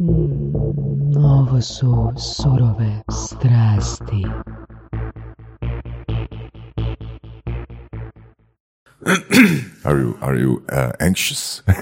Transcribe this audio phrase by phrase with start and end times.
[0.00, 4.22] Ovo su surove strasti.
[9.84, 11.62] Are you are you uh, anxious?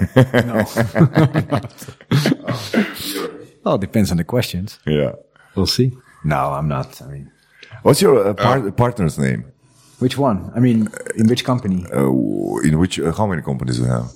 [3.63, 4.79] Well, it depends on the questions.
[4.85, 5.11] yeah.
[5.55, 5.91] We'll see.
[6.23, 7.01] No, I'm not.
[7.01, 7.31] I mean,
[7.83, 9.43] What's your uh, par- partner's name?
[9.99, 10.51] which one?
[10.55, 10.87] I mean,
[11.17, 11.85] in which company?
[11.91, 12.07] Uh,
[12.63, 14.09] in which uh, how many companies do you have?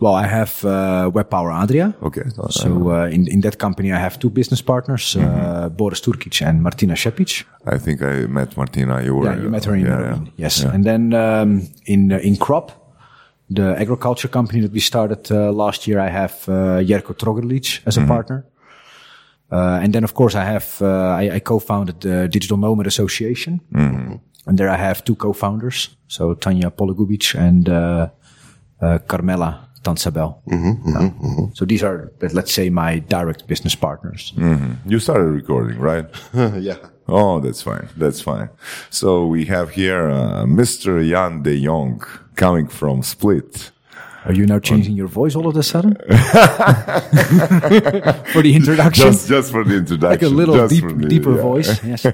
[0.00, 1.94] Well, I have uh, Web Power Adria.
[2.02, 2.22] Okay.
[2.48, 6.46] so, uh, uh, in in that company, I have two business partners, uh, Boris Turkic
[6.46, 7.44] and Martina Shepic.
[7.74, 9.02] I think I met Martina.
[9.02, 10.18] You were Yeah, you met her in yeah, yeah.
[10.36, 12.72] Yes, and then um, in uh, in Crop,
[13.54, 16.52] the agriculture company that we started uh, last year, I have uh,
[16.88, 18.44] Jerko Trogerlic as a partner.
[19.52, 23.60] Uh, and then, of course, I have uh, I, I co-founded the Digital Nomad Association,
[24.46, 28.08] and there I have two co-founders, so Tanya Pologubic and uh,
[29.86, 30.40] uh, Carmela Tansabel.
[30.96, 31.10] Uh,
[31.54, 34.32] So these are, let's say, my direct business partners.
[34.86, 36.06] You started recording, right?
[36.60, 36.76] yeah.
[37.08, 37.88] Oh, that's fine.
[37.96, 38.48] That's fine.
[38.90, 41.00] So we have here uh, Mr.
[41.08, 42.02] Jan de Jong
[42.36, 43.72] coming from Split.
[44.26, 45.94] Are you now changing your voice all of a sudden
[48.32, 49.06] for the introduction?
[49.12, 50.10] Just, just for the introduction.
[50.10, 51.42] like a little deep, the- deeper yeah.
[51.42, 51.80] voice.
[51.84, 52.06] Yes.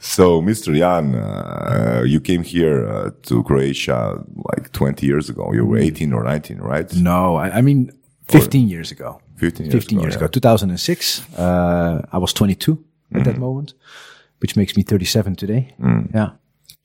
[0.00, 0.72] So, Mr.
[0.76, 4.22] Jan, uh, you came here uh, to Croatia
[4.54, 5.52] like 20 years ago.
[5.52, 5.68] You Mm.
[5.68, 6.94] were 18 or 19, right?
[6.94, 7.90] No, I, I mean,
[8.28, 9.20] 15 years ago.
[9.36, 10.28] 15 years 15 ago, years yeah.
[10.28, 11.22] 2006.
[11.36, 12.78] Uh, I was 22 at
[13.16, 13.24] Mm-hmm.
[13.24, 13.74] that moment,
[14.40, 15.74] which makes me 37 today.
[15.80, 16.14] Mm.
[16.14, 16.30] Yeah.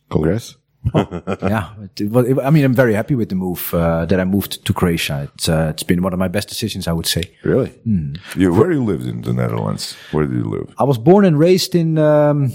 [0.09, 0.55] Congrats.
[0.93, 1.69] yeah.
[1.99, 4.65] It, well, it- I mean, I'm very happy with the move, uh, that I moved
[4.65, 5.29] to Croatia.
[5.35, 7.23] It's, uh, it's been one of my best decisions, I would say.
[7.43, 7.71] Really?
[8.35, 9.95] You, where you lived in the Netherlands?
[10.11, 10.73] Where did you live?
[10.79, 12.51] I was born and raised in, um,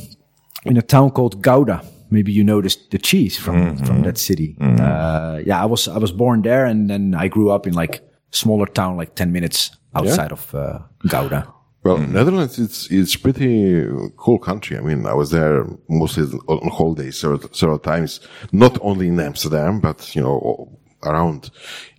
[0.65, 1.83] in a town called Gouda.
[2.11, 3.85] Maybe you noticed the cheese from, Mm-hmm.
[3.85, 4.57] from that city.
[4.61, 8.01] Uh, yeah, I was, I was born there and then I grew up in like
[8.31, 10.79] smaller town, like 10 minutes outside of, uh,
[11.09, 11.47] Gouda.
[11.85, 14.77] Well, Netherlands, it's it's pretty cool country.
[14.77, 18.21] I mean, I was there mostly on holidays several, several times,
[18.53, 21.51] not only in Amsterdam, but, you know, around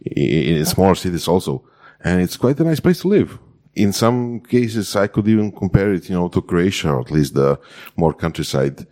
[0.05, 1.63] in smaller cities also.
[2.03, 3.39] And it's quite a nice place to live.
[3.79, 7.34] In some cases, I could even compare it, you know, to Croatia, or at least
[7.34, 7.57] the
[7.95, 8.85] more countryside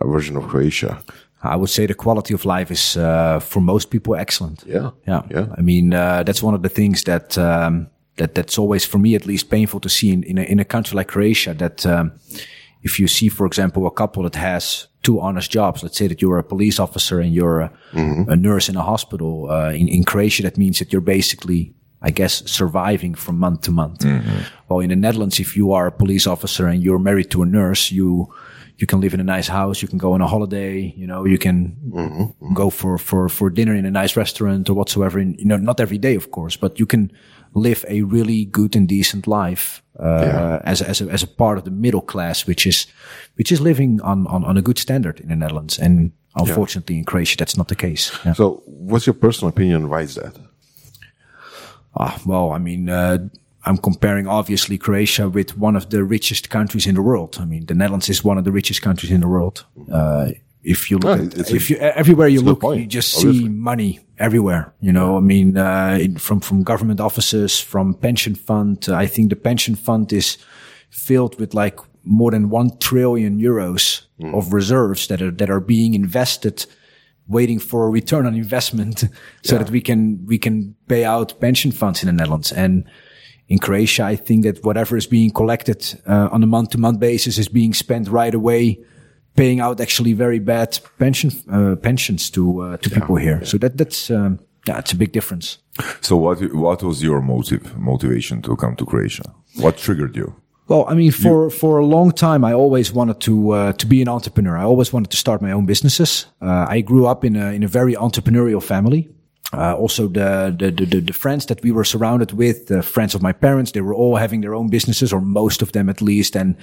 [0.00, 1.02] uh, version of Croatia.
[1.42, 4.64] I would say the quality of life is, uh, for most people excellent.
[4.66, 4.90] Yeah.
[5.06, 5.22] Yeah.
[5.30, 5.46] Yeah.
[5.58, 9.14] I mean, uh, that's one of the things that, um, that, that's always for me
[9.14, 12.12] at least painful to see in, in a, in a country like Croatia that, um,
[12.82, 16.20] if you see, for example, a couple that has two honest jobs, let's say that
[16.22, 17.70] you're a police officer and you're a,
[18.28, 22.10] a nurse in a hospital, uh, in, in Croatia, that means that you're basically, I
[22.10, 24.04] guess, surviving from month to month.
[24.68, 27.46] Well, in the Netherlands, if you are a police officer and you're married to a
[27.46, 28.32] nurse, you,
[28.76, 31.24] you can live in a nice house, you can go on a holiday, you know,
[31.26, 31.76] you can
[32.54, 35.18] go for, for, for dinner in a nice restaurant or whatsoever.
[35.18, 37.10] In, you know, not every day, of course, but you can
[37.54, 41.58] live a really good and decent life, uh, as, a- as a, as a part
[41.58, 42.86] of the middle class, which is,
[43.34, 45.78] which is living on, on, on a good standard in the Netherlands.
[45.78, 48.12] And unfortunately in Croatia, that's not the case.
[48.24, 48.34] Yeah.
[48.34, 49.88] So what's your personal opinion?
[49.88, 50.36] Why is that?
[51.98, 53.18] Ah, well, I mean, uh,
[53.64, 57.36] I'm comparing obviously Croatia with one of the richest countries in the world.
[57.40, 59.64] I mean, the Netherlands is one of the richest countries in the world.
[59.92, 60.30] Uh,
[60.62, 62.80] if you look Ah, at, it's a- you, everywhere you it's a good look, point,
[62.80, 63.40] you just obviously.
[63.44, 64.72] see money everywhere.
[64.80, 68.88] You know, I mean, uh, in, from, from government offices, from pension fund.
[68.88, 70.38] I think the pension fund is
[70.90, 74.34] filled with like more than one trillion euros Hmm.
[74.34, 76.66] of reserves that are, that are being invested
[77.28, 79.04] waiting for a return on investment
[79.42, 82.52] so that we can, we can pay out pension funds in the Netherlands.
[82.52, 82.84] And
[83.48, 87.00] in Croatia, I think that whatever is being collected uh, on a month to month
[87.00, 88.80] basis is being spent right away,
[89.36, 93.44] paying out actually very bad pension, uh, pensions to, uh, to people here.
[93.44, 95.58] So that, that's, um, yeah, it's a big difference.
[96.00, 99.22] So, what what was your motive motivation to come to Croatia?
[99.56, 100.34] What triggered you?
[100.68, 104.02] Well, I mean, for, for a long time, I always wanted to, uh, to be
[104.02, 104.58] an entrepreneur.
[104.58, 106.26] I always wanted to start my own businesses.
[106.42, 109.08] Uh, I grew up in a, in a very entrepreneurial family.
[109.50, 113.22] Uh, also the, the, the, the friends that we were surrounded with, the friends of
[113.22, 116.36] my parents, they were all having their own businesses or most of them at least.
[116.36, 116.54] And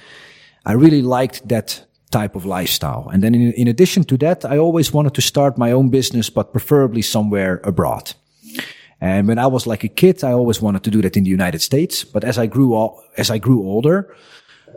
[0.64, 3.10] I really liked that type of lifestyle.
[3.12, 6.30] And then in, in addition to that, I always wanted to start my own business,
[6.30, 8.14] but preferably somewhere abroad.
[9.00, 11.30] And when I was like a kid, I always wanted to do that in the
[11.30, 12.04] United States.
[12.04, 14.14] But as I grew o- as I grew older,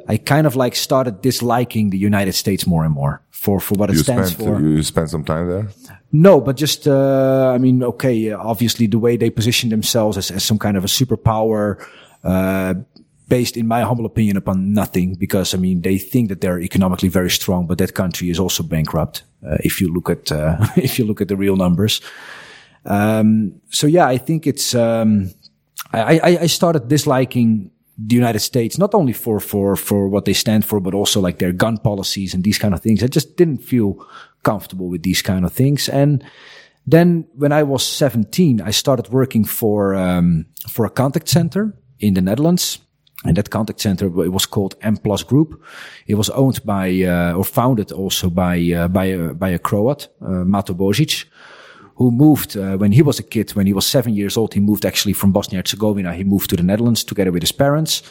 [0.08, 3.90] I kind of like started disliking the United States more and more for, for what
[3.90, 4.60] it You stands spent for.
[4.62, 5.68] you spent some time there.
[6.12, 10.44] No, but just, uh, I mean, okay, obviously the way they position themselves as, as
[10.44, 11.78] some kind of a superpower,
[12.24, 12.74] uh,
[13.28, 17.10] based in my humble opinion upon nothing because I mean, they think that they're economically
[17.10, 19.24] very strong, but that country is also bankrupt.
[19.46, 22.02] Uh, if you look at, uh, if you look at the real numbers.
[22.86, 25.32] Um, so yeah, I think it's, um,
[25.92, 30.34] I, I, I started disliking the United States, not only for, for, for what they
[30.34, 33.04] stand for, but also like their gun policies and these kind of things.
[33.04, 34.06] I just didn't feel
[34.44, 35.90] comfortable with these kind of things.
[35.90, 36.24] And
[36.88, 42.14] then when I was 17, I started working for, um, for a contact center in
[42.14, 42.80] the Netherlands.
[43.26, 45.62] And that contact center, it was called M Plus Group.
[46.08, 50.08] It was owned by, uh, or founded also by, uh, by a, by a Croat,
[50.22, 51.26] uh, Mato Božić
[52.00, 54.54] who moved uh, when he was a kid, when he was seven years old.
[54.54, 56.14] He moved actually from Bosnia Herzegovina.
[56.14, 58.02] He moved to the Netherlands together with his parents.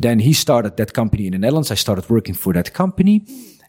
[0.00, 1.70] Then he started that company in the Netherlands.
[1.70, 3.24] I started working for that company.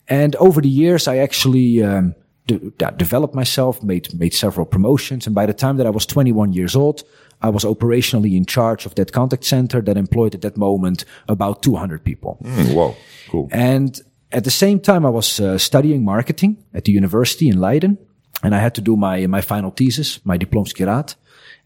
[0.07, 2.15] And over the years, I actually um,
[2.47, 5.27] de- developed myself, made, made several promotions.
[5.27, 7.03] And by the time that I was 21 years old,
[7.43, 11.61] I was operationally in charge of that contact center that employed at that moment about
[11.61, 12.39] 200 people.
[12.43, 12.95] Mm, wow,
[13.29, 13.47] cool.
[13.51, 17.99] And at the same time, I was uh, studying marketing at the university in Leiden
[18.43, 21.15] and I had to do my my final thesis, my diplomski Rad.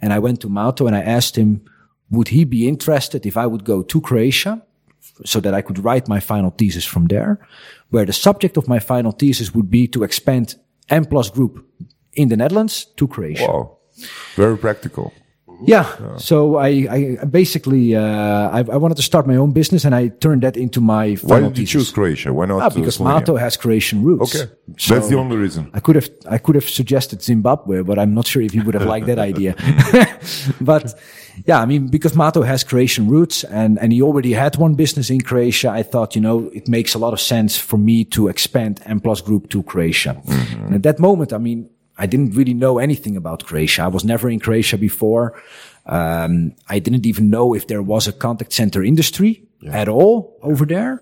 [0.01, 1.62] And I went to Mato and I asked him,
[2.10, 4.62] would he be interested if I would go to Croatia
[5.24, 7.39] so that I could write my final thesis from there,
[7.89, 10.56] where the subject of my final thesis would be to expand
[10.89, 11.66] M Plus Group
[12.13, 13.48] in the Netherlands to Croatia.
[13.48, 13.78] Wow,
[14.36, 15.13] very practical.
[15.63, 16.18] Yeah.
[16.18, 16.88] So I,
[17.22, 20.57] I basically, uh, I, I, wanted to start my own business and I turned that
[20.57, 22.34] into my Why did you choose Croatia?
[22.34, 22.62] Why not?
[22.62, 24.36] Ah, because Mato has Croatian roots.
[24.36, 24.52] Okay.
[24.78, 25.69] So That's the only reason.
[25.74, 28.74] I could have, I could have suggested Zimbabwe, but I'm not sure if he would
[28.74, 29.56] have liked that idea.
[30.62, 31.00] but
[31.46, 35.10] yeah, I mean, because Mato has Croatian roots and, and he already had one business
[35.10, 38.28] in Croatia, I thought, you know, it makes a lot of sense for me to
[38.28, 40.22] expand M Plus Group to Croatia.
[40.25, 40.66] Mm-hmm.
[40.66, 43.83] And at that moment, I mean, I didn't really know anything about Croatia.
[43.83, 45.42] I was never in Croatia before.
[45.86, 49.81] Um, I didn't even know if there was a contact center industry yeah.
[49.81, 51.01] at all over there.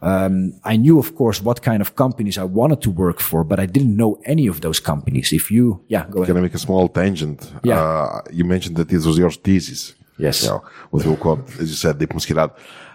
[0.00, 3.58] Um, I knew, of course, what kind of companies I wanted to work for, but
[3.58, 5.32] I didn't know any of those companies.
[5.32, 6.28] If you, yeah, go ahead.
[6.28, 7.52] Can I make a small tangent?
[7.64, 7.82] Yeah.
[7.82, 9.94] Uh, you mentioned that this was your thesis.
[10.18, 10.42] Yes.
[10.42, 12.50] You know, what you call, as you said, diplomski rad.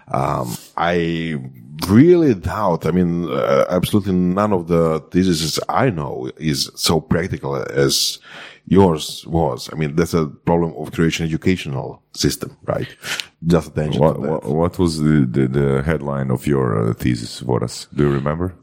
[0.08, 1.38] Um, I
[1.88, 2.86] really doubt.
[2.86, 8.18] I mean, uh, absolutely none of the theses I know is so practical as
[8.66, 9.68] yours was.
[9.72, 12.88] I mean, that's a problem of Croatian educational system, right?
[13.46, 14.00] Just attention.
[14.00, 17.86] What, what, what, was the, the, the, headline of your uh, thesis, Voras?
[17.94, 18.54] Do you remember?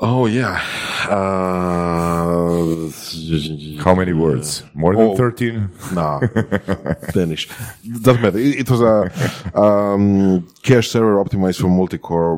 [0.00, 0.62] Oh yeah.
[1.08, 2.88] Uh,
[3.82, 4.62] How many words?
[4.74, 5.70] More than oh, thirteen?
[5.92, 6.20] Nah,
[7.12, 7.48] Danish.
[8.02, 8.38] Doesn't matter.
[8.38, 12.36] It, it was a um, cache server optimized for multi-core,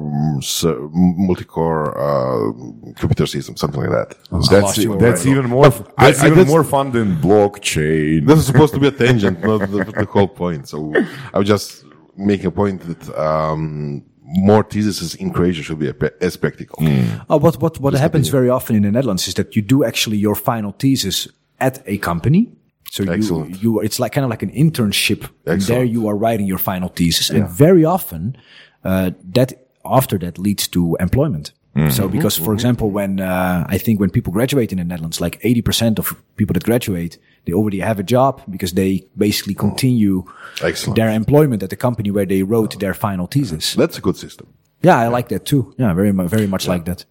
[0.95, 2.53] multi-core uh,
[2.95, 4.17] computer system, something like that.
[4.31, 5.65] That's that's even more.
[5.69, 8.27] That's I, even I, that's, more fun than blockchain.
[8.27, 10.67] This is supposed to be a tangent, not the, the, whole point.
[10.67, 10.95] So
[11.35, 11.85] I was just
[12.17, 13.19] making a point that.
[13.19, 16.79] Um, more theses in Croatia should be as practical.
[16.79, 17.25] Mm.
[17.29, 20.17] Oh, what what what happens very often in the Netherlands is that you do actually
[20.17, 21.29] your final thesis
[21.59, 22.53] at a company.
[22.91, 23.63] So Excellent.
[23.63, 25.29] you you it's like kind of like an internship.
[25.47, 27.39] And there you are writing your final thesis, yeah.
[27.39, 28.37] and very often
[28.85, 29.53] uh, that
[29.85, 31.53] after that leads to employment.
[31.77, 31.91] Mm-hmm.
[31.91, 32.55] So because, for mm-hmm.
[32.55, 36.55] example, when uh, I think when people graduate in the Netherlands, like 80% of people
[36.55, 39.61] that graduate, they already have a job because they basically oh.
[39.61, 40.25] continue
[40.63, 40.97] Excellent.
[40.97, 43.75] their employment at the company where they wrote their final thesis.
[43.75, 44.47] That's a good system.
[44.83, 45.75] Yeah, I like that too.
[45.79, 46.73] Yeah, very, very much yeah.
[46.73, 47.05] like that.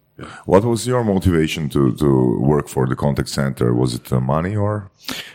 [0.46, 3.74] What was your motivation to, to work for the contact center?
[3.74, 4.92] Was it uh, money or?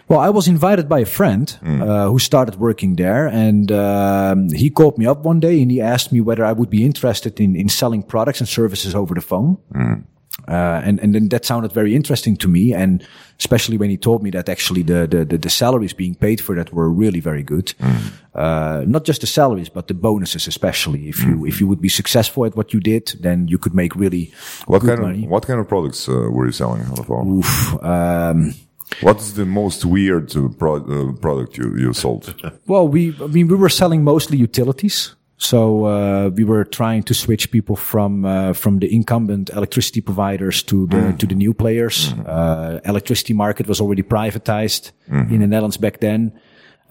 [0.08, 1.80] Well, I was invited by a friend mm.
[1.80, 5.80] uh, who started working there, and um, he called me up one day and he
[5.80, 9.22] asked me whether I would be interested in, in selling products and services over the
[9.22, 9.56] phone.
[9.72, 10.04] Mm.
[10.48, 13.06] Uh, and and then that sounded very interesting to me, and
[13.38, 16.56] especially when he told me that actually the the the, the salaries being paid for
[16.56, 17.72] that were really very good.
[17.78, 18.12] Mm.
[18.34, 21.08] Uh, not just the salaries, but the bonuses, especially.
[21.08, 21.48] If you mm.
[21.48, 24.32] if you would be successful at what you did, then you could make really
[24.66, 25.24] what kind money.
[25.24, 27.38] of what kind of products uh, were you selling on the phone?
[27.38, 28.54] Oof, um,
[29.02, 32.34] what is the most weird uh, pro uh, product you you sold?
[32.66, 35.14] well, we I mean we were selling mostly utilities.
[35.36, 40.62] So uh, we were trying to switch people from uh, from the incumbent electricity providers
[40.64, 41.18] to the mm.
[41.18, 42.12] to the new players.
[42.12, 42.24] Mm.
[42.26, 45.30] Uh, electricity market was already privatized mm.
[45.30, 46.32] in the Netherlands back then.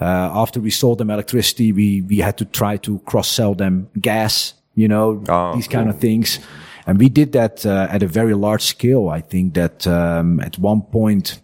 [0.02, 3.88] Uh, after we sold them electricity, we we had to try to cross sell them
[4.02, 4.54] gas.
[4.76, 5.96] You know oh, these kind cool.
[5.96, 6.40] of things,
[6.86, 9.08] and we did that uh, at a very large scale.
[9.08, 11.40] I think that um, at one point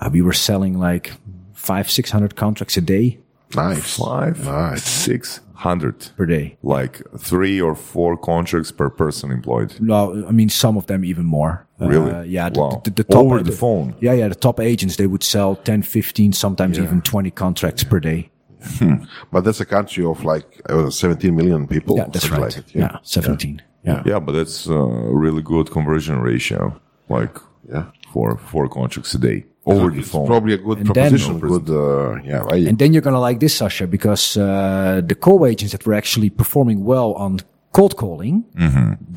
[0.00, 1.12] uh, we were selling like
[1.54, 3.18] five six hundred contracts a day.
[3.54, 4.82] Nice, five, nice.
[4.82, 6.58] six hundred per day.
[6.62, 9.78] Like three or four contracts per person employed.
[9.80, 11.66] No, I mean some of them even more.
[11.78, 12.10] Really?
[12.10, 12.48] Uh, yeah.
[12.48, 12.80] The, wow.
[12.84, 13.94] the, the, top over the, the, phone.
[14.00, 14.28] Yeah, yeah.
[14.28, 16.84] The top agents they would sell 10, 15, sometimes yeah.
[16.84, 18.30] even twenty contracts per day.
[18.78, 19.04] Hmm.
[19.30, 21.96] But that's a country of like uh, 17 million people.
[21.96, 22.40] Yeah, that's right.
[22.40, 22.90] Like it, yeah.
[22.92, 22.98] yeah.
[23.02, 23.62] 17.
[23.84, 24.02] Yeah.
[24.04, 24.18] yeah.
[24.18, 26.80] but that's a really good conversion ratio.
[27.08, 27.36] Like,
[27.68, 29.44] yeah, for four contracts a day.
[29.66, 30.26] Over the It's phone.
[30.26, 31.38] probably a good And then- proposition.
[31.40, 32.66] good, uh, yeah, right.
[32.68, 35.94] And then you're going to like this, Sasha, because uh, the co agents that were
[35.94, 37.40] actually performing well on
[37.72, 38.44] cold calling,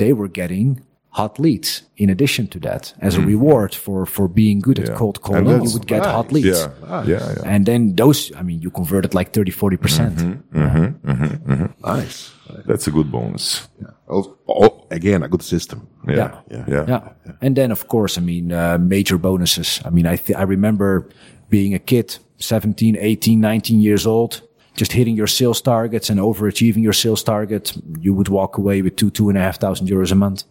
[0.02, 3.28] they were getting hot leads in addition to that as a hmm.
[3.28, 5.64] reward for, for being good at cold calling.
[5.64, 6.12] You would get nice.
[6.12, 6.48] hot leads.
[6.48, 7.42] yeah, yeah, yeah.
[7.46, 9.82] And then those, I mean, you converted like 30, 40%.
[9.82, 12.32] percent mm-hmm, mm-hmm, mm-hmm, nice.
[12.66, 13.68] That's a good bonus.
[14.08, 15.88] Oh, oh, again, a good system.
[16.08, 16.66] Yeah, Yeah.
[16.68, 16.86] yeah.
[16.88, 17.12] Yeah.
[17.42, 19.82] And then, of course, I mean, uh, major bonuses.
[19.86, 21.10] I mean, I, th- I remember
[21.50, 24.42] being a kid, 17, 18, 19 years old,
[24.76, 27.76] just hitting your sales targets and overachieving your sales target.
[28.00, 30.44] You would walk away with two, two and a half thousand euros a month.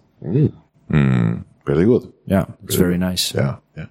[1.68, 2.12] Very good.
[2.26, 2.46] Yeah.
[2.64, 3.34] It's very nice.
[3.34, 3.86] Yeah, yeah.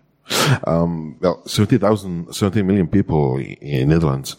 [0.66, 4.36] Um, well, 70,000, 70 million people in Netherlands.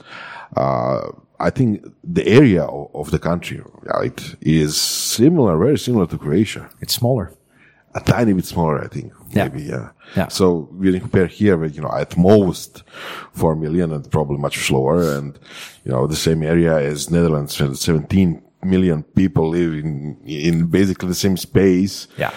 [0.56, 1.02] Uh,
[1.40, 6.68] I think the area of, of the country, right, is similar, very similar to Croatia.
[6.80, 7.32] It's smaller.
[7.94, 9.12] A tiny bit smaller, I think.
[9.30, 9.48] Yeah.
[9.48, 9.90] Maybe, yeah.
[10.16, 10.28] Yeah.
[10.28, 12.82] So we compare here with, you know, at most
[13.32, 15.38] 4 million and probably much slower and,
[15.84, 21.14] you know, the same area as Netherlands, 17 million people live in, in basically the
[21.14, 22.08] same space.
[22.18, 22.32] Yeah.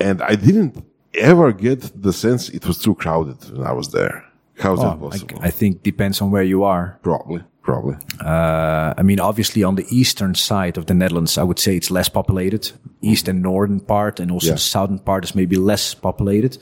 [0.00, 0.84] And I didn't
[1.14, 4.24] ever get the sense it was too crowded when I was there.
[4.58, 5.38] How's that Oh, I, possible?
[5.42, 6.98] I think depends on where you are.
[7.02, 7.96] probably, probably.
[8.20, 11.90] Uh, I mean, obviously on the eastern side of the Netherlands, I would say it's
[11.90, 12.72] less populated.
[13.00, 14.54] East and northern part and also Yeah.
[14.54, 16.58] the southern part is maybe less populated.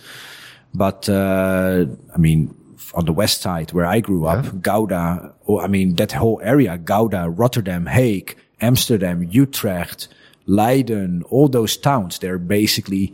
[0.75, 2.55] But, uh, I mean,
[2.95, 6.77] on the west side where I grew up, Gouda, oh, I mean, that whole area,
[6.79, 10.09] Gouda, Rotterdam, Hague, Amsterdam, Utrecht,
[10.47, 13.13] Leiden, all those towns, they're basically,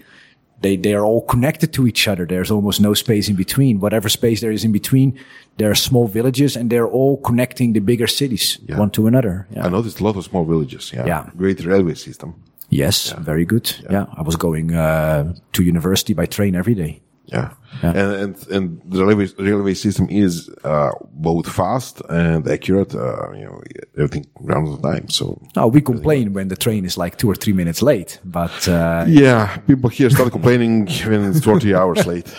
[0.61, 2.26] they, they're all connected to each other.
[2.26, 3.80] There's almost no space in between.
[3.80, 5.18] Whatever space there is in between,
[5.56, 9.46] there are small villages and they're all connecting the bigger cities one to another.
[9.50, 9.66] Yeah.
[9.66, 10.92] I noticed a lot of small villages.
[10.92, 11.06] Yeah.
[11.06, 11.30] Yeah.
[11.37, 12.34] Great railway system.
[12.68, 13.70] Yes, very good.
[13.90, 14.06] Yeah.
[14.16, 17.02] I was going uh, to university by train every day.
[17.26, 17.50] Yeah.
[17.83, 23.45] And, and, and the railway, railway system is, uh, both fast and accurate, uh, you
[23.45, 23.62] know,
[23.97, 25.09] everything around the time.
[25.09, 28.69] So, Now we complain when the train is like two or three minutes late, but
[28.69, 32.31] uh, yeah, people here start complaining when it's 40 hours late.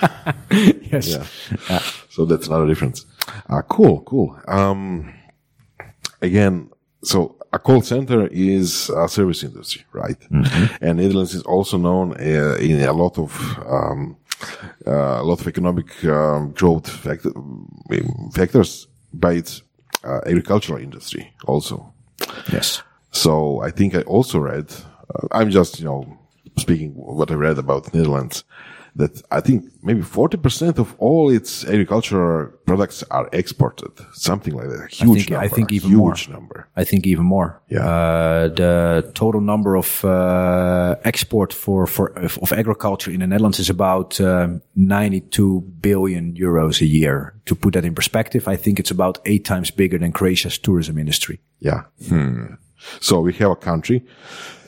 [0.52, 1.80] yes, Yeah.
[2.10, 3.06] So that's another difference.
[3.50, 4.40] Uh, cool, cool.
[4.48, 5.12] Um,
[6.22, 6.70] again,
[7.04, 10.18] so a call center is a service industry, right?
[10.82, 13.32] And Netherlands is also known uh, in a lot of
[13.68, 14.18] um,
[14.88, 17.32] uh, a lot of economic um, growth factor,
[18.34, 19.62] factors by its
[20.04, 21.94] uh, agricultural industry also.
[22.52, 24.72] yes, So I think I also read,
[25.14, 26.18] uh, I'm just, you know,
[26.58, 28.44] speaking what I read about Netherlands,
[28.96, 33.92] that I think maybe 40% of all its agricultural products are exported.
[34.14, 34.84] Something like that.
[34.84, 35.56] A huge think- I number.
[35.56, 36.38] think even huge more.
[36.40, 36.68] number.
[36.76, 37.60] I think even more.
[37.70, 37.86] Yeah.
[37.86, 43.70] Uh, the total number of uh, export for for of, agriculture in the Netherlands is
[43.70, 47.34] about um, 92 billion euros a year.
[47.46, 50.98] To put that in perspective, I think it's about eight times bigger than Croatia's tourism
[50.98, 51.40] industry.
[51.60, 51.82] Yeah.
[53.00, 54.04] So we have a country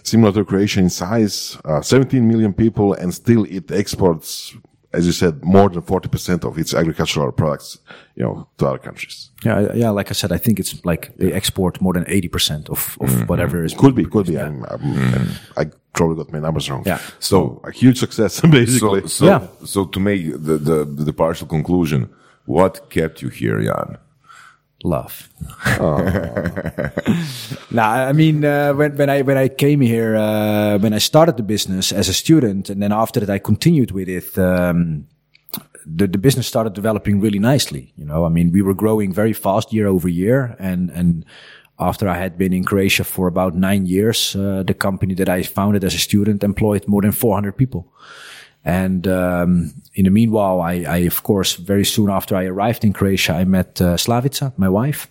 [0.06, 4.56] similar to Croatia in size, uh, 17 million people, and still it exports,
[4.94, 7.80] as you said, more than 40% of its agricultural products,
[8.16, 9.32] you know, to other countries.
[9.44, 9.90] Yeah, yeah.
[9.90, 13.28] Like I said, I think it's like they export more than 80 percent of of
[13.30, 14.38] whatever is Could be, could be.
[14.40, 16.84] I'm, I'm, I probably got my numbers wrong.
[16.86, 17.00] Yeah.
[17.20, 19.02] So a huge success, basically.
[19.02, 19.48] So, so, Yeah.
[19.66, 22.10] so to make the, the, the partial conclusion,
[22.46, 23.98] what kept you here, Jan?
[24.86, 25.30] Love.
[27.72, 31.38] nah, I mean, uh, when when I when I came here, uh, when I started
[31.38, 34.38] the business as a student, and then after that I continued with it.
[34.38, 35.08] Um,
[35.88, 37.94] the, the business started developing really nicely.
[37.96, 41.26] You know, I mean, we were growing very fast year over year, and and
[41.78, 45.44] after I had been in Croatia for about nine years, uh, the company that I
[45.44, 47.94] founded as a student employed more than 400 people.
[48.66, 52.94] And um, in the meanwhile, I, I, of course, very soon after I arrived in
[52.94, 55.08] Croatia, I met uh, Slavica, my wife,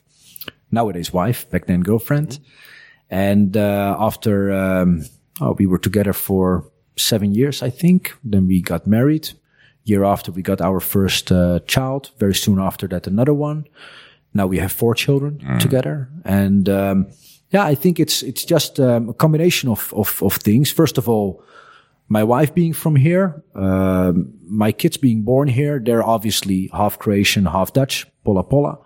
[0.72, 2.40] nowadays wife, back then girlfriend.
[3.10, 5.04] And uh, after um,
[5.40, 8.12] oh, we were together for seven years, I think.
[8.24, 9.30] Then we got married.
[9.84, 12.10] Year after, we got our first uh, child.
[12.18, 13.66] Very soon after that, another one.
[14.32, 17.06] Now we have four children together, and um,
[17.50, 20.72] yeah, I think it's it's just um, a combination of, of of things.
[20.72, 21.44] First of all,
[22.08, 27.46] my wife being from here, um, my kids being born here, they're obviously half Croatian,
[27.46, 28.78] half Dutch, Pola Pola.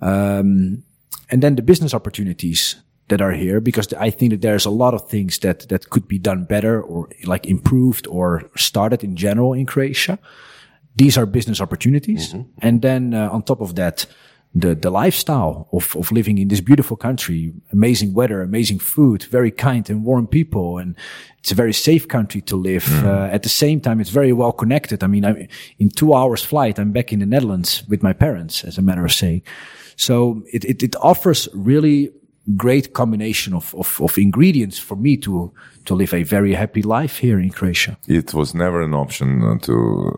[0.00, 0.82] Um,
[1.30, 2.76] and then the business opportunities
[3.08, 6.06] that are here, because I think that there's a lot of things that, that could
[6.06, 10.18] be done better or like improved or started in general in Croatia.
[10.96, 12.34] These are business opportunities.
[12.60, 14.06] And then uh, on top of that,
[14.54, 19.50] the, the lifestyle of, of living in this beautiful country, amazing weather, amazing food, very
[19.50, 20.78] kind and warm people.
[20.78, 20.96] And
[21.38, 23.04] it's a very safe country to live.
[23.04, 25.02] Uh, at the same time, it's very well connected.
[25.02, 28.64] I mean, I'm, in two hours flight, I'm back in the Netherlands with my parents,
[28.64, 29.42] as a matter of saying.
[29.96, 32.12] So it, it, it offers really
[32.56, 35.52] great combination of, of, of ingredients for me to,
[35.84, 37.96] to live a very happy life here in Croatia.
[38.08, 39.74] It was never an option uh, to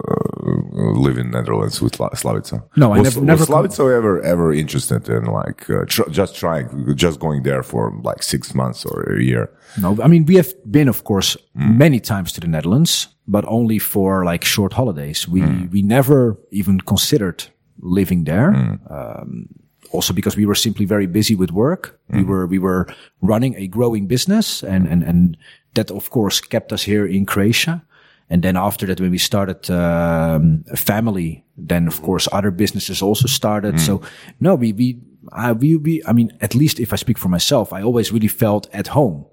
[0.09, 2.63] uh, live in Netherlands with La- Slavica.
[2.77, 6.95] No, I never- never Was Slavica ever ever interested in like uh, tr- just trying,
[6.97, 9.49] just going there for like six months or a year?
[9.81, 13.79] No, I mean, we have been, of course, many times to the Netherlands, but only
[13.79, 15.29] for like short holidays.
[15.29, 15.43] We,
[15.73, 17.45] we never even considered
[17.81, 18.55] living there.
[18.91, 19.49] Um,
[19.93, 21.99] also because we were simply very busy with work.
[22.11, 22.87] We were, we were
[23.21, 25.37] running a growing business and, and, and
[25.75, 27.83] that of course kept us here in Croatia.
[28.29, 33.01] And then after that, when we started um, a family, then of course other businesses
[33.03, 33.79] also started.
[33.81, 34.01] So
[34.41, 34.99] no, we we
[35.33, 36.03] uh, we we.
[36.07, 39.27] I mean, at least if I speak for myself, I always really felt at home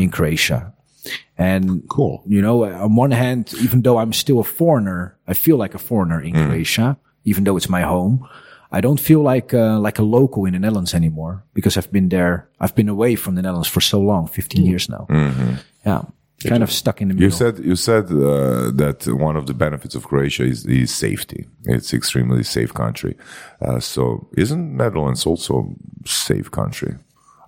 [0.00, 0.72] in Croatia.
[1.36, 2.22] And Cool.
[2.26, 5.78] you know, on one hand, even though I'm still a foreigner, I feel like a
[5.78, 8.26] foreigner in Croatia, even though it's my home.
[8.70, 12.08] I don't feel like uh, like a local in the Netherlands anymore because I've been
[12.08, 12.48] there.
[12.60, 15.06] I've been away from the Netherlands for so long, 15 years now.
[15.86, 16.02] Yeah,
[16.46, 17.24] kind of stuck in the middle.
[17.24, 21.46] You said you said uh, that one of the benefits of Croatia is, is safety.
[21.64, 23.16] It's extremely safe country.
[23.60, 26.96] Uh, so isn't Netherlands also safe country?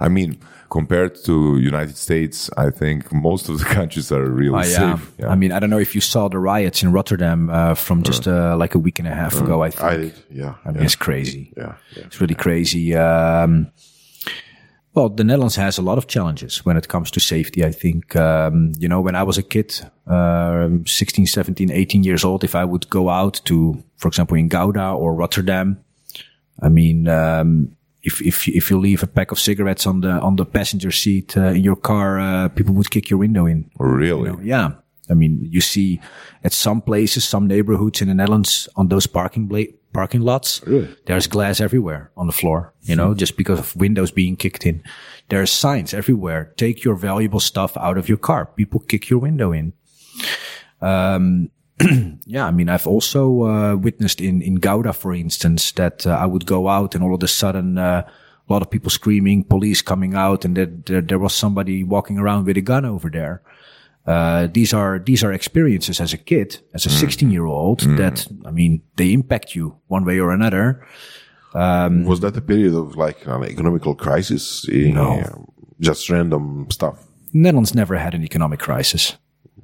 [0.01, 4.69] I mean, compared to United States, I think most of the countries are really Oh,
[4.69, 4.95] yeah.
[4.97, 5.13] safe.
[5.19, 5.29] Yeah.
[5.29, 8.27] I mean, I don't know if you saw the riots in Rotterdam uh, from just
[8.27, 9.63] uh, like a week and a half ago.
[9.63, 9.83] I think.
[9.93, 10.15] I did.
[10.31, 10.55] Yeah.
[10.65, 10.85] I mean, yeah.
[10.85, 11.53] it's crazy.
[11.57, 11.75] Yeah.
[11.97, 12.05] yeah.
[12.07, 12.95] It's really crazy.
[12.95, 13.71] Um,
[14.95, 17.65] well, the Netherlands has a lot of challenges when it comes to safety.
[17.65, 19.75] I think, um, you know, when I was a kid,
[20.07, 24.49] um 16, 17, 18 years old, if I would go out to, for example, in
[24.49, 25.79] Gouda or Rotterdam,
[26.63, 30.37] I mean, um, if, if, if you leave a pack of cigarettes on the, on
[30.37, 33.71] the passenger seat uh, in your car, uh, people would kick your window in.
[33.79, 34.31] really?
[34.31, 34.71] You know, yeah.
[35.11, 36.01] I mean, you see
[36.45, 40.61] at some places, some neighborhoods in the Netherlands on those parking bla- parking lots,
[41.07, 44.83] there's glass everywhere on the floor, you know, just because of windows being kicked in.
[45.29, 46.53] There are signs everywhere.
[46.57, 48.47] Take your valuable stuff out of your car.
[48.47, 49.73] People kick your window in.
[50.81, 51.51] Um,
[52.27, 56.27] yeah, I mean, I've also uh, witnessed in in Gouda, for instance, that uh, I
[56.27, 58.03] would go out and all of a sudden uh,
[58.49, 62.19] a lot of people screaming, police coming out, and that there, there was somebody walking
[62.19, 63.43] around with a gun over there.
[64.07, 68.27] Uh, these are these are experiences as a kid, as a 16 year old, that
[68.45, 70.87] I mean, they impact you one way or another.
[72.05, 74.67] Was that a period of like an economical crisis?
[74.69, 75.23] No.
[75.81, 79.17] just random stuff, Netherlands never had an economic crisis.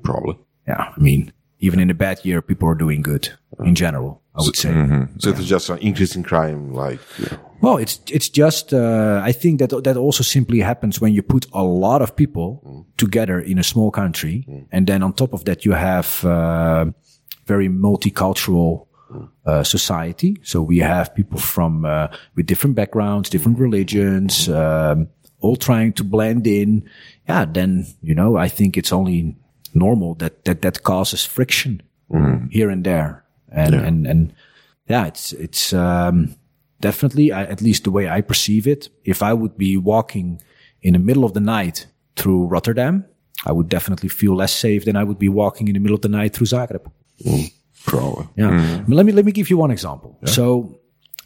[0.03, 0.39] probably.
[0.69, 3.31] Yeah, I mean, even in a bad year, people are doing good
[3.65, 4.23] in general.
[4.35, 4.71] I would say.
[5.19, 8.75] So it was just an increase in crime, like you know, Well, it's it's just
[8.75, 12.87] uh, I think that that also simply happens when you put a lot of people
[12.97, 16.85] together in a small country, and then on top of that you have uh,
[17.47, 18.87] very multicultural
[19.47, 20.37] uh, society.
[20.43, 25.09] So we have people from uh, with different backgrounds, different religions, um,
[25.41, 26.83] all trying to blend in.
[27.29, 29.37] Yeah, then you know I think it's only
[29.77, 32.47] normal that that that causes friction mm-hmm.
[32.49, 34.33] here and there, and and and
[34.89, 35.73] yeah, it's it's.
[35.73, 36.37] Um,
[36.81, 40.43] definitely I, at least the way i perceive it if i would be walking
[40.83, 41.87] in the middle of the night
[42.17, 43.05] through rotterdam
[43.47, 46.03] i would definitely feel less safe than i would be walking in the middle of
[46.03, 46.85] the night through zagreb.
[47.25, 47.51] Mm,
[47.87, 48.27] probably.
[48.37, 48.83] yeah.
[48.87, 50.19] But let me let me give you one example.
[50.27, 50.79] So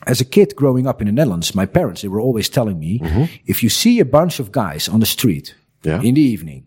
[0.07, 2.99] as a kid growing up in the netherlands my parents they were always telling me
[3.01, 3.25] mm-hmm.
[3.47, 6.01] if you see a bunch of guys on the street Yeah.
[6.03, 6.63] in the evening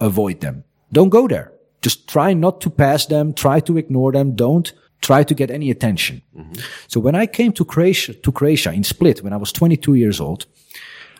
[0.00, 1.52] avoid them don't go there.
[1.82, 3.32] Just try not to pass them.
[3.32, 4.34] Try to ignore them.
[4.34, 6.22] Don't try to get any attention.
[6.36, 6.60] Mm-hmm.
[6.88, 10.20] So when I came to Croatia, to Croatia in Split when I was 22 years
[10.20, 10.46] old,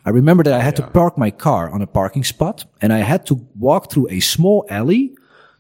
[0.04, 2.98] I remember that I had to park my car on a parking spot and I
[2.98, 5.14] had to walk through a small alley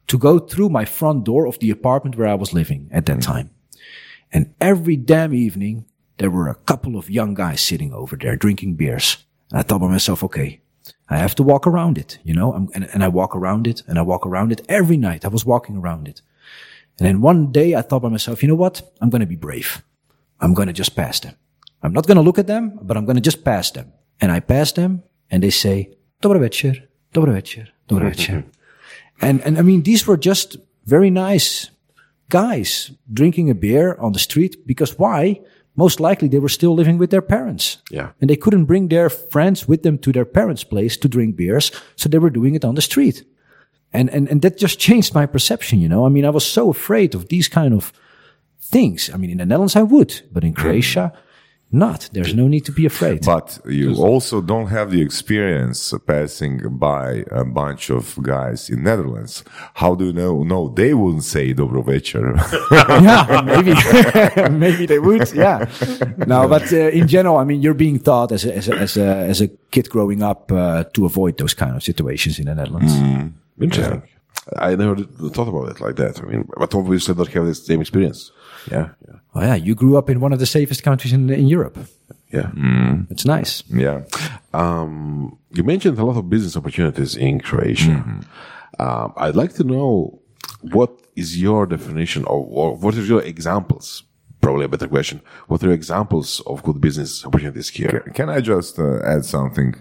[0.06, 3.18] to go through my front door of the apartment where I was living at that
[3.18, 3.32] mm-hmm.
[3.32, 3.50] time.
[4.32, 5.86] And every damn evening,
[6.18, 9.18] there were a couple of young guys sitting over there drinking beers.
[9.50, 10.60] And I thought by myself, okay,
[11.10, 13.82] I have to walk around it, you know, I'm, and, and I walk around it
[13.86, 15.24] and I walk around it every night.
[15.24, 16.22] I was walking around it.
[16.98, 18.82] And then one day I thought by myself, you know what?
[19.00, 19.82] I'm going to be brave.
[20.40, 21.34] I'm going to just pass them.
[21.82, 23.92] I'm not going to look at them, but I'm going to just pass them.
[24.20, 28.08] And I pass them and they say, Dobro večer, dobro večer, dobro mm-hmm.
[28.08, 28.44] večer.
[29.20, 31.70] And, and I mean, these were just very nice
[32.28, 35.40] guys drinking a beer on the street because why?
[35.78, 37.78] Most likely they were still living with their parents.
[37.88, 38.10] Yeah.
[38.20, 41.70] And they couldn't bring their friends with them to their parents' place to drink beers.
[41.94, 43.24] So they were doing it on the street.
[43.92, 46.04] And, and, and that just changed my perception, you know?
[46.04, 47.92] I mean, I was so afraid of these kind of
[48.60, 49.08] things.
[49.14, 51.12] I mean, in the Netherlands, I would, but in Croatia,
[51.70, 52.08] not.
[52.12, 53.24] There's no need to be afraid.
[53.24, 59.44] But you also don't have the experience passing by a bunch of guys in Netherlands.
[59.74, 60.44] How do you know?
[60.44, 62.34] No, they wouldn't say dobro večer.
[63.02, 63.74] yeah, maybe,
[64.58, 65.30] maybe they would.
[65.34, 65.66] Yeah.
[66.26, 68.96] No, but uh, in general, I mean, you're being taught as a, as a, as
[68.96, 72.54] a, as a kid growing up uh, to avoid those kind of situations in the
[72.54, 72.94] Netherlands.
[73.60, 74.02] Interesting.
[74.56, 76.22] I never thought about it like that.
[76.22, 78.32] I mean, but obviously don't have the same experience.
[78.70, 81.46] Yeah, yeah, Oh yeah, you grew up in one of the safest countries in in
[81.48, 81.76] Europe.
[82.32, 82.50] yeah.
[83.10, 83.62] It's nice.
[83.84, 84.00] yeah.
[84.52, 88.04] Um, you mentioned a lot of business opportunities in Croatia.
[88.78, 90.20] Um, I'd like to know
[90.72, 94.04] what is your definition of, or what are your examples?
[94.40, 95.20] Probably a better question.
[95.48, 98.00] What are your examples of good business opportunities here?
[98.14, 99.74] Can I just uh, add something?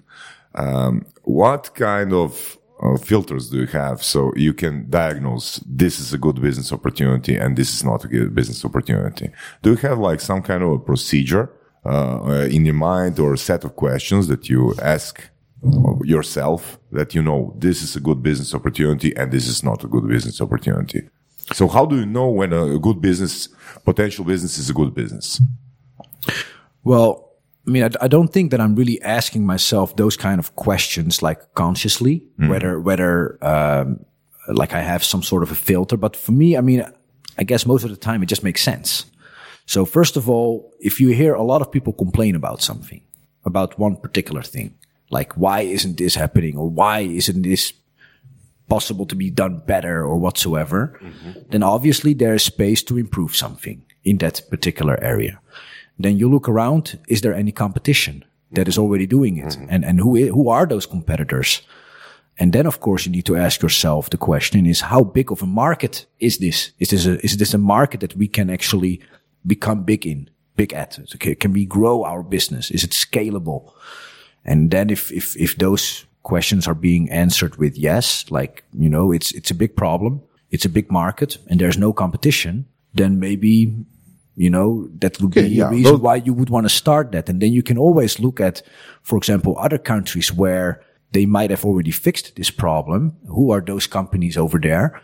[0.56, 6.14] Um, what kind of uh, filters do you have so you can diagnose this is
[6.14, 9.30] a good business opportunity and this is not a good business opportunity?
[9.62, 11.50] Do you have like some kind of a procedure
[11.86, 15.30] uh, in your mind or a set of questions that you ask
[16.04, 19.88] yourself that you know this is a good business opportunity and this is not a
[19.88, 21.10] good business opportunity?
[21.54, 23.48] So how do you know when a good business,
[23.86, 25.42] potential business is a good business?
[26.84, 27.27] Well,
[27.68, 31.22] I mean, I, I don't think that I'm really asking myself those kind of questions
[31.22, 34.06] like consciously, whether whether um,
[34.48, 35.98] like I have some sort of a filter.
[35.98, 36.86] But for me, I mean,
[37.38, 39.06] I guess most of the time it just makes sense.
[39.66, 43.02] So first of all, if you hear a lot of people complain about something,
[43.46, 44.76] about one particular thing,
[45.10, 47.74] like why isn't this happening or why isn't this
[48.70, 51.00] possible to be done better or whatsoever,
[51.50, 55.40] then obviously there is space to improve something in that particular area.
[56.00, 59.46] Then you look around, is there any competition that is already doing it?
[59.46, 59.66] Mm-hmm.
[59.70, 61.62] And, and who, who are those competitors?
[62.40, 65.42] And then, of course, you need to ask yourself the question is how big of
[65.42, 66.72] a market is this?
[66.80, 69.02] Is this a, is this a market that we can actually
[69.46, 71.00] become big in, big at?
[71.16, 72.70] Okay, Can we grow our business?
[72.70, 73.72] Is it scalable?
[74.46, 79.12] And then if, if, if those questions are being answered with yes, like, you know,
[79.12, 80.22] it's, it's a big problem.
[80.52, 82.68] It's a big market and there's no competition.
[82.94, 83.74] Then maybe,
[84.38, 87.28] you know, that would be yeah, a reason why you would want to start that.
[87.28, 88.62] And then you can always look at,
[89.02, 93.18] for example, other countries where they might have already fixed this problem.
[93.28, 95.02] Who are those companies over there?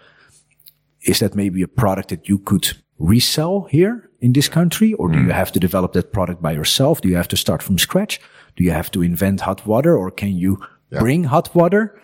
[1.01, 4.93] Is that maybe a product that you could resell here in this country?
[4.93, 5.31] Or do you hmm.
[5.31, 7.01] have to develop that product by yourself?
[7.01, 8.21] Do you have to start from scratch?
[8.55, 10.59] Do you have to invent hot water or can you
[10.99, 11.99] bring hot water?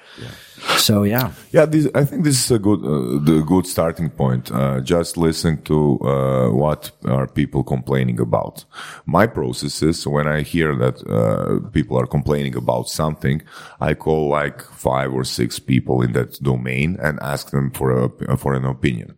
[0.78, 1.32] So yeah.
[1.52, 4.52] Yeah, this, I think this is a good, uh, the good starting point.
[4.52, 8.66] Uh, just listen to uh, what are people complaining about.
[9.06, 13.42] My process is when I hear that uh, people are complaining about something,
[13.80, 18.38] I call like five or six people in that domain and ask them for a
[18.38, 19.16] for an opinion.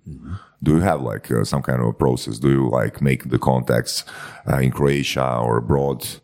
[0.64, 2.38] Do you have like uh, some kind of a process?
[2.38, 4.06] Do you like make the contacts
[4.48, 6.21] uh, in Croatia or abroad?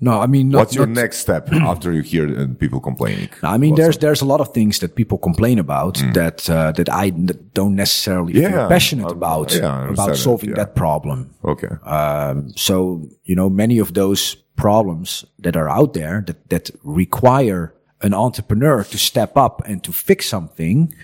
[0.00, 3.28] No, I mean, not, What's your not- next step after you hear uh, people complaining?
[3.42, 6.88] I mean, there's there's a lot of things that people complain about that uh, that
[6.88, 7.10] I
[7.54, 8.68] don't necessarily feel Mm.
[8.68, 10.56] Passionate uh, about yeah, about solving yeah.
[10.56, 11.30] that problem.
[11.42, 11.74] Okay.
[11.84, 17.72] Um, so you know, many of those problems that are out there that that require
[18.00, 20.94] an entrepreneur to step up and to fix something.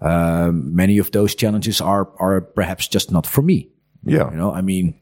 [0.00, 3.68] Um, many of those challenges are are perhaps just not for me.
[4.04, 4.30] yeah.
[4.30, 4.94] You know, I mean,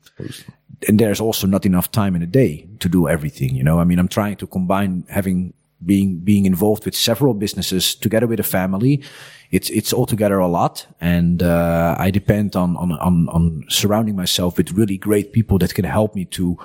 [0.89, 3.55] and there's also not enough time in a day to do everything.
[3.55, 7.95] You know, I mean, I'm trying to combine having being being involved with several businesses
[7.95, 9.03] together with a family.
[9.51, 14.57] It's it's altogether a lot, and uh, I depend on, on on on surrounding myself
[14.57, 16.57] with really great people that can help me to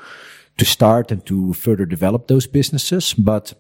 [0.58, 3.13] to start and to further develop those businesses.
[3.13, 3.53] But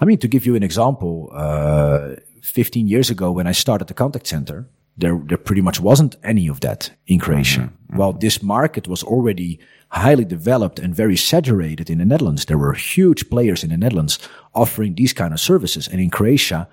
[0.00, 3.94] I mean, to give you an example, uh, 15 years ago when I started the
[3.94, 7.72] contact center, there, there pretty much wasn't any of that in Croatia.
[7.88, 9.58] While this market was already
[9.90, 14.18] highly developed and very saturated in the Netherlands, there were huge players in the Netherlands
[14.54, 15.88] offering these kind of services.
[15.88, 16.68] And in Croatia,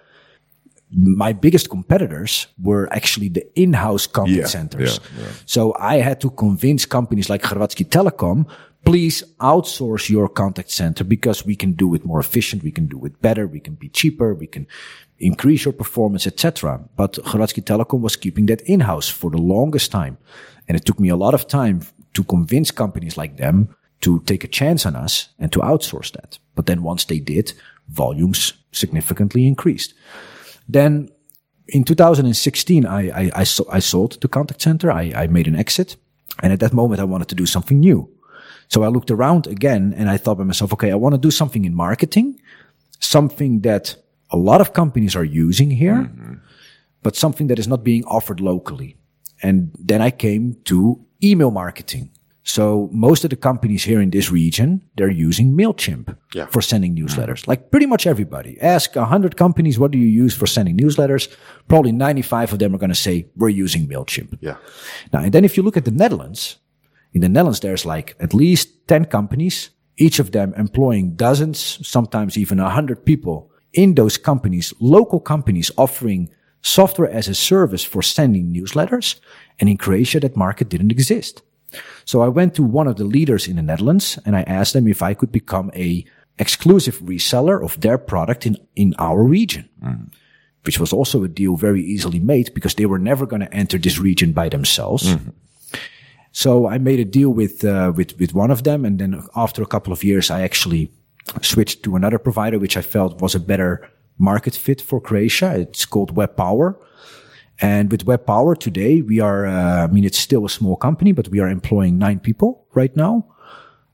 [0.91, 4.99] my biggest competitors were actually the in-house contact Yeah, centers.
[5.17, 5.31] yeah, yeah.
[5.45, 8.45] So I had to convince companies like Hrvatski Telekom,
[8.85, 13.03] please outsource your contact center because we can do it more efficient, we can do
[13.05, 14.65] it better, we can be cheaper, we can
[15.19, 16.79] increase your performance, etc.
[16.95, 20.17] But Hrvatski Telekom was keeping that in-house for the longest time.
[20.67, 21.81] And it took me a lot of time
[22.17, 23.69] to convince companies like them
[24.01, 26.39] to take a chance on us and to outsource that.
[26.55, 27.53] But then once they did,
[27.89, 29.93] volumes significantly increased.
[30.67, 31.09] Then
[31.67, 34.91] in 2016, I, I, I, so, I sold the contact center.
[34.91, 35.95] I, I made an exit.
[36.41, 38.09] And at that moment, I wanted to do something new.
[38.67, 41.31] So I looked around again and I thought by myself, okay, I want to do
[41.31, 42.41] something in marketing,
[42.99, 43.95] something that
[44.31, 46.33] a lot of companies are using here, mm-hmm.
[47.03, 48.97] but something that is not being offered locally.
[49.43, 52.11] And then I came to email marketing.
[52.43, 56.45] So most of the companies here in this region, they're using MailChimp Yeah.
[56.47, 57.45] for sending newsletters.
[57.45, 58.57] Like pretty much everybody.
[58.61, 61.27] Ask 100 companies, what do you use for sending newsletters?
[61.67, 64.37] Probably 95 of them are going to say, we're using MailChimp.
[64.39, 64.55] Yeah.
[65.11, 66.57] Now, and then if you look at the Netherlands,
[67.13, 72.37] in the Netherlands, there's like at least 10 companies, each of them employing dozens, sometimes
[72.37, 76.29] even 100 people in those companies, local companies offering
[76.67, 79.19] software as a service for sending newsletters.
[79.59, 81.41] And in Croatia, that market didn't exist.
[82.05, 84.87] So I went to one of the leaders in the Netherlands and I asked them
[84.87, 86.05] if I could become a
[86.39, 89.69] exclusive reseller of their product in, in our region.
[90.65, 93.77] Which was also a deal very easily made because they were never going to enter
[93.79, 95.05] this region by themselves.
[96.31, 98.85] So I made a deal with, uh, with, with one of them.
[98.85, 100.91] And then after a couple of years, I actually
[101.41, 105.59] switched to another provider, which I felt was a better market fit for Croatia.
[105.59, 106.79] It's called Web Power.
[107.59, 111.11] And with Web Power today, we are, uh, I mean, it's still a small company,
[111.11, 113.25] but we are employing nine people right now.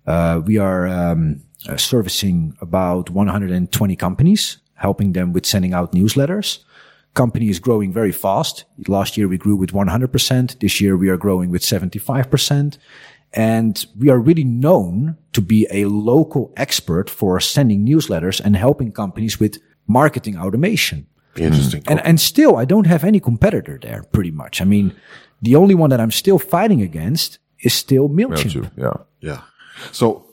[0.05, 6.59] Uh, we are um, uh, servicing about 120 companies, helping them with sending out newsletters.
[7.13, 8.65] Company is growing very fast.
[8.87, 10.59] Last year we grew with 100%.
[10.59, 12.77] This year we are growing with 75%.
[13.33, 18.91] And we are really known to be a local expert for sending newsletters and helping
[18.91, 21.07] companies with marketing automation.
[21.35, 21.83] Interesting.
[21.87, 24.61] And, and still, I don't have any competitor there pretty much.
[24.61, 24.93] I mean,
[25.41, 28.69] the only one that I'm still fighting against is still MailChimp.
[28.69, 28.93] MailChimp, yeah.
[29.19, 29.41] Yeah.
[29.91, 30.25] So,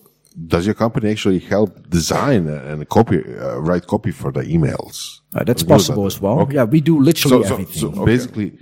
[0.46, 5.20] does your company actually help design and copy, uh, write copy for the emails?
[5.34, 6.16] Uh, that's possible newsletter?
[6.16, 6.40] as well.
[6.40, 6.54] Okay.
[6.54, 7.94] Yeah, we do literally So, so, everything.
[7.94, 8.58] so basically,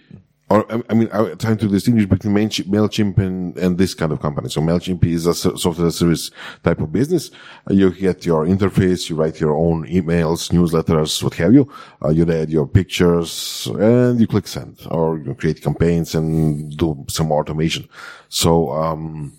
[0.51, 4.49] or I- mean, I'm trying to distinguish between Mailchimp, and, and this kind of company.
[4.49, 6.31] So Mailchimp is a software service
[6.63, 7.31] type of business.
[7.71, 11.71] Uh, You get your interface, you write your own emails, newsletters, what have you.
[12.03, 17.05] Uh, you add your pictures and you click send or you create campaigns and do
[17.09, 17.89] some automation.
[18.29, 19.33] So, um,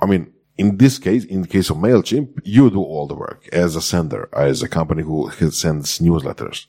[0.00, 3.48] I mean, in this case, in the case of MailChimp, you do all the work
[3.52, 6.66] as a sender, as a company who sends newsletters.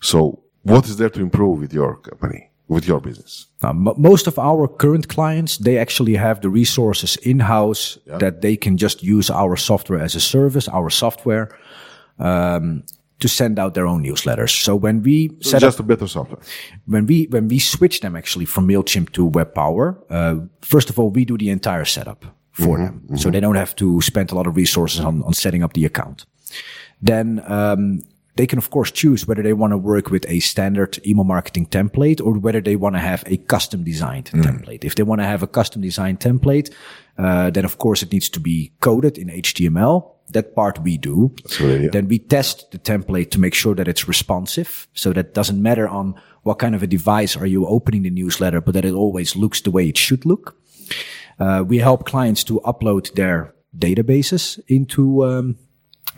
[0.00, 3.46] So what is there to improve with your company, with your business?
[3.62, 8.56] Now, m- most of our current clients, they actually have the resources in-house that they
[8.56, 11.48] can just use our software as a service, our software,
[12.18, 12.82] um,
[13.20, 14.62] to send out their own newsletters.
[14.62, 16.38] So when we So set just up, a better software.
[16.86, 21.10] when we, when we switch them actually from MailChimp to WebPower, uh, first of all,
[21.10, 23.16] we do the entire setup for them.
[23.16, 25.84] So they don't have to spend a lot of resources on, on setting up the
[25.84, 26.26] account.
[27.02, 28.02] Then, um,
[28.38, 31.66] they can of course choose whether they want to work with a standard email marketing
[31.66, 34.84] template or whether they want to have a custom designed template.
[34.84, 36.72] If they want to have a custom designed template,
[37.18, 40.14] uh, then of course it needs to be coded in HTML.
[40.30, 41.34] That part we do.
[41.58, 41.90] good idea.
[41.90, 44.86] Then we test the template to make sure that it's responsive.
[44.94, 48.60] So that doesn't matter on what kind of a device are you opening the newsletter,
[48.60, 50.56] but that it always looks the way it should look.
[51.40, 55.56] Uh, we help clients to upload their databases into um,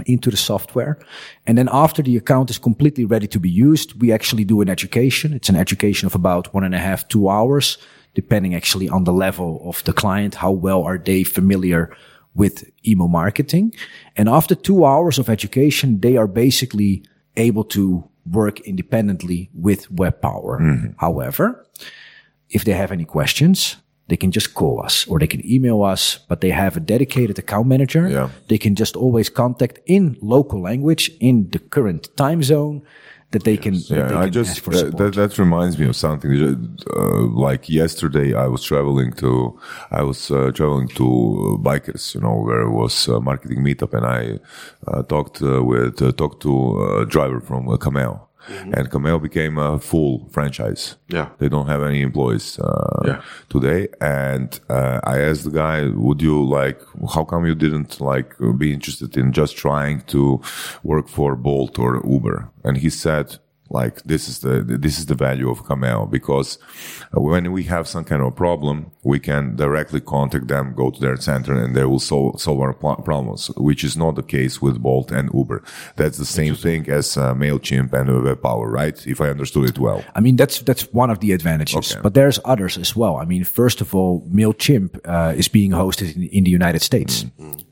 [0.07, 0.99] into the software,
[1.47, 4.69] and then after the account is completely ready to be used, we actually do an
[4.69, 5.33] education.
[5.33, 7.79] It's an education of about one and a half two hours,
[8.15, 10.37] depending actually on the level of the client.
[10.37, 11.95] How well are they familiar
[12.35, 13.75] with email marketing?
[14.17, 17.05] And after two hours of education, they are basically
[17.37, 20.61] able to work independently with Web Power.
[20.61, 20.93] Mm-hmm.
[20.99, 21.67] However,
[22.49, 23.77] if they have any questions,
[24.11, 27.39] they can just call us or they can email us, but they have a dedicated
[27.39, 28.09] account manager.
[28.09, 28.29] Yeah.
[28.49, 32.83] They can just always contact in local language in the current time zone
[33.31, 36.33] that they can, Yeah, they I can just that, that that reminds me of something.
[36.97, 39.59] Uh, like yesterday, I was traveling to
[39.93, 44.05] I was uh, traveling to bikers, you know, where it was a marketing meetup, and
[44.05, 44.21] I
[44.89, 46.53] uh, talked uh, with uh, talked to
[47.01, 48.15] a driver from uh, Cammeo,
[48.51, 50.97] and Cammeo became a full franchise.
[51.09, 51.29] Yeah.
[51.39, 53.21] they don't have any employees uh, Yeah.
[53.49, 56.81] today, and uh, I asked the guy, "Would you like?
[57.15, 60.41] How come you didn't like be interested in just trying to
[60.83, 63.27] work for Bolt or Uber?" And he said,
[63.71, 66.59] "Like this is the this is the value of Cammeo because
[67.13, 71.17] when we have some kind of problem, we can directly contact them, go to their
[71.17, 75.11] center, and they will solve solve our problems, which is not the case with Bolt
[75.11, 75.63] and Uber.
[75.97, 79.07] That's the same thing as uh, Mailchimp and Web Power, right?
[79.07, 82.01] If I understood it well." I mean, that's that's one of the advantages, Okay.
[82.03, 83.17] but there's others as well.
[83.17, 87.25] I mean, first of all, Mailchimp uh, is being hosted in, in the United States,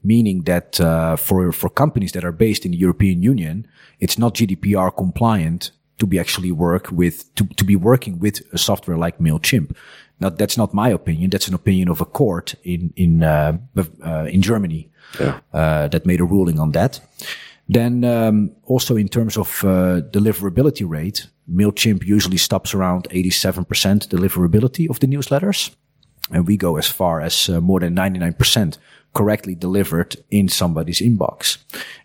[0.02, 3.66] meaning that uh, for for companies that are based in the European Union,
[4.00, 8.58] it's not GDPR compliant to be actually work with to to be working with a
[8.58, 9.74] software like Mailchimp.
[10.20, 11.30] Now, that's not my opinion.
[11.30, 13.58] That's an opinion of a court in in uh,
[14.04, 14.90] uh, in Germany
[15.52, 17.00] uh, that made a ruling on that.
[17.68, 24.88] Then um, also in terms of uh, deliverability rate, Mailchimp usually stops around 87% deliverability
[24.88, 25.70] of the newsletters.
[26.30, 28.78] and we go as far as uh, more than 99%
[29.14, 31.58] correctly delivered in somebody's inbox.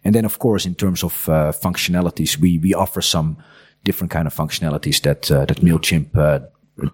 [0.04, 3.38] And then, of course, in terms of uh, functionalities, we we offer some
[3.84, 6.39] different kind of functionalities that uh, that Mailchimp uh,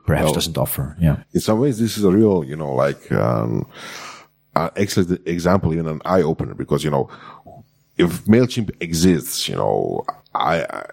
[0.06, 0.96] perhaps Well- doesn't offer.
[1.00, 1.18] Yeah.
[1.34, 3.66] in some ways, this is a real, you know, like um,
[4.56, 7.10] an excellent example, even an eye opener, because you know,
[7.98, 10.64] if Mailchimp exists, you know, I.
[10.64, 10.84] I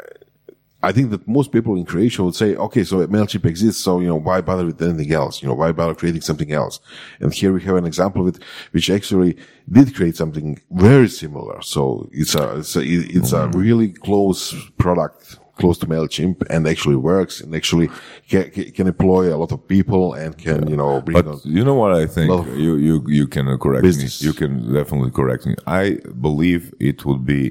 [0.82, 4.06] I think that most people in Croatia would say, okay, so MailChimp exists, so, you
[4.06, 5.42] know, why bother with anything else?
[5.42, 6.78] You know, why bother creating something else?
[7.18, 9.36] And here we have an example of it, which actually
[9.68, 11.60] did create something very similar.
[11.62, 16.96] So it's a, it's a, it's a really close product, close to MailChimp and actually
[16.96, 17.88] works and actually
[18.28, 21.40] can, can employ a lot of people and can, you know, bring But on.
[21.44, 22.28] you know what I think?
[22.66, 24.20] You you you can uh, correct business.
[24.22, 24.26] me.
[24.28, 25.54] You can definitely correct me.
[25.84, 27.42] I believe it would be.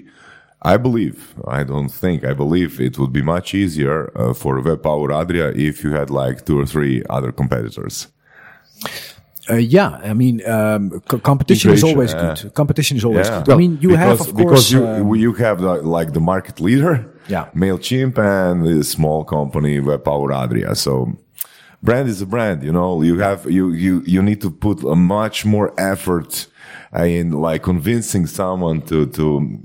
[0.73, 1.17] I believe.
[1.59, 2.17] I don't think.
[2.31, 6.09] I believe it would be much easier uh, for Web Power Adria if you had
[6.09, 7.95] like two or three other competitors.
[9.47, 12.33] Uh, yeah, I mean, um, co- competition is always yeah.
[12.41, 12.53] good.
[12.55, 13.43] Competition is always Yeah.
[13.43, 13.53] good.
[13.53, 16.19] I mean, you have, Because- of because course, you um, you have the, like the
[16.19, 17.45] market leader, Yeah.
[17.55, 20.75] Mailchimp, and the small company Web Power Adria.
[20.75, 21.07] So
[21.81, 22.63] brand is a brand.
[22.63, 26.47] You know, you have you you you need to put a much more effort
[26.93, 29.59] in like convincing someone to to.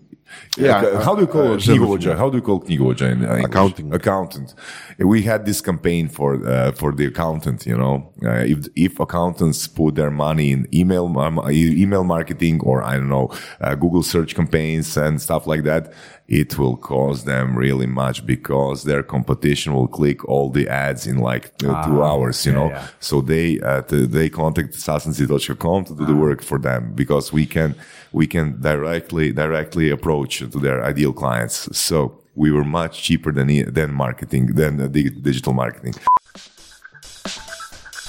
[0.56, 2.16] Yeah, Uh, how do you call uh, knjigovođa?
[2.16, 3.94] How do you call knjigovođa in uh, Accounting.
[3.94, 4.54] Accountant.
[4.98, 7.66] We had this campaign for uh, for the accountant.
[7.66, 12.82] You know, uh, if if accountants put their money in email um, email marketing or
[12.82, 13.28] I don't know
[13.60, 15.92] uh, Google search campaigns and stuff like that,
[16.30, 21.18] it will cost them really much because their competition will click all the ads in
[21.18, 22.46] like uh, two hours.
[22.46, 22.86] You yeah, know, yeah.
[23.00, 27.46] so they uh, th- they contact sasansi.com to do the work for them because we
[27.46, 27.74] can
[28.12, 31.68] we can directly directly approach to their ideal clients.
[31.76, 35.94] So we were much cheaper than e- than marketing than uh, di- digital marketing.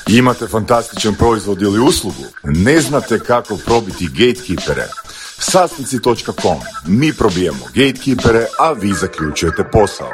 [0.07, 2.23] Imate fantastičan proizvod ili uslugu?
[2.43, 4.85] Ne znate kako probiti gatekeepere?
[5.41, 6.57] Sasnici.com.
[6.87, 10.09] Mi probijemo gatekeepere, a vi zaključujete posao.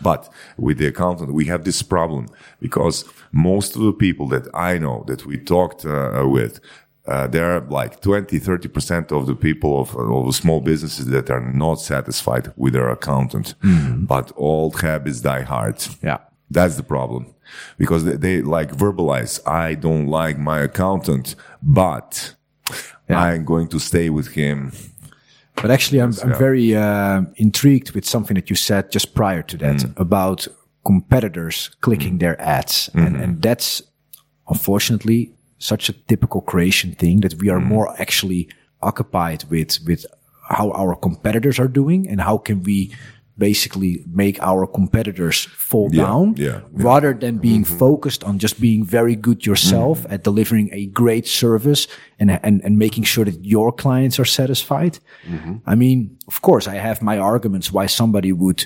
[0.00, 0.20] But
[0.58, 2.26] with the accountant, we have this problem
[2.60, 6.60] because most of the people that I know that we talked uh, with,
[7.08, 11.52] uh, there are like 20, 30% of the people of, of small businesses that are
[11.52, 13.54] not satisfied with their accountant.
[14.06, 15.86] But old habits die hard.
[16.02, 16.18] Yeah.
[16.50, 17.34] That's the problem
[17.78, 22.35] because they, they like verbalize, I don't like my accountant, but
[23.08, 24.72] I'm going to stay with him.
[25.54, 26.38] But actually, I'm, I'm yeah.
[26.38, 29.98] very uh, intrigued with something that you said just prior to that Mm.
[29.98, 30.48] about
[30.84, 32.90] competitors clicking their ads.
[32.90, 33.06] Mm-hmm.
[33.06, 33.82] And, and that's
[34.48, 37.66] unfortunately such a typical creation thing that we are Mm.
[37.66, 38.48] more actually
[38.82, 40.04] occupied with, with
[40.48, 42.92] how our competitors are doing and how can we
[43.38, 46.60] basically make our competitors fall Yeah, down yeah, yeah.
[46.72, 47.78] rather than being Mm-hmm.
[47.78, 51.86] focused on just being very good yourself at delivering a great service
[52.18, 54.98] and, and, and making sure that your clients are satisfied.
[55.28, 55.54] Mm-hmm.
[55.66, 58.64] I mean, of course, I have my arguments why somebody would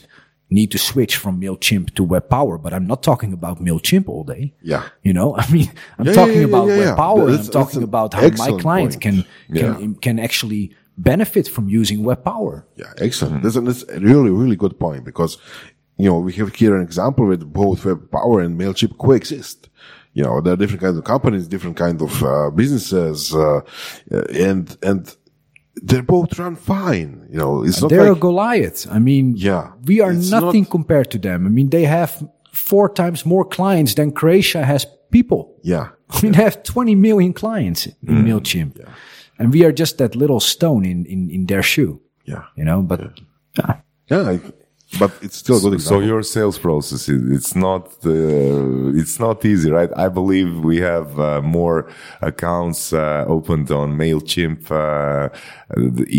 [0.52, 4.24] need to switch from MailChimp to Web Power, but I'm not talking about MailChimp all
[4.24, 4.52] day.
[4.62, 4.83] Yeah.
[5.02, 6.96] You know, I mean, I'm talking about Web.
[6.96, 7.28] Power.
[7.28, 9.00] I'm talking about how my client point.
[9.00, 12.66] can, can, can actually benefit from using Web Power.
[12.76, 13.42] Yeah, excellent.
[13.42, 15.38] That's, a, that's a really, really good point because,
[15.96, 19.68] you know, we have here an example where both Web Power and MailChimp coexist.
[20.12, 23.60] You know, there are different kinds of companies, different kinds of uh, businesses, uh,
[24.48, 25.16] and, and
[25.82, 27.26] they both run fine.
[27.30, 28.86] You know, it's not They're a Goliath.
[28.90, 29.70] I mean, Yeah.
[29.86, 31.46] we are nothing not- compared to them.
[31.46, 32.10] I mean, they have
[32.52, 35.54] four times more clients than Croatia has people.
[35.62, 38.24] yeah, I mean, they have 20 million clients in Mm.
[38.26, 38.84] MailChimp.
[39.40, 42.83] And we are just that little stone in, in, in their shoe, yeah, you know,
[42.83, 43.00] but
[43.64, 43.76] ah,
[44.11, 44.40] yeah, I-
[44.98, 49.44] but it's still a good So your sales process, it- it's not, uh, it's not
[49.44, 49.90] easy, right?
[49.96, 51.87] I believe we have uh, more
[52.20, 55.29] accounts uh, opened on Mailchimp uh,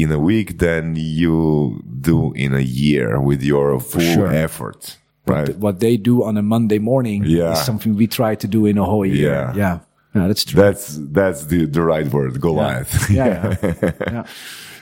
[0.01, 4.31] in a week than you do in a year with your full sure.
[4.45, 5.55] effort, right?
[5.57, 7.51] what they do on a Monday morning Yeah.
[7.53, 9.31] is something we try to do in a whole year.
[9.31, 9.53] Yeah.
[9.63, 9.79] Yeah.
[10.13, 10.61] Yeah, that's true.
[10.61, 13.09] That's that's the the right word, Goliath.
[13.09, 13.55] yeah.
[13.63, 13.91] yeah.
[14.07, 14.25] yeah.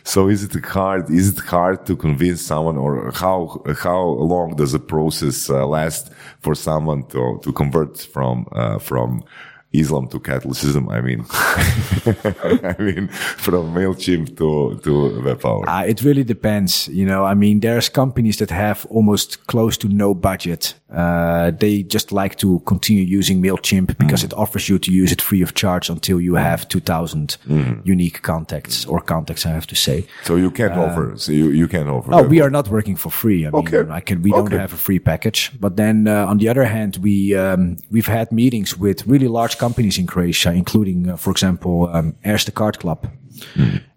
[0.04, 1.10] So is it hard?
[1.12, 6.12] Is it hard to convince someone, or how how long does the process uh, last
[6.40, 9.24] for someone to to convert from uh, from
[9.72, 10.90] Islam to Catholicism?
[10.90, 13.08] I mean, I mean
[13.38, 15.70] from Mailchimp to to Web Power.
[15.70, 16.88] Uh, it really depends.
[16.88, 21.84] You know, I mean, there's companies that have almost close to no budget Uh, they
[21.84, 25.54] just like to continue using MailChimp because it offers you to use it free of
[25.54, 27.38] charge until you have 2000
[27.86, 30.08] unique contacts or contacts, I have to say.
[30.24, 31.14] So you can't offer.
[31.16, 32.12] So you, you can't offer.
[32.12, 32.30] Oh, that.
[32.30, 33.46] we are not working for free.
[33.46, 33.84] I mean, Okay.
[33.92, 35.52] I can, we don't have a free package.
[35.60, 39.59] But then, uh, on the other hand, we, um, we've had meetings with really large
[39.60, 43.08] companies in Croatia, including, uh, for example, um, Erste Card Club.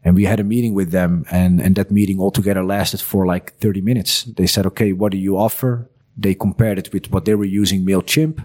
[0.04, 3.56] And we had a meeting with them and, and that meeting altogether lasted for like
[3.58, 4.24] 30 minutes.
[4.24, 5.88] They said, okay, what do you offer?
[6.16, 8.44] They compared it with what they were using MailChimp.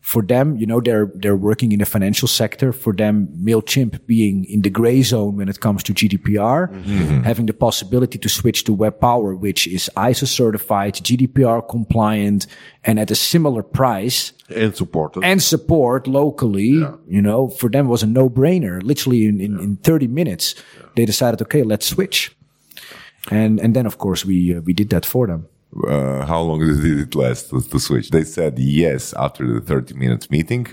[0.00, 2.72] For them, you know, they're, they're working in the financial sector.
[2.72, 6.72] For them, MailChimp being in the gray zone when it comes to GDPR,
[7.24, 12.46] having the possibility to switch to Web Power, which is ISO certified, GDPR compliant,
[12.84, 15.24] and at a similar price And supported.
[15.24, 18.82] and support locally, you know, for them was a no brainer.
[18.82, 20.54] Literally in, in, in 30 minutes,
[20.96, 22.34] they decided, okay, let's switch.
[23.30, 25.48] And, and then of course we, uh, we did that for them.
[25.86, 28.10] Uh, how long did it last to, to switch?
[28.10, 30.66] They said yes after the 30 minutes meeting,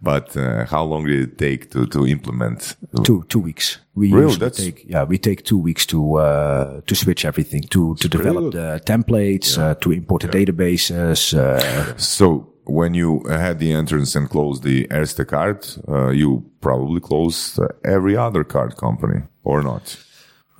[0.00, 2.76] but uh, how long did it take to, to implement?
[3.04, 3.78] Two, two weeks.
[3.94, 4.36] We Really?
[4.36, 8.52] That's- take, yeah, we take two weeks to, uh, to switch everything, to, to develop
[8.52, 14.28] the templates, uh, to import the databases, uh, So when you had the entrance and
[14.30, 19.96] closed the Erste card, uh, you probably closed every other card company or not?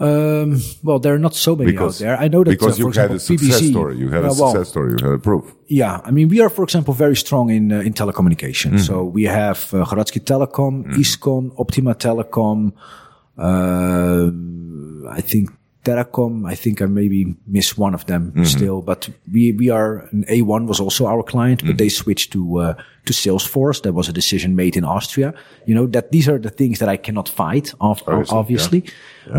[0.03, 2.17] Um, well, there are not so many out there.
[2.19, 3.97] I know that because uh, you had example, a success PBC, story.
[3.99, 4.97] You have Yeah, a well, success story.
[4.99, 5.55] You have a proof.
[5.69, 8.81] Yeah, I mean, we are, for example, very strong in uh, in telecommunication.
[8.81, 12.73] So we have uh, Telecom, Iskon, Optima Telecom.
[13.39, 14.31] Uh,
[15.11, 15.51] I think
[15.85, 16.47] Terrakom.
[16.53, 20.81] I think I maybe miss one of them still, but we we are A1 was
[20.81, 22.75] also our client, but they switched to uh,
[23.05, 23.81] to Salesforce.
[23.83, 25.33] That was a decision made in Austria.
[25.67, 28.03] You know that these are the things that I cannot fight, of,
[28.33, 28.85] obviously.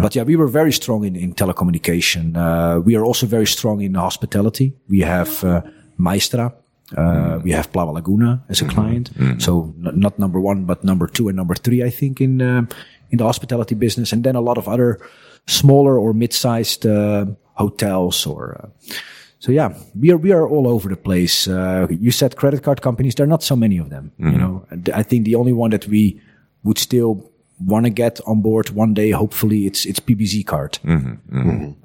[0.01, 2.35] But yeah, we were very strong in in telecommunication.
[2.35, 4.73] Uh, we are also very strong in hospitality.
[4.89, 5.61] We have uh,
[5.97, 6.51] Maistra.
[6.97, 9.09] Uh, we have Plava Laguna as a client.
[9.39, 12.65] So n- not number one, but number two and number three, I think, in uh,
[13.11, 14.11] in the hospitality business.
[14.13, 14.99] And then a lot of other
[15.47, 18.57] smaller or mid-sized uh, hotels or.
[18.61, 18.93] Uh,
[19.39, 21.49] so yeah, we are we are all over the place.
[21.49, 23.15] Uh, you said credit card companies.
[23.15, 24.13] There are not so many of them.
[24.17, 26.21] You know, I think the only one that we
[26.63, 27.29] would still
[27.59, 30.79] want to get on board one day, hopefully, it's it's PBZ card.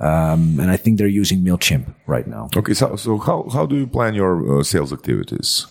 [0.00, 2.48] Um, and I think they're using Mailchimp right now.
[2.56, 5.66] Okay, so, so how, how do you plan your uh, sales activities?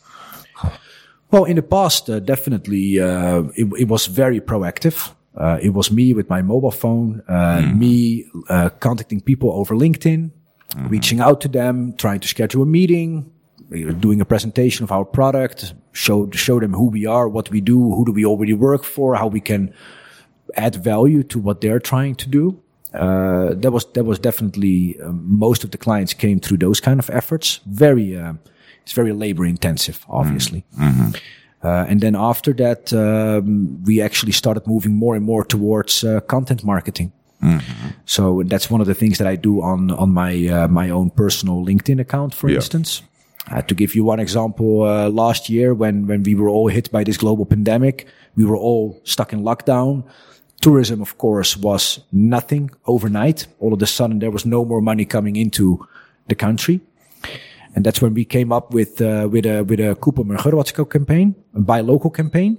[1.31, 5.13] Well, in the past, uh, definitely, uh, it, it was very proactive.
[5.37, 10.31] Uh, it was me with my mobile phone, uh, me uh, contacting people over LinkedIn,
[10.89, 13.31] reaching out to them, trying to schedule a meeting,
[13.99, 17.93] doing a presentation of our product, show show them who we are, what we do,
[17.93, 19.73] who do we already work for, how we can
[20.55, 22.59] add value to what they're trying to do.
[22.93, 26.99] Uh, that was that was definitely uh, most of the clients came through those kind
[26.99, 27.59] of efforts.
[27.67, 28.33] Very, uh,
[28.81, 30.63] it's very labor intensive, obviously.
[31.67, 36.19] Uh, and then after that, um, we actually started moving more and more towards uh,
[36.21, 37.11] content marketing.
[38.05, 41.09] So that's one of the things that I do on on my uh, my own
[41.09, 43.03] personal LinkedIn account, for instance.
[43.51, 46.91] Uh, to give you one example, uh, last year when when we were all hit
[46.91, 48.05] by this global pandemic,
[48.35, 50.03] we were all stuck in lockdown.
[50.59, 53.47] Tourism, of course, was nothing overnight.
[53.59, 55.77] All of a sudden, there was no more money coming into
[56.27, 56.79] the country.
[57.77, 61.35] And that's when we came up with uh, with a with a Kupom Hrvatsko campaign,
[61.53, 62.57] a buy local campaign,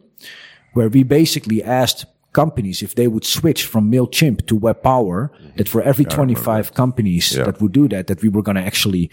[0.75, 5.33] where we basically asked companies if they would switch from Mailchimp to Web Power.
[5.57, 9.11] That for every 25 companies that would do that, that we were going to actually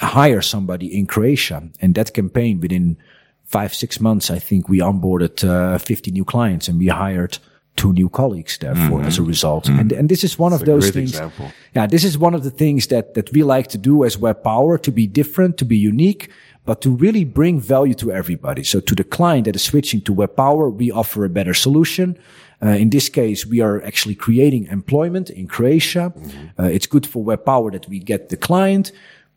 [0.00, 1.62] hire somebody in Croatia.
[1.80, 2.96] And that campaign, within
[3.44, 7.38] five six months, I think we onboarded uh, 50 new clients, and we hired
[7.78, 9.68] two new colleagues therefore as a result.
[9.68, 11.10] And and this is one of those things.
[11.10, 11.46] example.
[11.76, 14.38] Yeah, this is one of the things that, that we like to do as Web
[14.42, 16.24] Power to be different, to be unique,
[16.64, 18.64] but to really bring value to everybody.
[18.64, 22.18] So to the client that is switching to Web Power, we offer a better solution.
[22.60, 26.12] Uh, in this case, we are actually creating employment in Croatia.
[26.58, 28.92] Uh, it's good for Web Power that we get the client.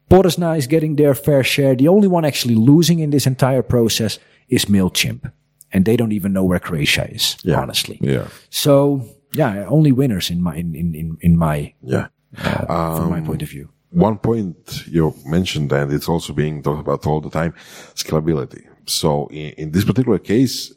[0.09, 1.75] Porosna is getting their fair share.
[1.75, 4.19] The only one actually losing in this entire process
[4.49, 5.31] is MailChimp.
[5.73, 7.97] And they don't even know where Croatia is, honestly.
[8.01, 8.27] Yeah.
[8.49, 12.07] So yeah, only winners in my, in, in, in, in my, Yeah.
[12.35, 13.69] from my point of view.
[13.91, 17.53] One point you mentioned, and it's also being talked about all the time,
[17.95, 18.63] scalability.
[18.85, 20.73] So in, in this particular case,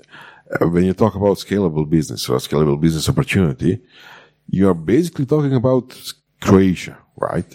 [0.60, 3.80] uh, when you talk about scalable business or scalable business opportunity,
[4.48, 5.86] you are basically talking about
[6.40, 7.50] Croatia, right?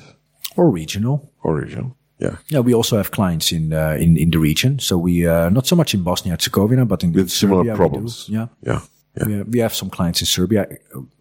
[0.56, 1.32] Or regional.
[1.44, 1.94] Origin.
[2.20, 2.36] Yeah.
[2.48, 4.80] Yeah, we also have clients in uh, in in the region.
[4.80, 8.28] So we uh, not so much in Bosnia Herzegovina, but in With similar Serbia problems.
[8.28, 8.48] Yeah.
[8.62, 8.82] Yeah.
[9.16, 9.28] Yeah.
[9.28, 10.68] We, have, we have some clients in Serbia.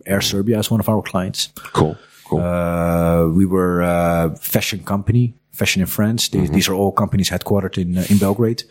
[0.05, 1.53] Air Serbia is one of our clients.
[1.73, 1.97] Cool.
[2.25, 2.41] Cool.
[2.41, 6.29] Uh, we were a fashion company, fashion in France.
[6.29, 8.65] These, these are all companies headquartered in uh, in Belgrade.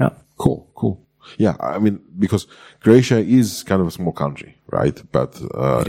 [0.00, 0.10] Yeah.
[0.36, 0.96] Cool, cool.
[1.36, 2.46] Yeah, I mean, because
[2.80, 5.02] Croatia is kind of a small country, right?
[5.12, 5.84] But uh,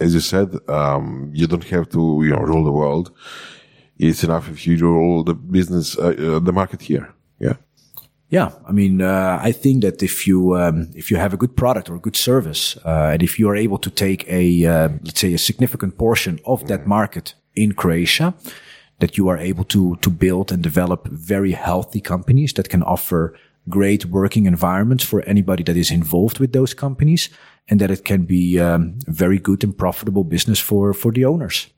[0.00, 3.10] as you said, um, you don't have to, you know, rule the world.
[3.98, 7.14] It's enough if you do all the business, uh, uh, the market here.
[7.38, 7.54] Yeah.
[8.28, 11.54] Yeah, I mean, uh, I think that if you um, if you have a good
[11.54, 14.88] product or a good service, uh, and if you are able to take a uh,
[15.04, 18.34] let's say a significant portion of that market in Croatia,
[18.98, 23.32] that you are able to to build and develop very healthy companies that can offer
[23.68, 27.30] great working environments for anybody that is involved with those companies,
[27.68, 31.68] and that it can be um, very good and profitable business for for the owners.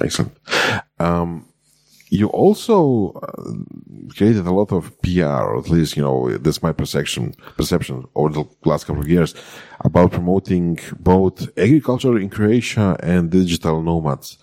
[0.00, 0.36] Excellent.
[0.98, 1.46] Um,
[2.10, 6.72] you also uh, created a lot of PR, or at least, you know, that's my
[6.72, 9.34] perception, perception over the last couple of years
[9.80, 14.38] about promoting both agriculture in Croatia and digital nomads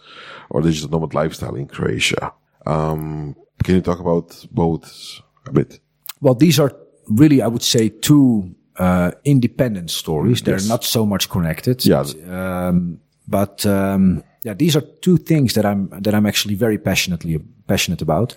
[0.49, 2.33] or digital nomad lifestyle in Croatia.
[2.65, 5.79] Um, can you talk about both a bit?
[6.19, 6.73] Well, these are
[7.07, 10.41] really, I would say, two uh, independent stories.
[10.41, 11.85] They're not so much connected.
[11.85, 12.03] Yeah.
[12.27, 12.99] Um,
[13.31, 18.01] but um, yeah, these are two things that I'm that I'm actually very passionately passionate
[18.01, 18.35] about.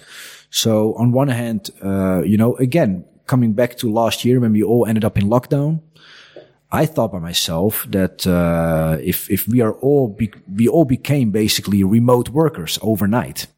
[0.50, 4.62] So on one hand, uh, you know, again, coming back to last year when we
[4.62, 5.80] all ended up in lockdown,
[6.70, 11.30] I thought by myself that uh, if if we are all be, we all became
[11.30, 13.48] basically remote workers overnight,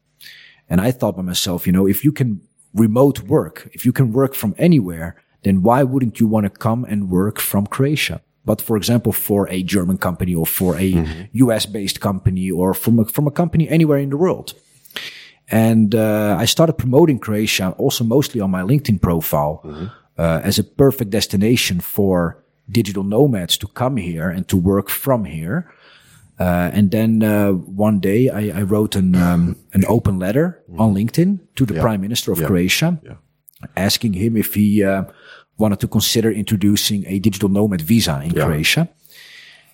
[0.69, 2.41] and I thought by myself, you know, if you can
[2.73, 6.85] remote work, if you can work from anywhere, then why wouldn't you want to come
[6.85, 8.21] and work from Croatia?
[8.49, 10.89] But for example, for a German company or for a
[11.45, 14.53] US based company or from a, from a company anywhere in the world.
[15.51, 19.61] And uh, I started promoting Croatia also mostly on my LinkedIn profile
[20.17, 22.37] uh, as a perfect destination for
[22.69, 25.57] digital nomads to come here and to work from here.
[26.39, 27.51] Uh, and then uh,
[27.87, 32.01] one day I, I wrote an um, an open letter on LinkedIn to the Prime
[32.01, 32.99] Minister of Croatia,
[33.75, 35.03] asking him if he uh,
[35.57, 38.89] wanted to consider introducing a digital nomad visa in Croatia.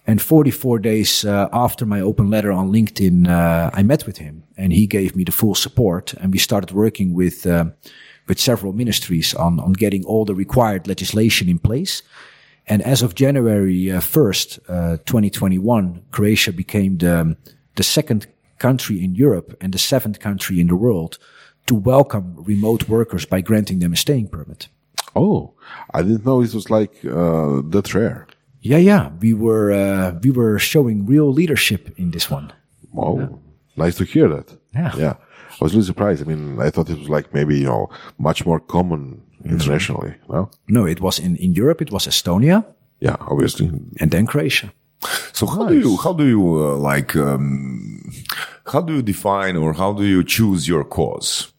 [0.05, 4.43] And 44 days uh, after my open letter on LinkedIn, uh, I met with him,
[4.57, 7.65] and he gave me the full support, and we started working with uh,
[8.27, 12.03] with several ministries on on getting all the required legislation in place.
[12.65, 17.35] And as of January uh, 1st, uh, 2021, Croatia became the,
[17.75, 18.27] the second
[18.57, 21.17] country in Europe and the seventh country in the world
[21.65, 24.69] to welcome remote workers by granting them a staying permit.
[25.15, 25.53] Oh,
[25.93, 28.27] I didn't know it was like uh, that rare.
[28.61, 32.51] Yeah, yeah, we were uh, we were showing real leadership in this one.
[32.91, 33.39] Wow,
[33.75, 34.57] nice to hear that.
[34.73, 34.91] Yeah.
[34.97, 35.15] yeah.
[35.61, 36.21] I was really surprised.
[36.23, 40.15] I mean, I thought it was like maybe you know much more common internationally.
[40.29, 41.81] No, No, it was in in Europe.
[41.81, 42.63] It was Estonia
[43.03, 43.67] yeah, obviously.
[43.99, 44.71] and then Croatia.
[45.33, 48.11] So how do you how do you uh, like um,
[48.71, 51.51] how do you define or how do you choose your cause?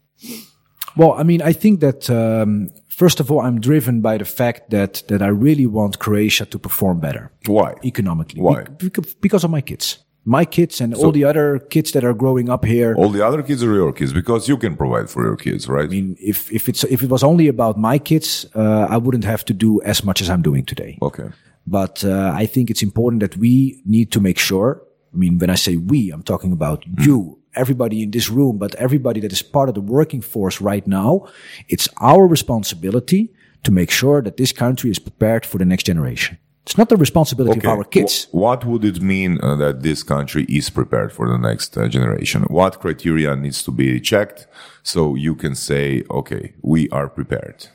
[0.97, 4.71] Well, I mean, I think that um, first of all, I'm driven by the fact
[4.71, 7.75] that that I really want Croatia to perform better Why?
[7.85, 8.41] economically.
[8.41, 8.65] Why?
[8.65, 8.91] Be-
[9.21, 12.65] because of my kids, my kids, and all the other kids that are growing up
[12.65, 12.95] here.
[12.97, 15.85] All the other kids are your kids because you can provide for your kids, right?
[15.85, 19.25] I mean, if if it's if it was only about my kids, uh, I wouldn't
[19.25, 20.99] have to do as much as I'm doing today.
[21.03, 21.29] okay.
[21.67, 24.83] But uh, I think it's important that we need to make sure.
[25.15, 28.75] I mean, when I say we, I'm talking about you, everybody in this room, but
[28.77, 31.27] everybody that is part of the working force right now.
[31.69, 33.33] It's our responsibility
[33.65, 36.39] to make sure that this country is prepared for the next generation.
[36.67, 37.69] It's not the responsibility Okay.
[37.71, 38.25] of our kids.
[38.31, 41.89] Wh- what would it mean uh, that this country is prepared for the next uh,
[41.89, 42.43] generation?
[42.49, 44.47] What criteria needs to be checked
[44.83, 47.69] so you can say, okay, we are prepared?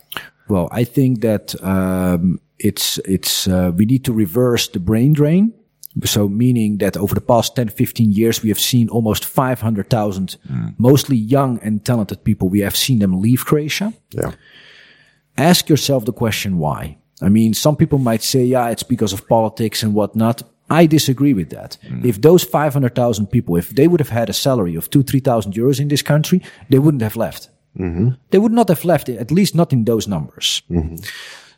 [0.47, 5.53] Well, I think that um, it's it's uh, we need to reverse the brain drain.
[6.05, 10.67] So, meaning that over the past 10, 15 years, we have seen almost 500,000 hmm.
[10.77, 12.47] mostly young and talented people.
[12.47, 13.93] We have seen them leave Croatia.
[14.11, 14.31] Yeah.
[15.37, 16.97] Ask yourself the question why.
[17.21, 20.43] I mean, some people might say, yeah, it's because of politics and whatnot.
[20.69, 21.77] I disagree with that.
[21.87, 22.05] Hmm.
[22.05, 25.79] If those 500,000 people, if they would have had a salary of two, 3,000 euros
[25.79, 27.49] in this country, they wouldn't have left.
[27.77, 28.09] Mm-hmm.
[28.31, 30.61] They would not have left, at least not in those numbers.
[30.69, 30.97] Mm-hmm.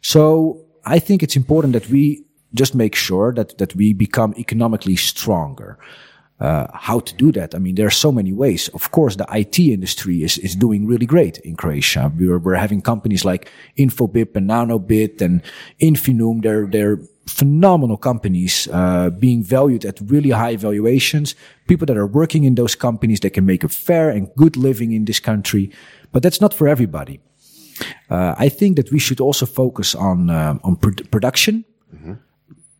[0.01, 4.95] So I think it's important that we just make sure that, that we become economically
[4.95, 5.77] stronger.
[6.39, 7.53] Uh, how to do that?
[7.53, 8.67] I mean, there are so many ways.
[8.69, 12.11] Of course, the IT industry is, is doing really great in Croatia.
[12.17, 15.43] We're, we're having companies like Infobip and Nanobit and
[15.79, 16.41] Infinum.
[16.41, 16.97] They're, they're
[17.27, 21.35] phenomenal companies, uh, being valued at really high valuations.
[21.67, 24.93] People that are working in those companies, they can make a fair and good living
[24.93, 25.71] in this country.
[26.11, 27.19] But that's not for everybody.
[28.09, 31.65] Uh, I think that we should also focus on uh, on pr- production.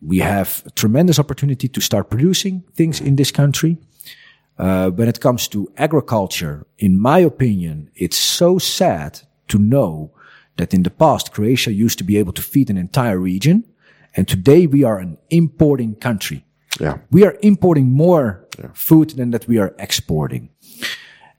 [0.04, 3.78] We have a tremendous opportunity to start producing things in this country.
[4.58, 10.10] Uh, when it comes to agriculture, in my opinion, it's so sad to know
[10.56, 13.64] that in the past, Croatia used to be able to feed an entire region.
[14.14, 16.44] And today we are an importing country.
[16.80, 16.98] Yeah.
[17.10, 20.50] We are importing more food than that we are exporting.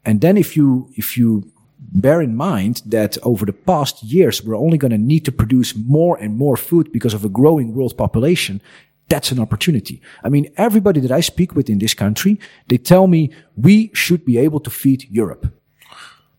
[0.06, 1.53] And then if you, if you
[1.94, 5.76] bear in mind that over the past years, we're only going to need to produce
[5.76, 8.62] more and more food because of a growing world population.
[9.10, 10.02] That's an opportunity.
[10.24, 14.26] I mean, everybody that I speak with in this country, they tell me we should
[14.26, 15.48] be able to feed Europe,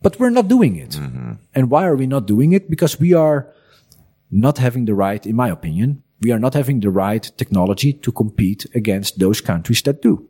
[0.02, 0.90] but we're not doing it.
[0.90, 1.32] Mm-hmm.
[1.54, 2.68] And why are we not doing it?
[2.68, 3.52] Because we are
[4.30, 8.10] not having the right, in my opinion, we are not having the right technology to
[8.10, 10.28] compete against those countries that do.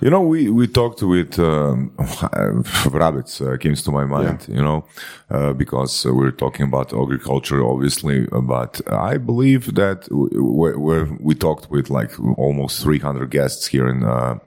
[0.00, 1.92] You know, we, we talked with um,
[2.90, 4.46] rabbits uh, comes to my mind.
[4.48, 4.84] You know,
[5.30, 8.26] uh, because uh, we're talking about agriculture, obviously.
[8.30, 14.04] But I believe that w- w- we talked with like almost 300 guests here in
[14.04, 14.38] uh,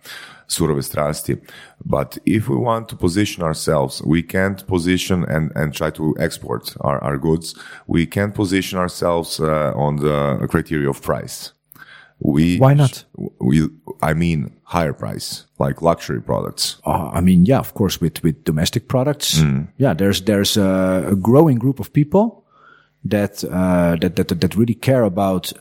[0.48, 1.42] Surove Strasti.
[1.86, 6.76] But if we want to position ourselves, we can't position and, and try to export
[6.82, 7.56] our, our goods.
[7.88, 11.54] We can't position ourselves uh, on the criteria of price.
[12.24, 13.04] We Why not?
[13.40, 13.68] We,
[14.02, 16.78] I mean, higher price, like luxury products.
[16.86, 19.42] Uh, I mean, yeah, of course, with, with domestic products.
[19.78, 22.46] Yeah, there's, there's a, a growing group of people
[23.04, 25.52] that, uh, that, that, that really care about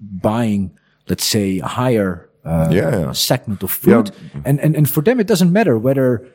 [0.00, 0.76] buying,
[1.08, 3.12] let's say, a higher, uh, Yeah, yeah.
[3.12, 4.10] segment of food.
[4.44, 6.26] And, and, and for them, it doesn't matter whether,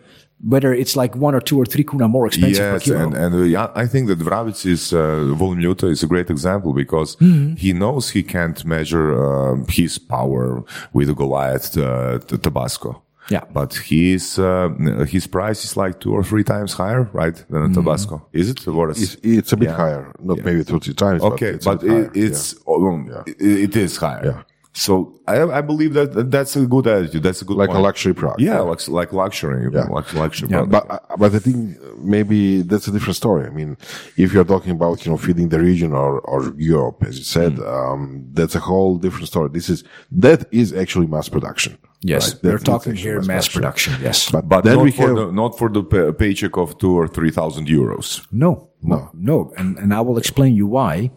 [0.47, 2.99] whether it's like one or two or three kuna more expensive per kilo.
[2.99, 4.99] and and uh, yeah, I think that Vravic is uh,
[5.39, 7.55] Volumjuta is a great example because Mm-hmm.
[7.55, 10.63] he knows he can't measure um, his power
[10.93, 13.01] with a Goliath uh, t- Tabasco.
[13.29, 13.43] Yeah.
[13.53, 14.69] but his uh,
[15.07, 17.73] his price is like two or three times higher, right, than a Mm-hmm.
[17.75, 18.15] Tabasco.
[18.33, 18.67] Is it?
[18.67, 19.01] What is?
[19.03, 19.75] It's, it's a bit Yeah.
[19.77, 21.21] higher, not maybe two, three times.
[21.23, 22.05] Okay, but it's, but a bit higher.
[22.05, 23.23] it, it's um, Yeah.
[23.27, 24.43] it, it is higher.
[24.73, 24.79] Yeah.
[24.83, 27.23] So I, I believe that that that's a good attitude.
[27.23, 28.39] That's a good like a luxury product.
[28.41, 29.83] Yeah, like like luxury, Yeah.
[29.97, 30.49] like luxury.
[30.49, 30.87] Yeah, product.
[30.87, 31.77] But uh, but I think
[32.15, 33.43] maybe that's a different story.
[33.45, 33.75] I mean,
[34.15, 37.53] if you're talking about you know feeding the region or or Europe, as you said,
[37.57, 37.67] Mm.
[37.75, 38.01] um,
[38.33, 39.49] that's a whole different story.
[39.51, 39.83] This is
[40.23, 41.77] that is actually mass production.
[42.13, 42.43] yes, right?
[42.43, 43.93] we're That is talking here mass production.
[44.01, 44.31] Yes.
[44.31, 46.93] But, But then not we for have the not for the pay- paycheck of two
[46.99, 48.07] or three thousand euros.
[48.31, 48.51] No,
[48.81, 49.51] no, no.
[49.59, 51.11] And, and I will explain you why.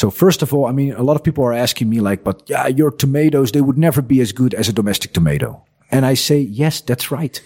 [0.00, 2.42] So first of all, I mean, a lot of people are asking me like, but
[2.46, 5.62] yeah, your tomatoes, they would never be as good as a domestic tomato.
[5.90, 7.38] And I say, yes, that's right.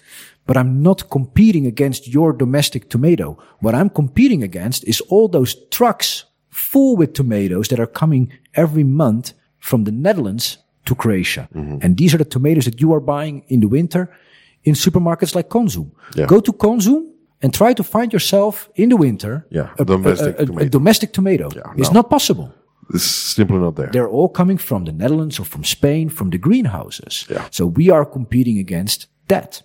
[0.46, 3.36] But I'm not competing against your domestic tomato.
[3.58, 8.84] What I'm competing against is all those trucks full with tomatoes that are coming every
[8.84, 11.48] month from the Netherlands to Croatia.
[11.56, 11.78] Mm-hmm.
[11.82, 14.14] And these are the tomatoes that you are buying in the winter
[14.62, 15.90] in supermarkets like Consum.
[16.14, 16.26] Yeah.
[16.26, 17.13] Go to Consum
[17.44, 20.68] and try to find yourself in the winter Yeah, a, domestic a- a- a tomato.
[20.78, 21.46] domestic tomato.
[21.76, 22.00] it's no.
[22.00, 22.48] not possible.
[22.94, 23.04] it's
[23.36, 23.90] simply not there.
[23.92, 27.26] They're all coming from the Netherlands or from Spain, from the greenhouses.
[27.28, 27.46] Yeah.
[27.50, 29.62] So we are competing against that.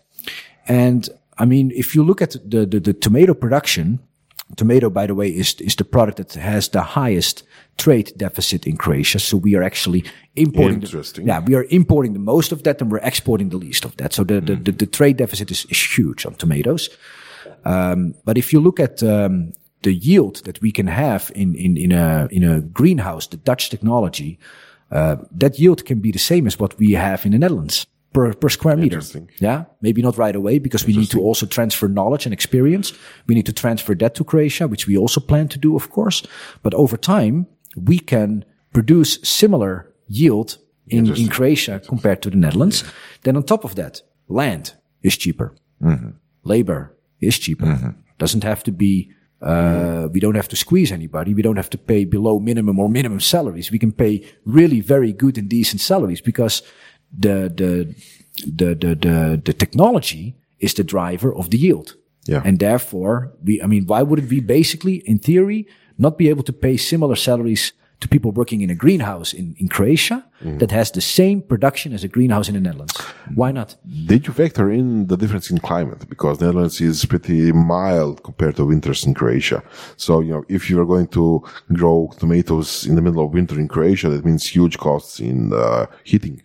[0.67, 3.99] And I mean, if you look at the, the, the tomato production,
[4.55, 7.43] tomato, by the way, is, is the product that has the highest
[7.77, 9.19] trade deficit in Croatia.
[9.19, 10.03] So we are actually
[10.35, 10.79] importing.
[10.79, 11.27] the- Interesting.
[11.27, 14.13] yeah, we are importing the most of that and we're exporting the least of that.
[14.13, 14.63] So the, the, hmm.
[14.63, 16.89] the, the trade deficit is, is huge on tomatoes.
[17.65, 21.77] Um, but if you look at um, the yield that we can have in, in,
[21.77, 24.39] in a in a greenhouse, the Dutch technology,
[24.91, 28.33] uh, that yield can be the same as what we have in the Netherlands per
[28.33, 29.01] per square meter.
[29.39, 32.93] Yeah, maybe not right away because we need to also transfer knowledge and experience.
[33.27, 36.23] We need to transfer that to Croatia, which we also plan to do, of course.
[36.61, 37.45] But over time,
[37.75, 40.57] we can produce similar yield
[40.87, 42.83] in, in Croatia compared to the Netherlands.
[43.23, 45.53] Then on top of that, land is cheaper.
[46.43, 47.95] Labor is cheaper.
[48.17, 49.11] Doesn't have to be,
[49.41, 51.33] uh, we don't have to squeeze anybody.
[51.33, 53.71] We don't have to pay below minimum or minimum salaries.
[53.71, 56.61] We can pay really very good and decent salaries because
[57.17, 57.95] the, the,
[58.45, 61.95] the, the, the, the technology is the driver of the yield.
[62.25, 62.41] Yeah.
[62.45, 65.67] And therefore, we, I mean, why wouldn't we basically, in theory,
[65.97, 69.67] not be able to pay similar salaries to people working in a greenhouse in, in
[69.67, 72.95] Croatia that has the same production as a greenhouse in the Netherlands?
[73.35, 73.75] Why not?
[74.05, 76.07] Did you factor in the difference in climate?
[76.07, 79.61] Because the Netherlands is pretty mild compared to winters in Croatia.
[79.97, 81.43] So, you know, if you are going to
[81.73, 85.87] grow tomatoes in the middle of winter in Croatia, that means huge costs in uh,
[86.05, 86.41] heating.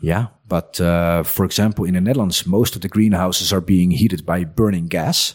[0.00, 4.24] Yeah, but uh, for example, in the Netherlands, most of the greenhouses are being heated
[4.24, 5.34] by burning gas.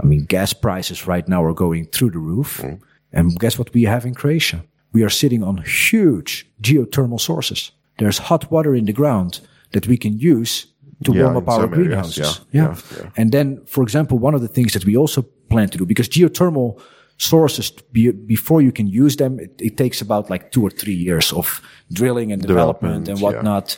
[0.00, 2.64] I mean, gas prices right now are going through the roof.
[3.12, 4.64] And guess what we have in Croatia?
[4.92, 7.72] We are sitting on huge geothermal sources.
[7.98, 9.40] There's hot water in the ground
[9.72, 10.66] that we can use
[11.04, 12.40] to Yeah, warm up our some areas, greenhouses.
[12.52, 13.10] yeah, yeah, yeah.
[13.16, 16.08] And then, for example, one of the things that we also plan to do, because
[16.08, 16.80] geothermal
[17.18, 19.38] sources be, before you can use them.
[19.38, 21.60] It, it, takes about like two or three years of
[21.92, 23.24] drilling and development, Development, and yeah.
[23.24, 23.76] whatnot.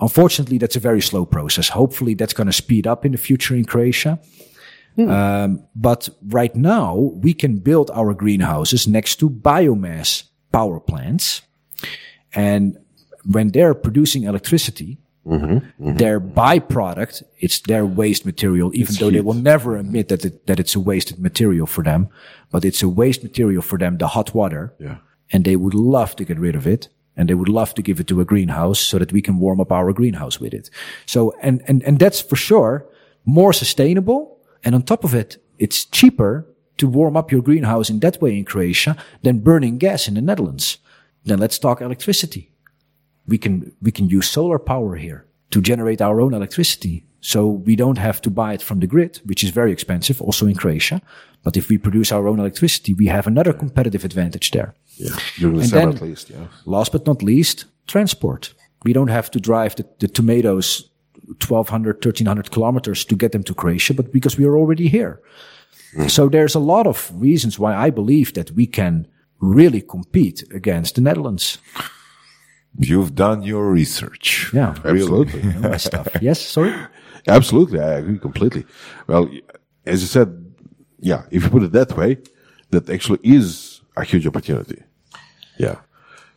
[0.00, 1.68] Unfortunately, that's a very slow process.
[1.68, 4.18] Hopefully, that's going to speed up in the future in Croatia.
[4.98, 11.42] Um, but right now, we can build our greenhouses next to biomass power plants.
[12.34, 12.78] And
[13.24, 15.96] when they're producing electricity, mm-hmm, mm-hmm.
[15.96, 20.58] their byproduct, it's their waste material, even though they will never admit that it, that
[20.60, 22.08] it's a wasted material for them,
[22.50, 24.74] but it's a waste material for them, the hot water.
[24.78, 24.96] Yeah.
[25.30, 26.88] And they would love to get rid of it.
[27.14, 29.60] And they would love to give it to a greenhouse so that we can warm
[29.60, 30.70] up our greenhouse with it.
[31.04, 32.86] So, and, and, and that's for sure
[33.24, 34.38] more sustainable.
[34.64, 36.46] And on top of it, it's cheaper
[36.82, 40.20] to warm up your greenhouse in that way in Croatia than burning gas in the
[40.20, 40.78] Netherlands.
[41.24, 42.52] Then let's talk electricity
[43.26, 47.04] we can we can use solar power here to generate our own electricity.
[47.20, 50.46] So we don't have to buy it from the grid, which is very expensive, also
[50.46, 51.00] in Croatia.
[51.44, 54.74] But if we produce our own electricity, we have another competitive advantage there.
[54.96, 55.16] Yeah.
[55.38, 56.30] During the And summer, then- at least.
[56.30, 56.46] Yeah.
[56.66, 58.54] Last but not least, transport.
[58.84, 60.90] We don't have to drive the, the tomatoes
[61.48, 65.20] 1200, 1300 kilometers to get them to Croatia, but because we are already here.
[66.08, 69.06] So there's a lot of reasons why I believe that we can
[69.40, 71.58] really compete against the Netherlands.
[72.78, 74.50] You've done your research.
[74.54, 74.74] Yeah.
[74.84, 75.42] Absolutely.
[75.60, 76.08] My stuff.
[76.22, 76.40] Yes.
[76.40, 76.74] Sorry.
[77.28, 78.64] Absolutely, I agree completely.
[79.06, 79.28] Well,
[79.86, 80.28] as you said,
[80.98, 82.18] yeah, if you put it that way,
[82.70, 84.82] that actually is a huge opportunity.
[85.58, 85.76] Yeah.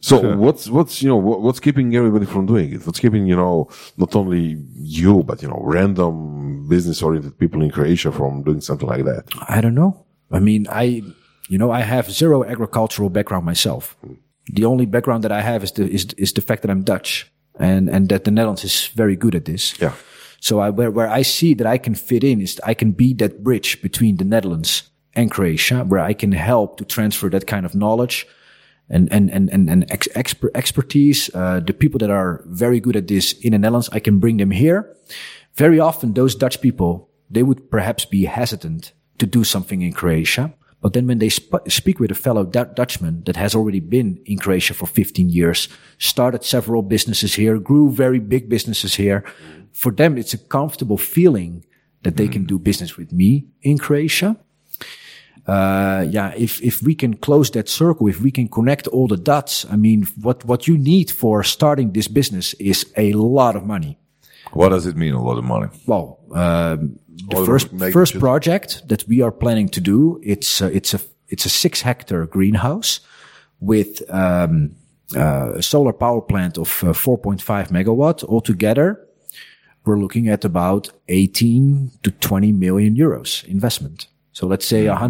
[0.06, 2.86] So what's what's you know what, what's keeping everybody from doing it?
[2.86, 7.72] What's keeping you know not only you but you know random business oriented people in
[7.72, 9.24] Croatia from doing something like that?
[9.49, 10.06] I don't know.
[10.32, 11.01] I mean, I,
[11.49, 13.97] you know, I have zero agricultural background myself.
[14.45, 17.32] The only background that I have is the is is the fact that I'm Dutch
[17.60, 19.74] and and that the Netherlands is very good at this.
[19.80, 19.93] Yeah.
[20.39, 23.16] So I, where where I see that I can fit in is I can be
[23.16, 24.84] that bridge between the Netherlands
[25.14, 28.28] and Croatia, where I can help to transfer that kind of knowledge
[28.90, 31.30] and and and and, and ex- exper- expertise.
[31.34, 34.38] Uh, the people that are very good at this in the Netherlands, I can bring
[34.38, 34.96] them here.
[35.56, 40.54] Very often, those Dutch people they would perhaps be hesitant to do something in Croatia.
[40.82, 44.22] But then when they sp- speak with a fellow Du- Dutchman that has already been
[44.26, 45.68] in Croatia for 15 years,
[45.98, 49.24] started several businesses here, grew very big businesses here,
[49.74, 51.66] for them it's a comfortable feeling
[52.04, 54.38] that they can do business with me in Croatia
[55.48, 59.18] uh, yeah, if, if we can close that circle, if we can connect all the
[59.18, 63.64] dots, I mean, what, what you need for starting this business is a lot of
[63.64, 64.00] money.
[64.54, 65.68] What does it mean, a lot of money?
[65.86, 70.93] Well, um, the first, first project that we are planning to do, it's, uh, it's
[70.93, 73.02] a, it's a six hectare greenhouse
[73.60, 74.76] with, um,
[75.16, 79.00] uh, a solar power plant of uh, 4.5 megawatt altogether.
[79.86, 84.08] We're looking at about 18 to 20 million euros investment.
[84.36, 85.02] So let's say mm-hmm.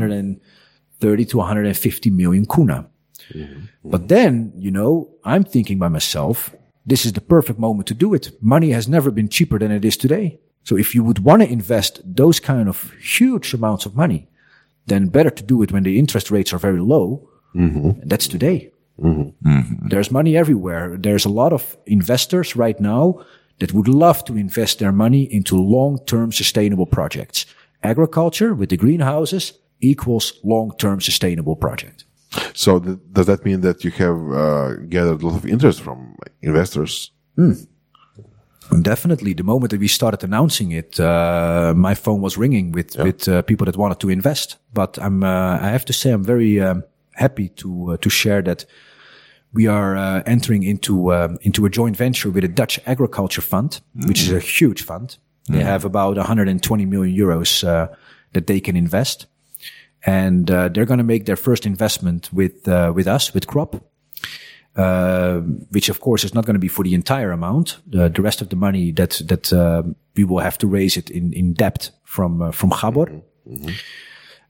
[1.00, 2.88] 130 to 150 million kuna.
[3.34, 3.90] Mm-hmm.
[3.90, 6.56] But then, you know, I'm thinking by myself,
[6.86, 8.32] this is the perfect moment to do it.
[8.40, 10.40] Money has never been cheaper than it is today.
[10.64, 14.28] So if you would want to invest those kind of huge amounts of money,
[14.86, 17.28] then better to do it when the interest rates are very low.
[17.56, 18.02] Mm-hmm.
[18.02, 18.72] And that's today.
[19.90, 20.98] There's money everywhere.
[20.98, 23.26] There's a lot of investors right now
[23.58, 27.48] that would love to invest their money into long-term sustainable projects.
[27.82, 32.06] Agriculture with the greenhouses equals long-term sustainable project.
[32.54, 36.16] So th- does that mean that you have uh, gathered a lot of interest from
[36.42, 37.12] investors?
[38.72, 42.96] And definitely, the moment that we started announcing it, uh, my phone was ringing with
[42.98, 44.58] with uh, people that wanted to invest.
[44.74, 48.42] But I'm, uh, I have to say, I'm very um, happy to uh, to share
[48.42, 48.66] that
[49.54, 53.82] we are uh, entering into um, into a joint venture with a Dutch agriculture fund,
[54.08, 55.18] which is a huge fund.
[55.48, 57.94] They have about 120 million euros uh,
[58.34, 59.28] that they can invest,
[60.06, 63.76] and uh, they're going to make their first investment with uh, with us with Crop
[64.76, 65.40] uh,
[65.72, 67.78] which of course is not going to be for the entire amount.
[67.88, 69.84] The, the rest of the money that that uh,
[70.16, 73.22] we will have to raise it in in debt from uh, from HBOR.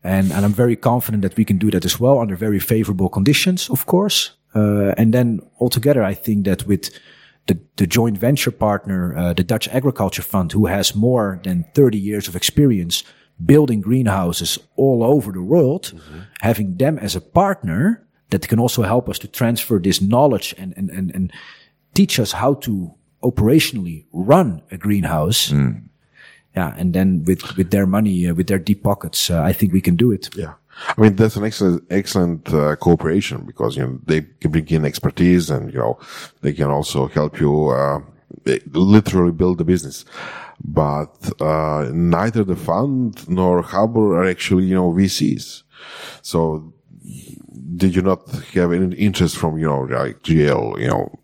[0.04, 3.10] And, and I'm very confident that we can do that as well under very favorable
[3.10, 4.34] conditions, of course.
[4.54, 6.91] Uh, and then altogether, I think that with
[7.48, 11.98] the, the joint venture partner, uh, the Dutch Agriculture Fund, who has more than 30
[11.98, 13.04] years of experience
[13.43, 15.93] building greenhouses all over the world,
[16.41, 20.74] having them as a partner that can also help us to transfer this knowledge and,
[20.78, 21.32] and, and, and
[21.93, 22.93] teach us how to
[23.24, 25.52] operationally run a greenhouse.
[26.56, 26.74] Yeah.
[26.78, 29.82] And then with, with their money, uh, with their deep pockets, uh, I think we
[29.82, 30.30] can do it.
[30.36, 30.54] Yeah.
[30.98, 34.86] I mean, that's an excellent, excellent uh, cooperation because, you know, they can bring in
[34.86, 35.98] expertise and, you know,
[36.42, 38.00] they can also help you, uh,
[38.74, 40.06] literally build the business.
[40.64, 45.64] But, uh, neither the fund nor HBOR are actually, you know, VCs.
[46.22, 46.74] So
[47.76, 51.20] did you not have any interest from you know like GL, you know,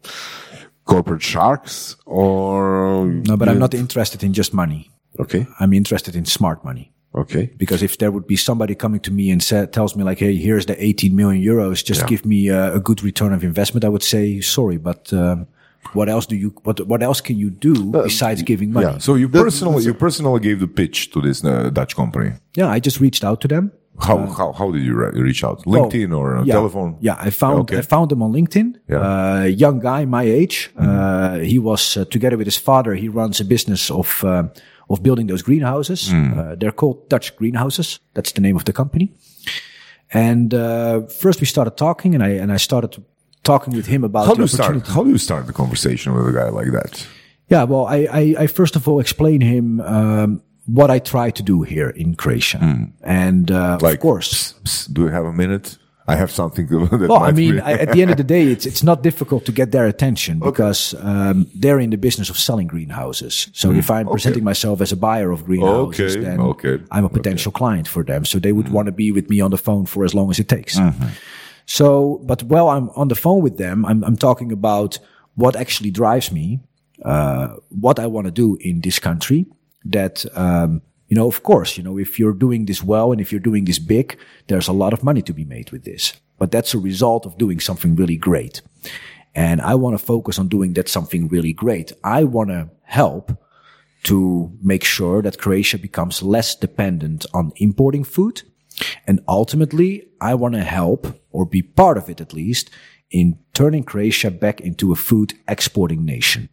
[0.86, 4.92] corporate sharks, or No, but I'm not interested in just money.
[5.20, 6.94] okay, I'm interested in smart money.
[7.14, 10.20] Okay, Because if there would be somebody coming to me and sa tells me like,
[10.20, 12.08] "Hey, here's the 18 million euros, just Yeah.
[12.08, 15.46] give me a, a good return of investment," I would say, "Sorry, but um,
[15.94, 19.00] what else do you what what else can you do besides giving money?" Yeah.
[19.00, 22.32] So you personally, you personally gave the pitch to this uh, Dutch company.
[22.58, 23.72] Yeah, I just reached out to them.
[24.00, 25.64] How how how did you re- reach out?
[25.66, 26.96] LinkedIn or uh, Oh, yeah, telephone?
[27.02, 27.78] Yeah, I found Okay.
[27.78, 28.74] I found him on LinkedIn.
[28.88, 28.98] Yeah.
[28.98, 29.44] Mm-hmm.
[29.44, 30.72] Uh, young guy, my age.
[30.78, 32.96] Uh, he was uh, together with his father.
[32.96, 34.44] He runs a business of uh,
[34.92, 36.10] of building those greenhouses.
[36.10, 36.38] Mm.
[36.38, 38.00] Uh, they're called Dutch greenhouses.
[38.14, 39.10] That's the name of the company.
[40.14, 43.04] And uh, first we started talking, and I and I started
[43.44, 44.88] talking with him about How do you start?
[44.88, 47.08] How do you start the conversation with a guy like that?
[47.48, 51.44] Yeah, well, I, I, I first of all explain him um, what I try to
[51.44, 52.60] do here in Croatia,
[53.04, 54.30] and uh, Like, of course.
[54.34, 55.78] psst, psst, do you have a minute?
[56.08, 58.44] I have something to, that Well, I mean, I, at the end of the day,
[58.48, 62.38] it's it's not difficult to get their attention because um, they're in the business of
[62.38, 63.50] selling greenhouses.
[63.54, 67.10] So if I'm presenting myself as a buyer of greenhouses, Okay, then okay, I'm a
[67.10, 68.26] potential client for them.
[68.26, 70.40] So they would want to be with me on the phone for as long as
[70.40, 70.78] it takes.
[70.78, 71.08] Mm-hmm.
[71.66, 75.00] So, but while I'm on the phone with them, I'm, I'm talking about
[75.36, 76.60] what actually drives me,
[77.06, 79.46] uh, what I want to do in this country.
[79.86, 80.82] That um,
[81.12, 83.66] you know, of course, you know, if you're doing this well and if you're doing
[83.66, 86.14] this big, there's a lot of money to be made with this.
[86.40, 88.62] But that's a result of doing something really great.
[89.36, 91.92] And I want to focus on doing that something really great.
[92.02, 93.38] I want to help
[94.04, 98.44] to make sure that Croatia becomes less dependent on importing food.
[99.06, 102.70] And ultimately, I want to help or be part of it at least
[103.10, 106.48] in turning Croatia back into a food exporting nation.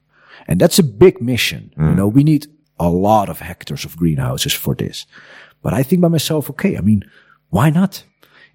[0.48, 1.72] And that's a big mission.
[1.76, 1.96] You mm.
[1.96, 2.48] know, we need
[2.78, 5.06] a lot of hectares of greenhouses for this.
[5.62, 7.04] But I think by myself, okay, I mean,
[7.50, 8.04] why not?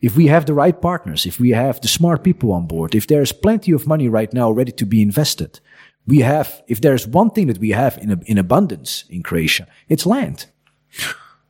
[0.01, 3.07] If we have the right partners, if we have the smart people on board, if
[3.07, 5.59] there's plenty of money right now ready to be invested,
[6.05, 10.05] we have, if there's one thing that we have in, in abundance in Croatia, it's
[10.05, 10.47] land.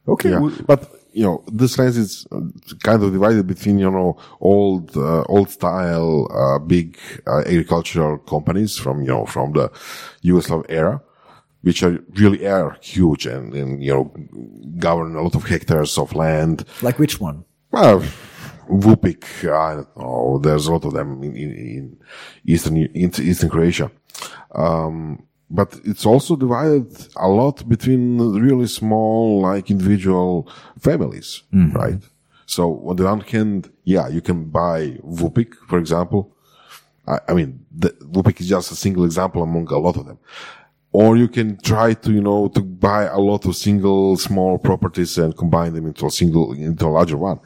[0.08, 0.30] okay.
[0.30, 0.40] yeah.
[0.40, 2.42] well, But you know, this land is uh,
[2.84, 6.98] kind of divided between you know old uh, old style uh, big
[7.28, 9.70] uh, agricultural companies from you know from the
[10.24, 11.02] Yugoslav era,
[11.64, 14.14] which are really are huge and, and you know
[14.78, 16.66] govern a lot of hectares of land.
[16.82, 17.46] Like which one?
[17.72, 18.04] Well,
[18.70, 20.40] Vupik, I don't know.
[20.42, 21.98] There's a lot of them in, in, in
[22.46, 23.92] eastern in eastern Croatia.
[24.54, 30.50] Um, but it's also divided a lot between really small, like individual
[30.80, 31.44] families,
[31.76, 32.02] right?
[32.46, 36.36] So on the one hand, yeah, you can buy Vupik, for example.
[37.08, 40.18] I, I mean, the, Vupik is just a single example among a lot of them.
[40.94, 45.18] Or you can try to, you know, to buy a lot of single small properties
[45.18, 47.40] and combine them into a single, into a larger one.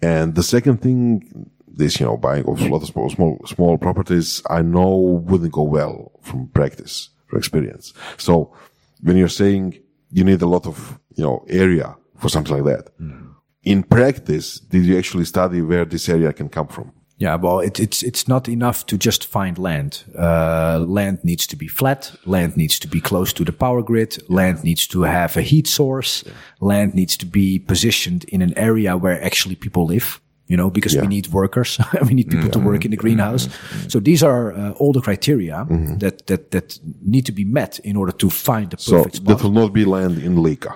[0.00, 3.76] And the second thing, this, you know, buying of a lot of small, small, small
[3.76, 7.92] properties, I know wouldn't go well from practice, from experience.
[8.16, 8.56] So
[9.02, 9.78] when you're saying
[10.10, 13.32] you need a lot of, you know, area for something like that, hmm.
[13.62, 16.92] in practice, did you actually study where this area can come from?
[17.20, 20.04] Yeah, well, it, it's it's not enough to just find land.
[20.18, 22.12] Uh, land needs to be flat.
[22.24, 24.18] Land needs to be close to the power grid.
[24.28, 26.24] Land needs to have a heat source.
[26.60, 30.20] Land needs to be positioned in an area where actually people live.
[30.48, 33.48] You know, because we need workers, we need people to work in the greenhouse.
[33.88, 35.64] So these are uh, all the criteria
[36.00, 39.26] that that that need to be met in order to find the So perfect spot.
[39.38, 40.72] that will not be land in Lika,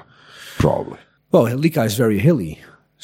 [0.59, 0.99] probably.
[1.33, 2.59] Well, Lika is very hilly,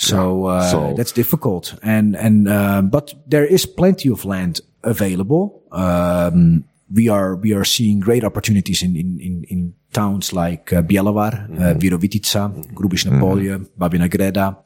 [0.08, 1.74] so, uh, so- that's difficult.
[1.82, 5.62] And and uh, but there is plenty of land available.
[5.72, 10.82] Um, we are we are seeing great opportunities in in in, in towns like uh,
[10.82, 14.56] Bjelovar, uh, Virovitica, Grubišna Polje, Babina Greda,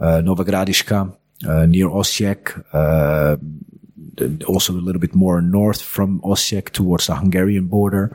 [0.00, 0.98] uh, Nova Gradiška,
[1.46, 2.52] uh, near Osijek.
[2.72, 3.36] Uh,
[4.46, 8.10] also a little bit more north from Osijek towards the Hungarian border.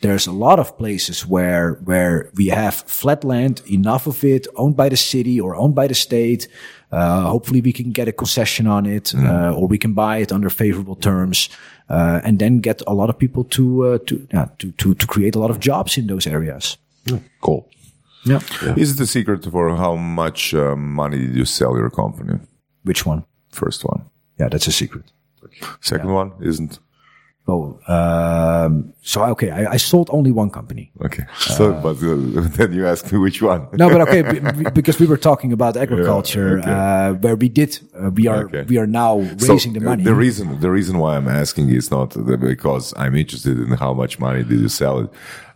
[0.00, 4.76] There's a lot of places where where we have flat land, enough of it, owned
[4.76, 6.48] by the city or owned by the state.
[6.92, 10.32] Uh, hopefully, we can get a concession on it, uh, or we can buy it
[10.32, 11.48] under favorable terms,
[11.88, 15.06] uh, and then get a lot of people to uh, to, yeah, to to to
[15.06, 16.78] create a lot of jobs in those areas.
[17.40, 17.68] Cool.
[18.24, 18.40] Yeah.
[18.76, 22.38] Is it a secret for how much uh, money did you sell your company?
[22.82, 23.24] Which one?
[23.52, 24.02] First one.
[24.38, 25.04] Yeah, that's a secret.
[25.80, 26.80] Second one isn't.
[27.48, 30.90] Oh, um, so okay, I, I sold only one company.
[31.04, 31.24] Okay.
[31.38, 33.68] So, but uh, then you ask me which one.
[33.74, 34.22] No, but okay,
[34.52, 36.70] be- because we were talking about agriculture, okay.
[36.70, 38.64] uh, where we did, uh, we are, Okay.
[38.68, 40.02] we are now So, raising the uh, money.
[40.02, 44.18] The reason, the reason why I'm asking is not because I'm interested in how much
[44.18, 45.10] money did you sell it.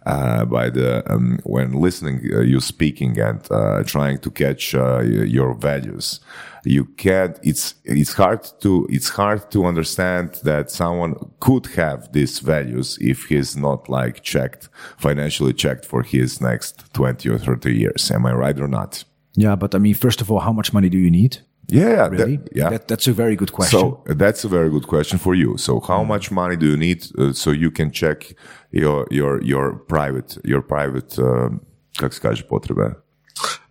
[0.07, 5.01] uh, by the um, when listening uh, you speaking and uh, trying to catch uh,
[5.01, 6.21] your values.
[6.65, 7.39] You can't.
[7.43, 13.25] It's it's hard to it's hard to understand that someone could have these values if
[13.29, 18.11] he's not like checked financially checked for his next twenty or thirty years.
[18.11, 19.05] Am I right or not?
[19.37, 21.39] Yeah, but I mean, first of all, how much money do you need?
[21.73, 22.69] Yeah, that- yeah.
[22.71, 23.79] That, that's a very good question.
[23.79, 25.57] So that's a very good question for you.
[25.57, 28.35] So how much money do you need uh, so you can check
[28.73, 31.49] your your your private your private uh,
[31.99, 32.95] kako se kaže potrebe?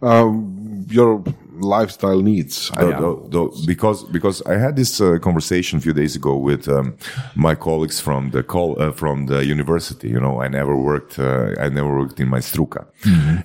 [0.01, 1.23] Um, your
[1.61, 2.71] lifestyle needs.
[2.73, 6.15] I Tho- don't tho- tho- because because I had this uh, conversation a few days
[6.15, 6.95] ago with um,
[7.35, 10.09] my colleagues from the col- uh, from the university.
[10.09, 12.85] You know, I never worked uh, I never worked in my struka,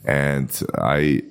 [0.04, 1.22] and I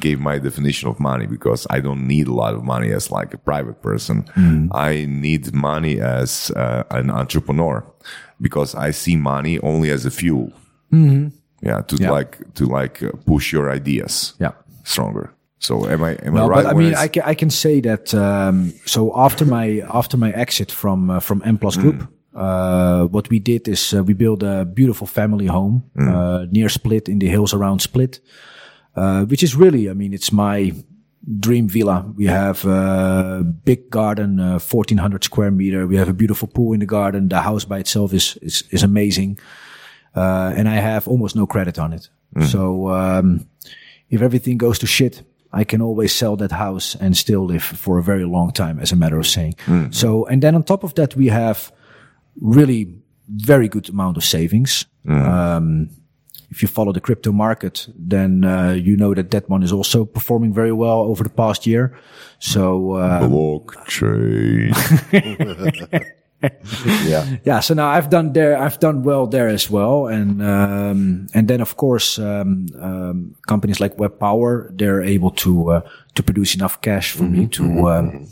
[0.00, 3.32] gave my definition of money because I don't need a lot of money as like
[3.34, 4.24] a private person.
[4.72, 7.84] I need money as uh, an entrepreneur
[8.40, 10.52] because I see money only as a fuel.
[11.62, 12.10] Yeah, to Yeah.
[12.10, 14.52] like to like uh, push your ideas Yeah.
[14.84, 15.30] stronger.
[15.62, 16.64] So am I am I No, right?
[16.64, 18.14] but I mean, I can, I can say that.
[18.14, 23.28] Um, so after my after my exit from uh, from M Plus Group, uh, what
[23.28, 27.28] we did is uh, we built a beautiful family home uh, near Split in the
[27.28, 28.20] hills around Split,
[28.96, 30.72] uh, which is really, I mean, it's my
[31.38, 32.04] dream villa.
[32.16, 35.86] We have a big garden, uh, fourteen hundred square meter.
[35.86, 37.28] We have a beautiful pool in the garden.
[37.28, 39.38] The house by itself is is, is amazing,
[40.16, 42.10] uh, and I have almost no credit on it.
[42.48, 43.46] So um,
[44.08, 47.98] if everything goes to shit, I can always sell that house and still live for
[47.98, 49.54] a very long time, as a matter of saying.
[49.90, 51.72] So, and then on top of that, we have
[52.40, 52.94] really
[53.28, 54.86] very good amount of savings.
[55.08, 55.90] Um,
[56.50, 60.04] if you follow the crypto market, then uh, you know that that one is also
[60.04, 61.96] performing very well over the past year.
[62.38, 64.74] So, uh, blockchain.
[66.42, 67.36] yeah.
[67.44, 71.48] yeah so now i've done there i've done well there as well and um and
[71.48, 75.80] then of course um, um companies like web power they're able to uh,
[76.14, 78.26] to produce enough cash for me to um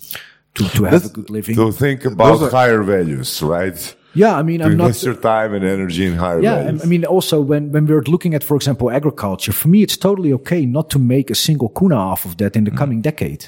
[0.55, 3.95] to, to have a good living to think about Those are- higher values, right?
[4.23, 6.83] Yeah i mean i'm not invest your time and energy in higher yeah, values.
[6.85, 10.33] I mean, also when, when we're looking at, for example, agriculture, for me, it's totally
[10.39, 13.43] okay not to make a single kuna off of that in the coming decade.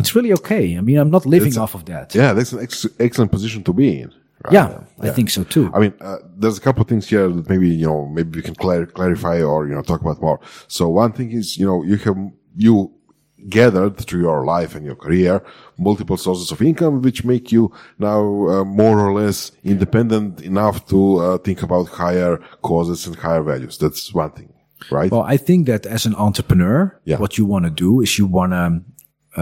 [0.00, 0.64] It's really okay.
[0.78, 2.14] I mean, I'm not living off of that.
[2.14, 4.10] Yeah, that's an ex- excellent position to be in.
[4.44, 4.52] right?
[4.52, 5.70] Yeah, I think so too.
[5.74, 8.42] I mean, uh, there's a couple of things here that maybe, you know, maybe we
[8.42, 10.40] can clar- clarify or, you know, talk about more.
[10.68, 12.16] So one thing is, you know, you have,
[12.56, 12.74] you
[13.48, 15.42] gathered through your life and your career
[15.78, 21.16] multiple sources of income, which make you now uh, more or less independent enough to
[21.16, 23.78] uh, think about higher causes and higher values.
[23.78, 24.52] That's one thing,
[24.90, 25.10] right?
[25.10, 27.18] Well, I think that as an entrepreneur, Yeah.
[27.18, 28.82] what you want to do is you want to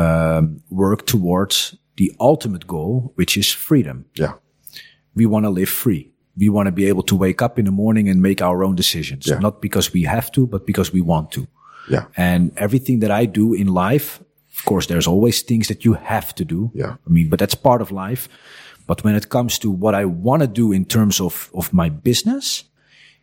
[0.01, 4.05] um, work towards the ultimate goal, which is freedom.
[4.15, 4.35] yeah.
[5.15, 6.13] We want to live free.
[6.39, 8.77] We want to be able to wake up in the morning and make our own
[8.77, 9.41] decisions, Yeah.
[9.41, 11.47] not because we have to, but because we want to.
[11.89, 12.05] Yeah.
[12.17, 14.21] And everything that I do in life,
[14.57, 16.71] of course, there's always things that you have to do.
[16.75, 16.97] Yeah.
[17.07, 18.29] I mean, but that's part of life.
[18.87, 21.89] But when it comes to what I want to do in terms of, of my
[21.89, 22.65] business,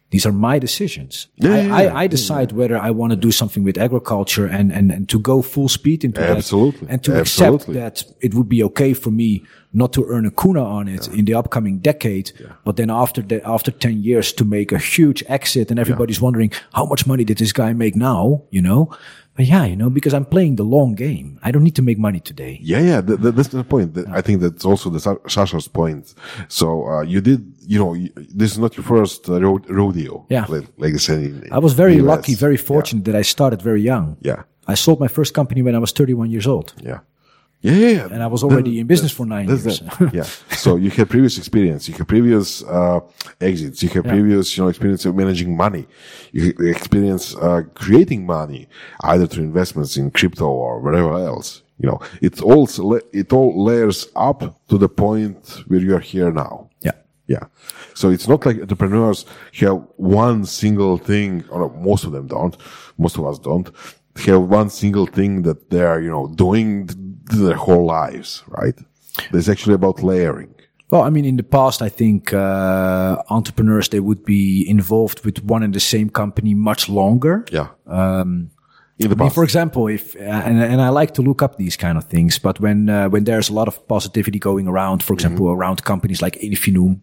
[0.10, 1.28] these are my decisions.
[1.44, 1.98] I, yeah, I, yeah.
[1.98, 5.42] I decide whether I want to do something with agriculture and, and, and to go
[5.42, 6.88] full speed into Absolutely.
[6.88, 6.94] that.
[6.94, 7.78] And to Absolutely.
[7.82, 9.44] accept that it would be okay for me
[9.74, 12.32] not to earn a kuna on it in the upcoming decade.
[12.64, 16.52] But then after the, after 10 years to make a huge exit and everybody's wondering
[16.74, 18.90] how much money did this guy make now, you know?
[19.36, 21.40] But yeah, you know, because I'm playing the long game.
[21.44, 22.60] I don't need to make money today.
[22.64, 23.94] Yeah, yeah, th- th- that's the point.
[23.94, 26.16] Th- I think that's also the Sa- Sasha's point.
[26.48, 30.26] So, uh, you did, you know, y- this is not your first uh, ro- rodeo.
[30.30, 30.46] Yeah.
[30.50, 33.82] Like, like I said, in, I was very lucky, very fortunate that I started very
[33.84, 34.18] young.
[34.22, 34.42] Yeah.
[34.68, 36.74] I sold my first company when I was 31 years old.
[36.82, 37.02] Yeah.
[37.68, 38.08] Yeah, yeah, yeah.
[38.14, 39.82] And I was already in business for nine years.
[40.14, 40.24] yeah.
[40.58, 43.00] So you had previous experience, you had previous uh,
[43.40, 45.88] exits, you had previous, you know, experience of managing money,
[46.32, 48.68] you experience uh, creating money,
[49.02, 51.62] either through investments in crypto or whatever else.
[51.80, 52.68] You know, it all
[53.14, 54.40] it all layers up
[54.70, 56.70] to the point where you are here now.
[56.82, 56.94] yeah.
[57.28, 57.46] Yeah.
[57.94, 62.56] So it's not like entrepreneurs have one single thing, or most of them don't,
[62.98, 63.70] most of us don't,
[64.26, 66.90] have one single thing that they're, you know, doing
[67.30, 68.76] their whole lives, right?
[69.34, 70.54] It's actually about layering.
[70.90, 75.44] Well, I mean, in the past, I think uh, entrepreneurs they would be involved with
[75.44, 77.46] one and the same company much longer.
[77.52, 77.70] Yeah.
[77.86, 78.52] Um,
[78.98, 79.36] in the I mean, past.
[79.36, 82.40] for example, if uh, and, and I like to look up these kind of things,
[82.40, 86.22] but when uh, when there's a lot of positivity going around, for example, around companies
[86.22, 87.02] like Infinum,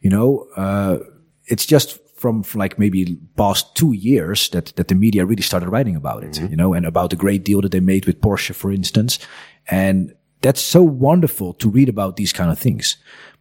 [0.00, 0.98] you know, uh,
[1.46, 5.68] it's just from, from like maybe past two years that that the media really started
[5.68, 6.50] writing about it, mm-hmm.
[6.50, 9.18] you know, and about the great deal that they made with Porsche, for instance,
[9.66, 12.96] and that's so wonderful to read about these kind of things.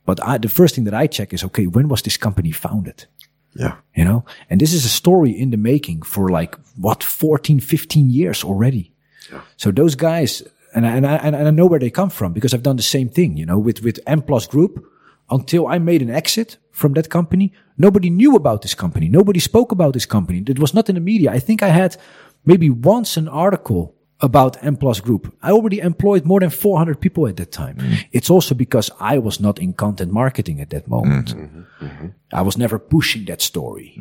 [0.06, 3.06] But I, the first thing that I check is, okay, when was this company founded?
[3.54, 3.76] yeah.
[3.96, 8.10] you know, and this is a story in the making for like what 14, 15
[8.10, 8.94] years already.
[9.32, 9.42] Yeah.
[9.58, 12.54] So those guys, and I, and I, and I know where they come from because
[12.54, 14.86] I've done the same thing, you know, with, with M plus group
[15.30, 17.54] until I made an exit from that company.
[17.82, 19.08] Nobody knew about this company.
[19.10, 20.44] Nobody spoke about this company.
[20.48, 21.30] It was not in the media.
[21.38, 21.98] I think I had
[22.46, 23.84] maybe once an article
[24.20, 25.24] about M Plus Group.
[25.42, 27.78] I already employed more than 400 people at that time.
[28.12, 31.36] It's also because I was not in content marketing at that moment.
[32.40, 33.98] I was never pushing that story.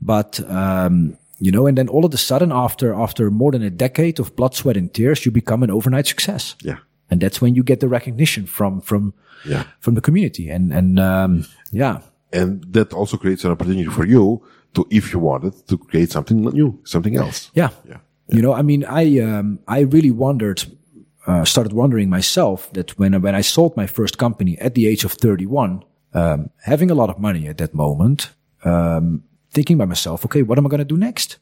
[0.00, 3.70] But, um, you know, and then all of a sudden after, after more than a
[3.70, 6.54] decade of blood, sweat and tears, you become an overnight success.
[6.62, 6.76] Yeah.
[7.10, 9.14] And that's when you get the recognition from, from,
[9.46, 9.64] Yeah.
[9.80, 10.50] from the community.
[10.50, 11.98] And, and, um, yeah.
[12.34, 14.42] And that also creates an opportunity for you
[14.74, 17.50] to, if you wanted, to create something new, something else.
[17.54, 17.70] Yeah.
[17.88, 17.98] Yeah.
[18.28, 20.64] You know, I mean, I, um, I really wondered,
[21.26, 25.04] uh, started wondering myself that when, when I sold my first company at the age
[25.04, 28.30] of 31, um, having a lot of money at that moment,
[28.64, 31.38] um, thinking by myself, okay, what am I going to do next?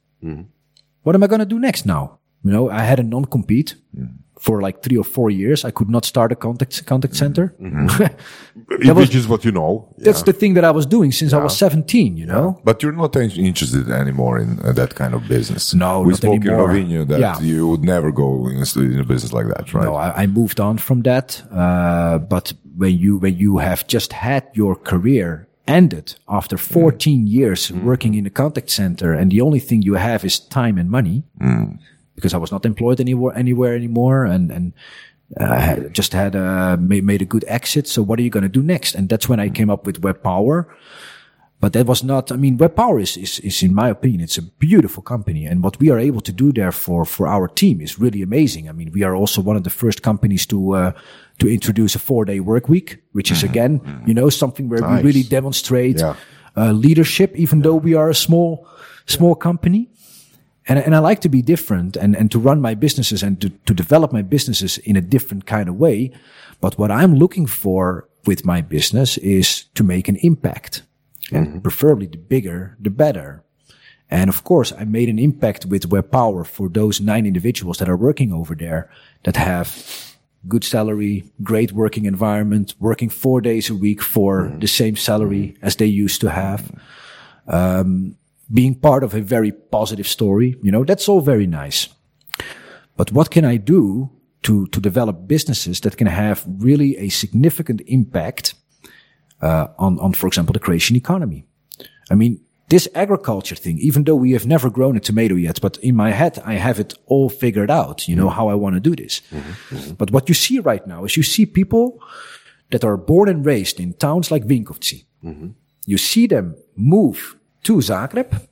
[1.02, 2.18] What am I going to do next now?
[2.44, 3.76] You know, I had a non-compete
[4.38, 5.64] for like three or four years.
[5.64, 7.24] I could not start a contact, contact mm-hmm.
[7.24, 7.54] center.
[7.60, 8.06] Mm-hmm.
[8.86, 9.88] That was- Which is what you know.
[9.98, 12.60] That's the thing that I was doing since I was 17, you know?
[12.64, 15.74] But you're not interested anymore in uh, that kind of business.
[15.74, 16.74] No, we spoke anymore.
[16.74, 17.40] in Rovinj that Yeah.
[17.40, 19.84] you would never go in a, in a business like that, right?
[19.84, 21.42] No, I, I moved on from that.
[21.50, 26.60] Uh, but when you, when you have just had your career ended after mm.
[26.60, 27.82] 14 years mm.
[27.84, 31.22] working in a contact center and the only thing you have is time and money
[31.40, 31.78] mm.
[32.22, 34.24] Because I was not employed anywhere, anywhere anymore.
[34.24, 34.72] And, and,
[35.40, 37.88] uh, just had, uh, made, made a good exit.
[37.88, 38.94] So what are you going to do next?
[38.94, 40.68] And that's when I came up with Web Power.
[41.58, 44.38] But that was not, I mean, Web Power is, is, is, in my opinion, it's
[44.38, 45.46] a beautiful company.
[45.46, 48.68] And what we are able to do there for, for our team is really amazing.
[48.68, 50.92] I mean, we are also one of the first companies to, uh,
[51.38, 55.02] to introduce a four day work week, which is again, you know, something where Nice.
[55.02, 56.16] we really demonstrate, Yeah.
[56.56, 58.66] uh, leadership, even though we are a small,
[59.06, 59.88] small company.
[60.68, 63.50] And, and I like to be different and, and to run my businesses and to,
[63.50, 66.12] to develop my businesses in a different kind of way.
[66.60, 70.82] But what I'm looking for with my business is to make an impact.
[71.32, 71.58] And mm-hmm.
[71.60, 73.42] preferably the bigger, the better.
[74.10, 77.88] And of course, I made an impact with Web Power for those nine individuals that
[77.88, 78.90] are working over there
[79.24, 80.12] that have
[80.46, 84.58] good salary, great working environment, working four days a week for mm-hmm.
[84.58, 85.64] the same salary mm-hmm.
[85.64, 86.70] as they used to have
[87.48, 88.16] um,
[88.50, 91.88] being part of a very positive story, you know, that's all very nice.
[92.96, 94.10] But what can I do
[94.42, 98.54] to, to develop businesses that can have really a significant impact,
[99.40, 101.44] uh, on, on, for example, the Croatian economy?
[102.10, 105.76] I mean, this agriculture thing, even though we have never grown a tomato yet, but
[105.78, 108.80] in my head, I have it all figured out, you know, how I want to
[108.80, 109.20] do this.
[109.30, 109.76] Mm-hmm.
[109.76, 109.94] Mm-hmm.
[109.94, 112.02] But what you see right now is you see people
[112.70, 115.04] that are born and raised in towns like Vinkovci.
[115.22, 115.48] Mm-hmm.
[115.84, 118.46] You see them move to Zagreb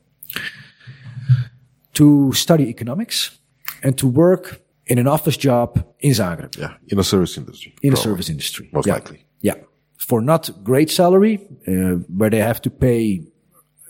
[1.94, 3.38] to study economics
[3.82, 6.74] and to work in an office job in Zagreb Yeah.
[6.88, 7.74] In a service industry.
[7.82, 8.02] in probably.
[8.10, 8.68] service industry.
[8.72, 8.94] Most yeah.
[8.94, 9.24] likely.
[9.40, 9.54] Yeah.
[9.96, 13.22] For not great salary, uh, where they have to pay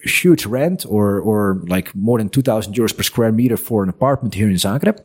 [0.05, 4.35] huge rent or, or like more than 2000 euros per square meter for an apartment
[4.35, 4.99] here in Zagreb.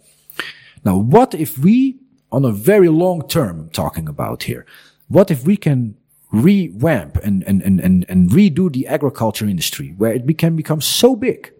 [0.83, 1.99] Now, what if we,
[2.31, 4.65] on a very long term, I'm talking about here,
[5.07, 5.95] what if we can
[6.31, 11.15] revamp and, and, and, and, and redo the agriculture industry where it can become so
[11.15, 11.51] big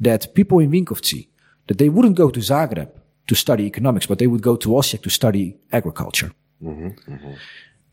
[0.00, 1.28] that people in Vinkovci,
[1.66, 2.90] that they wouldn't go to Zagreb
[3.26, 6.32] to study economics, but they would go to Osijek to study agriculture.
[6.62, 7.32] Mm-hmm, mm-hmm.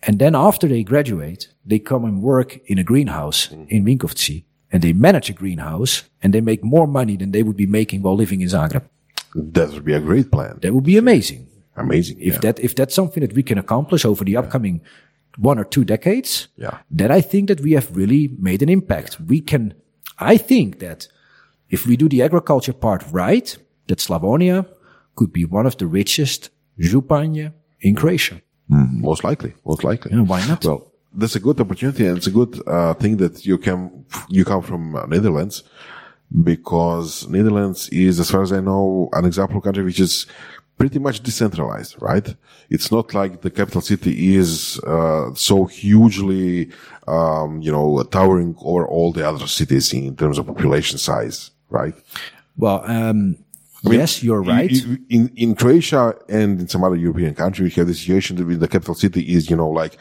[0.04, 3.66] And then after they graduate, they come and work in a greenhouse mm-hmm.
[3.68, 7.58] in Vinkovci and they manage a greenhouse and they make more money than they would
[7.58, 8.84] be making while living in Zagreb.
[9.36, 10.60] That would be a great plan.
[10.62, 11.48] That would be amazing.
[11.76, 12.20] Amazing.
[12.20, 12.40] If yeah.
[12.40, 14.82] that, if that's something that we can accomplish over the upcoming
[15.42, 16.78] one or two decades, Yeah.
[16.98, 19.18] then I think that we have really made an impact.
[19.28, 19.74] We can,
[20.34, 21.08] I think that
[21.70, 24.66] if we do the agriculture part right, that Slavonia
[25.16, 28.42] could be one of the richest županije in Croatia.
[28.68, 29.54] Most likely.
[29.66, 30.12] Most likely.
[30.12, 30.64] Yeah, why not?
[30.66, 34.46] Well, that's a good opportunity and it's a good uh, thing that you can you
[34.46, 35.64] come from uh, Netherlands
[36.44, 40.28] because Netherlands is, as far as I know, an example country which is
[40.80, 42.36] pretty much decentralized, right?
[42.70, 46.72] It's not like the capital city is uh, so hugely,
[47.08, 51.94] um, you know, towering over all the other cities in terms of population size, right?
[52.58, 53.38] Well, um,
[53.84, 54.72] yes, you're right.
[55.10, 58.68] In, in Croatia and in some other European country, we have the situation that the
[58.68, 59.98] capital city is, you know, like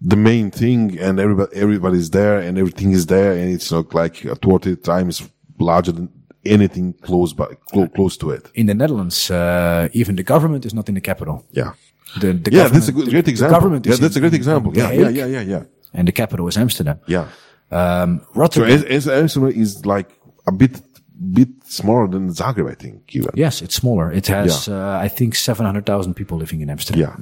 [0.00, 4.24] the main thing and everybody, everybody's there and everything is there and it's not like
[4.26, 5.28] uh, 20 times
[5.58, 6.08] larger than
[6.46, 8.50] anything close by, clo- close to it.
[8.54, 11.44] in the Netherlands, uh, even the government is not in the capital.
[11.52, 11.72] Yeah.
[12.20, 13.56] The, the Yeah, that's a good, the- great the example.
[13.60, 14.72] government Yeah, that's a great example.
[14.76, 15.62] Yeah, The yeah, yeah, yeah, yeah.
[15.92, 16.98] And the capital is Amsterdam.
[17.06, 17.26] Yeah.
[17.70, 18.84] Um, So Rotterdam.
[18.88, 20.08] Es- Amsterdam is like
[20.46, 20.80] a bit
[21.32, 23.14] bit smaller than Zagreb, I think.
[23.14, 23.30] Even.
[23.36, 24.10] yes, it's smaller.
[24.12, 27.00] It has, uh, I think, 700,000 people living in Amsterdam.
[27.00, 27.16] Yeah.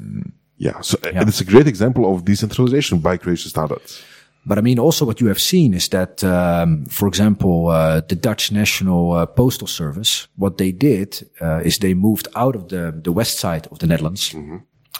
[0.72, 0.80] Yeah.
[0.80, 4.02] So and it's a great example of decentralization by Croatian standards.
[4.44, 8.16] But I mean, also what you have seen is that, um, for example, uh, the
[8.16, 12.92] Dutch National uh, Postal Service, what they did uh, is they moved out of the,
[13.02, 14.34] the west side of the Netherlands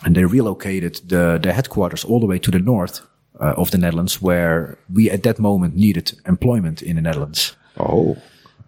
[0.05, 3.01] and they relocated the, the headquarters all the way to the north
[3.41, 7.57] uh, of the Netherlands, where we at that moment needed employment in the Netherlands.
[7.79, 8.17] Oh.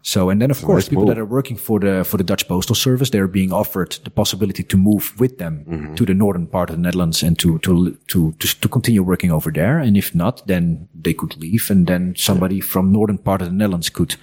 [0.06, 1.14] So, and then of course, nice people move.
[1.14, 4.62] that are working for the for the Dutch Postal Service, they're being offered the possibility
[4.62, 5.94] to move with them Mm-hmm.
[5.94, 9.32] to the northern part of the Netherlands and to to to to, to continue working
[9.32, 9.78] over there.
[9.78, 13.54] And if not, then they could leave, and then somebody from northern part of the
[13.54, 14.16] Netherlands could,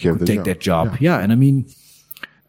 [0.00, 0.44] could take job.
[0.44, 0.96] that job.
[1.00, 1.22] Yeah.
[1.22, 1.66] and I mean,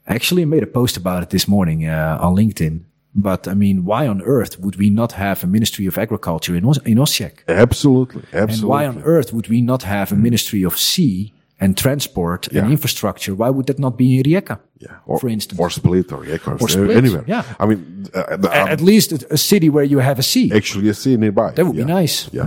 [0.06, 2.84] actually, I made a post about it this morning uh, on LinkedIn.
[3.16, 6.66] But I mean, why on earth would we not have a Ministry of Agriculture in
[6.66, 7.44] Os- in Osijek?
[7.48, 8.22] Absolutely.
[8.34, 8.54] Absolutely.
[8.54, 12.62] And why on earth would we not have a Ministry of Sea and Transport Yeah.
[12.64, 13.34] and Infrastructure?
[13.36, 14.60] Why would that not be in Rijeka?
[14.80, 14.98] yeah.
[15.08, 15.60] Or, for instance.
[15.60, 17.24] Or Split or Rijeka Or Split, Anywhere.
[17.28, 17.44] yeah.
[17.60, 20.52] I mean, uh, the, A- At least a, city where you have a sea.
[20.54, 21.52] actually a sea nearby.
[21.52, 21.86] That would yeah.
[21.86, 22.30] be nice.
[22.32, 22.44] Yeah.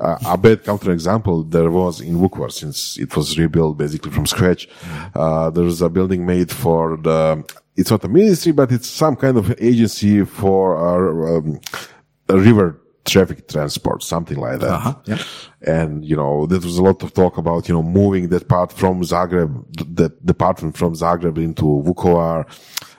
[0.00, 4.68] Uh, a bad counterexample there was in Vukovar since it was rebuilt basically from scratch.
[5.14, 7.44] Uh, there's a building made for the,
[7.76, 11.60] it's not a ministry, but it's some kind of agency for our, um,
[12.28, 14.72] a river traffic transport, something like that.
[14.72, 15.22] Uh-huh, yeah.
[15.62, 18.72] And, you know, there was a lot of talk about, you know, moving that part
[18.72, 22.46] from Zagreb, th- that department from Zagreb into Vukovar.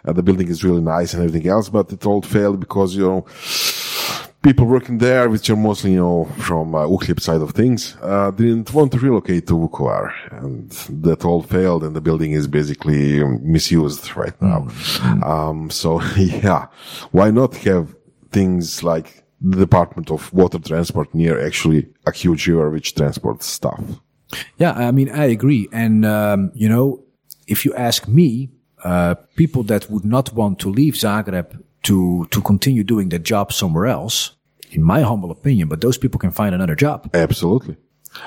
[0.05, 3.05] Uh, the building is really nice and everything else, but it all failed because, you
[3.07, 3.25] know,
[4.41, 8.31] people working there, which are mostly, you know, from uh, Uhljeb side of things, uh,
[8.31, 10.11] didn't want to relocate to Vukovar.
[10.31, 10.71] And
[11.03, 14.67] that all failed and the building is basically misused right now.
[15.23, 16.67] Um, so yeah,
[17.11, 17.95] why not have
[18.31, 23.81] things like the Department of Water Transport near actually a huge river which transports stuff?
[24.57, 25.67] Yeah, I mean, I agree.
[25.73, 27.03] And, um, you know,
[27.47, 28.49] if you ask me,
[28.83, 33.51] uh, people that would not want to leave Zagreb to, to continue doing their job
[33.51, 34.31] somewhere else,
[34.71, 37.09] in my humble opinion, but those people can find another job.
[37.13, 37.75] Absolutely.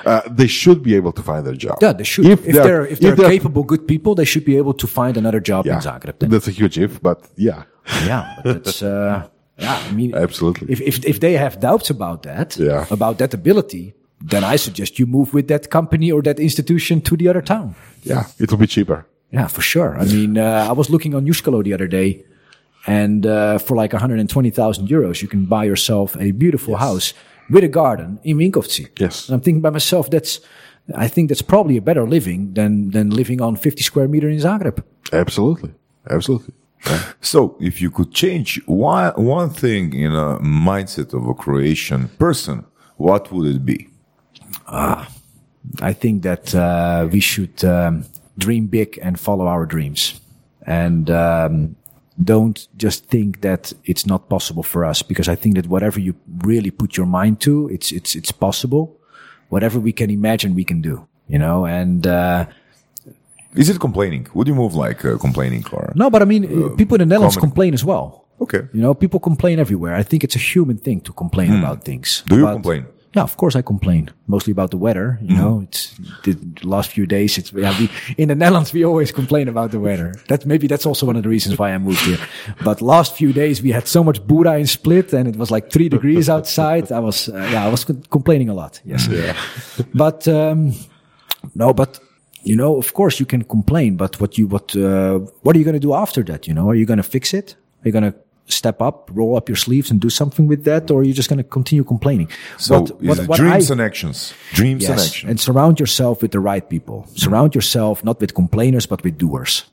[0.05, 1.77] Uh, they should be able to find their job.
[1.81, 2.25] Yeah, they should.
[2.25, 5.17] If, they're- they're, if they're they're- capable, good people, they should be able to find
[5.17, 6.19] another job yeah, in Zagreb.
[6.19, 6.29] Then.
[6.29, 7.63] that's a huge if, but yeah,
[8.05, 10.67] yeah, but that's, uh, yeah, I mean, Absolutely.
[10.71, 12.85] If, if, if they have doubts about that, Yeah.
[12.91, 17.15] about that ability, then I suggest you move with that company or that institution to
[17.17, 17.75] the other town.
[18.03, 19.05] yeah, it'll be cheaper.
[19.31, 19.97] Yeah, for sure.
[19.99, 22.23] I mean, uh, I was looking on Njuškalo the other day,
[22.87, 27.13] and uh, for like 120,000 euros, you can buy yourself a beautiful house
[27.49, 28.87] with a garden in Vinkovci.
[28.99, 29.27] Yes.
[29.27, 30.39] And I'm thinking by myself, that's,
[30.95, 34.39] I think that's probably a better living than than living on 50 square meter in
[34.39, 34.83] Zagreb.
[35.11, 35.71] Absolutely.
[36.09, 36.53] Absolutely.
[37.21, 42.65] So, if you could change one, one thing in a mindset of a Croatian person,
[42.97, 43.89] what would it be?
[45.81, 48.05] I think that uh, we should um,
[48.37, 50.19] dream big and follow our dreams,
[50.65, 51.75] and um,
[52.23, 55.01] don't just think that it's not possible for us.
[55.01, 58.97] Because I think that whatever you really put your mind to, it's it's it's possible.
[59.49, 61.07] Whatever we can imagine, we can do.
[61.27, 62.45] You know, and uh,
[63.55, 64.27] Is it complaining?
[64.33, 65.93] Would you move like uh, complaining or?
[65.95, 68.25] no, but I mean, people in the Netherlands complain as well.
[68.41, 68.67] Okay.
[68.73, 69.95] You know, people complain everywhere.
[69.95, 72.19] I think it's a human thing to complain about things.
[72.21, 72.29] Hmm.
[72.29, 72.85] Do you complain?
[73.15, 74.09] Yeah, of course I complain.
[74.27, 75.17] Mostly about the weather.
[75.21, 77.37] You know, it's the last few days.
[77.37, 80.13] It's yeah, we, in the Netherlands we always complain about the weather.
[80.27, 82.19] That maybe that's also one of the reasons why I moved here.
[82.65, 85.71] But last few days we had so much bura in Split, and it was like
[85.71, 86.91] three degrees outside.
[86.91, 88.81] I was uh, yeah, I was co- complaining a lot.
[88.83, 89.07] Yes.
[89.07, 89.33] Yeah.
[89.93, 90.73] but um,
[91.53, 91.99] no, but
[92.45, 93.97] you know, of course you can complain.
[93.97, 96.47] But what you what uh, what are you going to do after that?
[96.47, 97.55] You know, are you going to fix it?
[97.81, 98.15] Are you going to
[98.47, 101.29] step up, roll up your sleeves, and do something with that, or are you just
[101.29, 102.27] going to continue complaining?
[102.57, 104.33] So, What- is what- what dreams I- and actions?
[104.53, 105.29] Dreams and actions.
[105.29, 106.97] and surround yourself with the right people.
[107.15, 109.63] Surround yourself not with complainers, but with doers.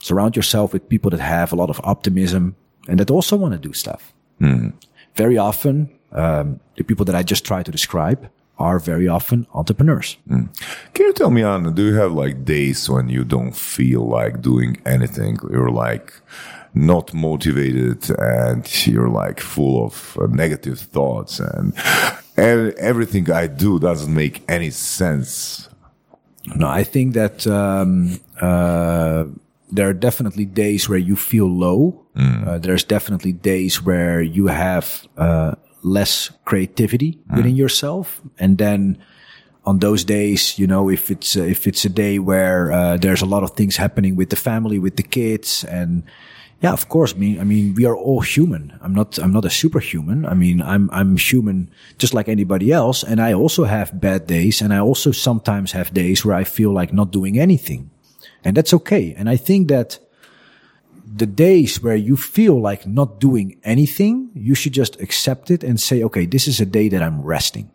[0.00, 2.54] Surround yourself with people that have a lot of optimism
[2.88, 4.12] and that also want to do stuff.
[5.16, 10.16] Very often, um, the people that I just tried to describe are very often entrepreneurs.
[10.28, 14.42] Can you tell me, Anna, do you have like days when you don't feel like
[14.42, 15.38] doing anything?
[15.50, 16.12] You're like
[16.74, 21.74] not motivated and you're like full of uh, negative thoughts and
[22.36, 25.68] everything I do doesn't make any sense.
[26.54, 29.24] No, I think that um, uh,
[29.70, 32.06] there are definitely days where you feel low.
[32.18, 38.98] Uh, there's definitely days where you have uh, less creativity within yourself, and then
[39.64, 43.22] on those days, you know, if it's uh, if it's a day where uh, there's
[43.22, 46.02] a lot of things happening with the family, with the kids, and
[46.60, 47.14] Yeah, of course.
[47.14, 48.76] I mean, I mean, we are all human.
[48.82, 50.26] I'm not, I'm not a superhuman.
[50.26, 53.04] I mean, I'm, I'm human just like anybody else.
[53.04, 54.60] And I also have bad days.
[54.60, 57.90] And I also sometimes have days where I feel like not doing anything.
[58.42, 59.14] And that's okay.
[59.16, 60.00] And I think that
[61.16, 65.80] the days where you feel like not doing anything, you should just accept it and
[65.80, 67.70] say, okay, this is a day that I'm resting.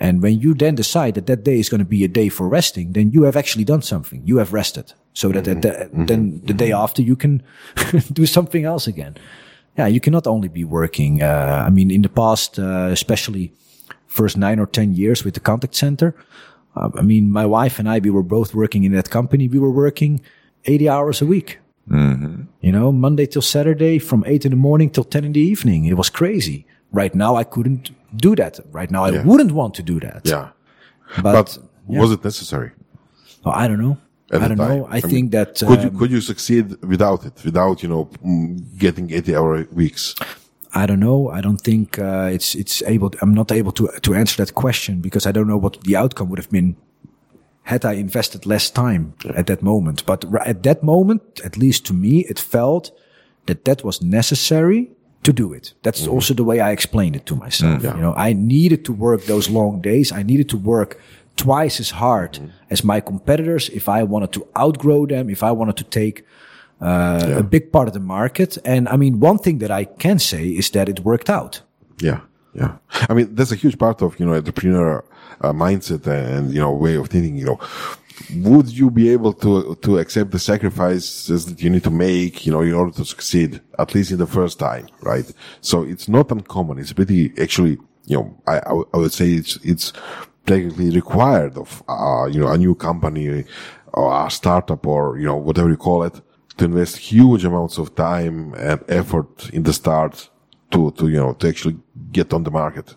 [0.00, 2.48] And when you then decide that that day is going to be a day for
[2.48, 4.22] resting, then you have actually done something.
[4.24, 7.42] You have rested so that at the, then the day after you can
[8.12, 9.16] do something else again.
[9.78, 9.86] Yeah.
[9.86, 11.22] You cannot only be working.
[11.22, 13.52] Uh, I mean, in the past, uh, especially
[14.06, 16.14] first nine or 10 years with the contact center.
[16.76, 19.48] Uh, I mean, my wife and I, we were both working in that company.
[19.48, 20.20] We were working
[20.64, 21.58] 80 hours a week.
[21.90, 25.84] You know, Monday till Saturday from eight in the morning till 10 in the evening.
[25.84, 26.66] It was crazy.
[26.92, 28.60] Right now, I couldn't do that.
[28.72, 29.24] Right now, I Yeah.
[29.24, 30.22] wouldn't want to do that.
[30.24, 30.48] Yeah.
[31.22, 32.70] But, But was it necessary?
[33.44, 33.96] oh, I don't know.
[34.32, 34.78] at I don't time?
[34.78, 34.86] know.
[34.88, 38.08] I, mean, think that, could you um, could you succeed without it, without you know
[38.24, 40.14] mm, getting eighty hour weeks?
[40.74, 41.28] I don't know.
[41.38, 43.10] I don't think uh, it's it's able.
[43.22, 46.28] I'm not able to to answer that question because I don't know what the outcome
[46.30, 46.74] would have been
[47.64, 50.04] had I invested less time at that moment.
[50.06, 52.90] But at that moment, at least to me, it felt
[53.46, 54.90] that that was necessary
[55.22, 55.74] to do it.
[55.82, 56.12] That's mm.
[56.12, 57.82] also the way I explained it to myself.
[57.82, 57.96] Mm.
[57.96, 60.12] You know, I needed to work those long days.
[60.12, 61.00] I needed to work
[61.36, 62.50] twice as hard mm.
[62.70, 66.24] as my competitors if I wanted to outgrow them, if I wanted to take
[66.82, 68.58] uh, a big part of the market.
[68.64, 71.62] And I mean, one thing that I can say is that it worked out.
[72.02, 72.20] Yeah,
[72.52, 72.76] yeah.
[73.08, 75.02] I mean, that's a huge part of you know entrepreneur
[75.40, 77.36] uh, mindset and you know way of thinking.
[77.36, 77.60] You know,
[78.36, 82.52] would you be able to to accept the sacrifices that you need to make, you
[82.52, 85.30] know, in order to succeed at least in the first time, right?
[85.60, 86.78] So it's not uncommon.
[86.78, 89.92] It's pretty actually, you know, I I, would- say it's it's
[90.46, 93.44] technically required of uh, you know a new company
[93.92, 96.20] or a startup or you know whatever you call it
[96.56, 100.28] to invest huge amounts of time and effort in the start
[100.70, 101.76] to to you know to actually
[102.12, 102.94] get on the market.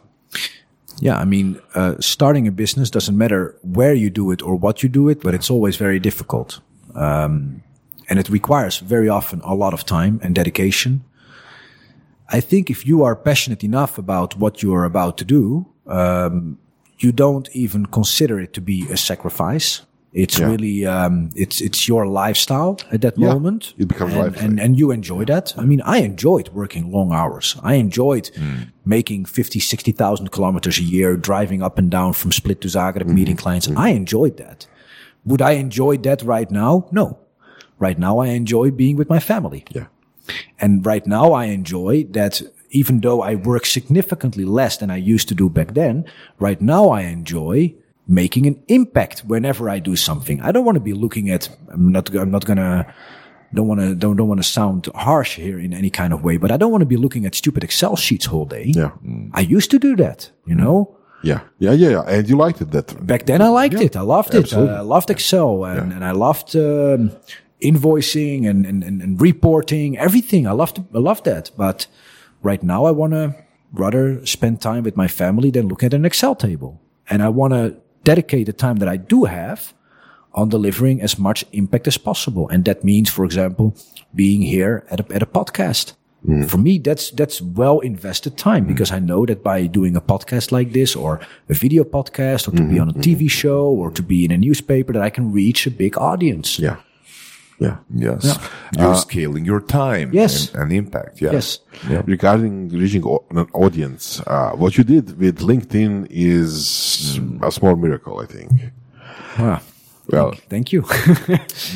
[0.99, 4.81] Yeah, I mean, uh, starting a business doesn't matter where you do it or what
[4.81, 6.59] you do it, but it's always very difficult.
[6.95, 7.61] Um,
[8.09, 11.03] and it requires very often a lot of time and dedication.
[12.29, 16.57] I think if you are passionate enough about what you are about to do, um,
[16.99, 19.81] you don't even consider it to be a sacrifice.
[20.13, 20.47] It's Yeah.
[20.47, 23.73] really, um, it's, it's your lifestyle at that Yeah, moment.
[23.77, 24.45] it becomes and, lifestyle.
[24.45, 25.53] and, and you enjoy that.
[25.57, 27.55] I mean, I enjoyed working long hours.
[27.61, 28.69] I enjoyed hmm.
[28.85, 33.15] making 50, 60,000 kilometers a year, driving up and down from Split to Zagreb, hmm.
[33.15, 33.67] meeting clients.
[33.67, 33.77] Hmm.
[33.77, 34.65] I enjoyed that.
[35.25, 36.87] Would I enjoy that right now?
[36.91, 37.19] No.
[37.79, 39.65] Right now, I enjoy being with my family.
[39.69, 39.87] Yeah.
[40.59, 45.27] And right now I enjoy that even though I work significantly less than I used
[45.29, 46.05] to do back then,
[46.39, 47.75] right now I enjoy
[48.07, 50.41] making an impact whenever I do something.
[50.41, 52.93] I don't want to be looking at, I'm not, I'm not gonna,
[53.53, 56.37] don't want to, don't, don't want to sound harsh here in any kind of way,
[56.37, 58.65] but I don't want to be looking at stupid Excel sheets all day.
[58.67, 58.91] Yeah.
[59.33, 60.95] I used to do that, you know?
[61.23, 61.41] Yeah.
[61.59, 61.71] Yeah.
[61.71, 61.89] Yeah.
[61.89, 62.01] Yeah.
[62.03, 63.05] And you liked it that.
[63.05, 63.95] Back then I liked it.
[63.95, 64.43] I loved it.
[64.43, 64.75] Absolutely.
[64.75, 67.11] I loved Excel and, and I loved um,
[67.61, 70.47] invoicing and, and, and, and reporting, everything.
[70.47, 71.51] I loved, I loved that.
[71.57, 71.87] But
[72.41, 73.35] right now I want to
[73.73, 76.79] rather spend time with my family than look at an Excel table.
[77.09, 77.77] And I want to
[78.07, 79.73] dedicate the time that I do have
[80.33, 82.47] on delivering as much impact as possible.
[82.49, 83.75] And that means, for example,
[84.15, 85.93] being here at a, at a podcast.
[86.25, 86.43] Hmm.
[86.43, 88.71] For me, that's, that's well invested time hmm.
[88.71, 91.19] because I know that by doing a podcast like this or
[91.49, 92.83] a video podcast or to be hmm.
[92.83, 95.71] on a TV show or to be in a newspaper that I can reach a
[95.71, 96.59] big audience.
[96.59, 96.77] Yeah.
[97.59, 97.77] Yeah.
[97.93, 98.37] Yes.
[98.77, 100.53] You're scaling your time Yes.
[100.53, 101.21] and, and impact.
[101.21, 101.31] Yeah.
[101.33, 101.59] Yes.
[102.05, 108.25] Regarding reaching an audience, uh, what you did with LinkedIn is a small miracle, I
[108.25, 108.51] think.
[109.39, 109.61] Ah,
[110.09, 110.81] Well, thank you.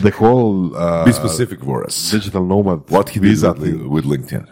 [0.05, 2.11] the whole uh, Be specific for us.
[2.11, 4.45] digital nomad What he did with, with LinkedIn.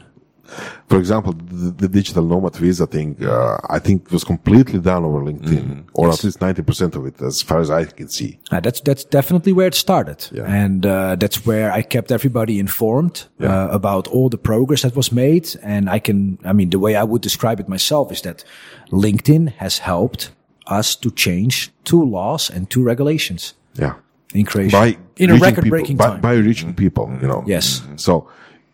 [0.87, 5.19] For example, the, the digital nomad visa thing, uh, I think was completely done over
[5.21, 8.39] LinkedIn, or at least 90% of it, as far as I can see.
[8.51, 10.45] Uh, that's that's definitely where it started, Yeah.
[10.63, 15.11] and uh, that's where I kept everybody informed uh, about all the progress that was
[15.11, 15.45] made.
[15.63, 18.43] And I can, I mean, the way I would describe it myself is that
[18.91, 20.31] LinkedIn has helped
[20.67, 23.93] us to change two laws and two regulations Yeah.
[24.33, 26.21] in Croatia By in a reaching record-breaking people, time.
[26.21, 27.43] By, by reaching people, you know.
[27.47, 27.81] Yes.
[27.95, 28.27] So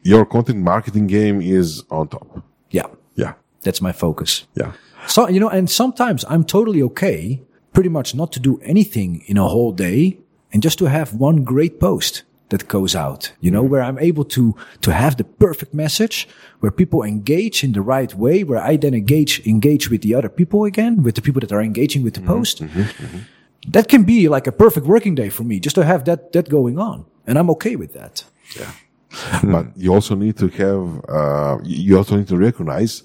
[0.06, 2.44] your content marketing game is on top.
[2.70, 3.34] yeah, Yeah.
[3.64, 4.46] that's my focus.
[4.54, 4.72] Yeah.
[5.08, 7.42] So, you know, and sometimes I'm totally okay
[7.74, 10.20] pretty much not to do anything in a whole day
[10.54, 13.72] and just to have one great post that goes out, you know, mm-hmm.
[13.72, 16.28] where I'm able to, to have the perfect message
[16.60, 20.30] where people engage in the right way, where I then engage, engage with the other
[20.30, 22.38] people again, with the people that are engaging with the mm-hmm.
[22.38, 22.62] post.
[22.62, 23.20] Mm-hmm.
[23.72, 26.50] That can be like a perfect working day for me just to have that, that
[26.50, 27.06] going on.
[27.26, 28.24] And I'm okay with that.
[28.56, 28.72] Yeah.
[29.44, 33.04] But you also need to have, uh, you also need to recognize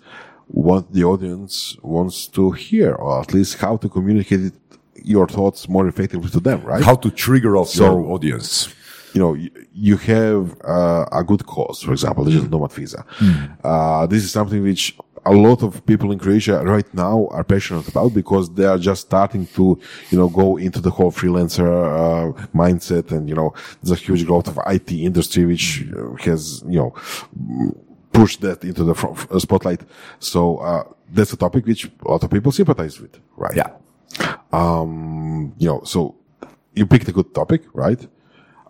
[0.49, 4.55] what the audience wants to hear, or at least how to communicate it,
[5.03, 6.83] your thoughts more effectively to them, right?
[6.85, 8.75] How to trigger off So- your audience.
[9.15, 13.05] you know, you, you have uh, a good cause, for example, digital nomad visa.
[13.65, 14.97] Uh, this is something which
[15.27, 19.03] a lot of people in Croatia right now are passionate about because they are just
[19.03, 19.79] starting to,
[20.11, 23.53] you know, go into the whole freelancer uh, mindset, and you know,
[23.83, 26.95] there's a huge growth of IT industry which uh, has, you know,
[28.13, 29.83] pushed that into the front, uh, spotlight.
[30.19, 33.57] So uh, that's a topic which a lot of people sympathize with, right?
[33.57, 33.71] Yeah.
[34.53, 36.17] um, you know, so
[36.75, 38.07] you picked a good topic, right?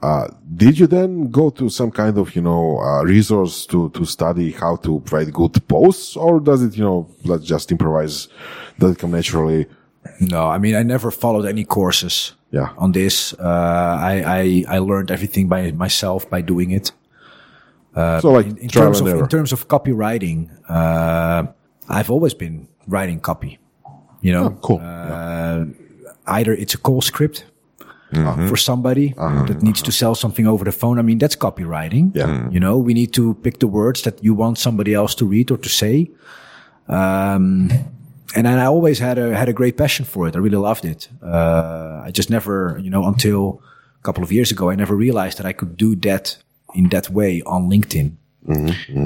[0.03, 4.05] Uh, did you then go to some kind of, you know, uh, resource to, to
[4.07, 8.29] study how to write good posts or does it, you know, let's just improvise?
[8.79, 9.67] Does it come naturally?
[10.21, 12.73] No, I mean, I never followed any courses Yeah.
[12.79, 13.35] on this.
[13.35, 13.43] Uh,
[14.01, 16.93] I, I, I learned everything by myself by doing it.
[17.95, 19.19] so like In, in terms of, error.
[19.21, 21.45] in terms of copywriting, uh,
[21.91, 23.59] I've always been writing copy,
[24.23, 24.81] you know, Oh, cool.
[24.83, 25.65] uh,
[26.27, 27.45] either it's a call script
[28.13, 28.27] Mm-hmm.
[28.27, 30.99] uh, for somebody that needs to sell something over the phone.
[30.99, 32.11] I mean, that's copywriting.
[32.15, 32.49] Yeah.
[32.51, 35.51] You know, we need to pick the words that you want somebody else to read
[35.51, 36.11] or to say.
[36.89, 37.71] Um,
[38.35, 40.35] and then I always had a, had a great passion for it.
[40.35, 41.09] I really loved it.
[41.23, 43.63] Uh, I just never, you know, until
[44.01, 46.37] a couple of years ago, I never realized that I could do that
[46.75, 48.17] in that way on LinkedIn.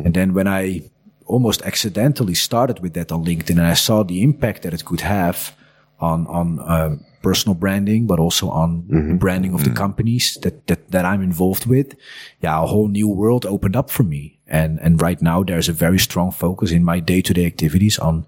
[0.04, 0.90] And then when I
[1.26, 5.00] almost accidentally started with that on LinkedIn and I saw the impact that it could
[5.02, 5.54] have
[6.00, 10.90] on, on, uh, personal branding, but also on the branding of the companies that, that,
[10.90, 11.94] that I'm involved with.
[12.42, 14.38] Yeah, a whole new world opened up for me.
[14.46, 17.98] And, and right now there's a very strong focus in my day to day activities
[17.98, 18.26] on,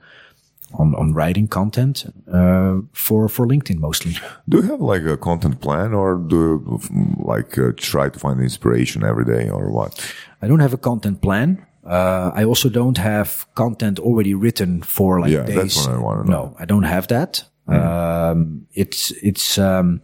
[0.79, 4.13] on, on writing content, uh, for, for LinkedIn mostly.
[4.49, 6.81] Do you have like a content plan or do you
[7.19, 9.93] like uh, try to find inspiration every day or what?
[10.43, 11.67] I don't have a content plan.
[11.85, 15.57] Uh, I also don't have content already written for like Yeah, days.
[15.57, 16.33] that's what I wanna know.
[16.33, 17.45] No, I don't have that.
[17.69, 20.03] Um, it's, it's, um,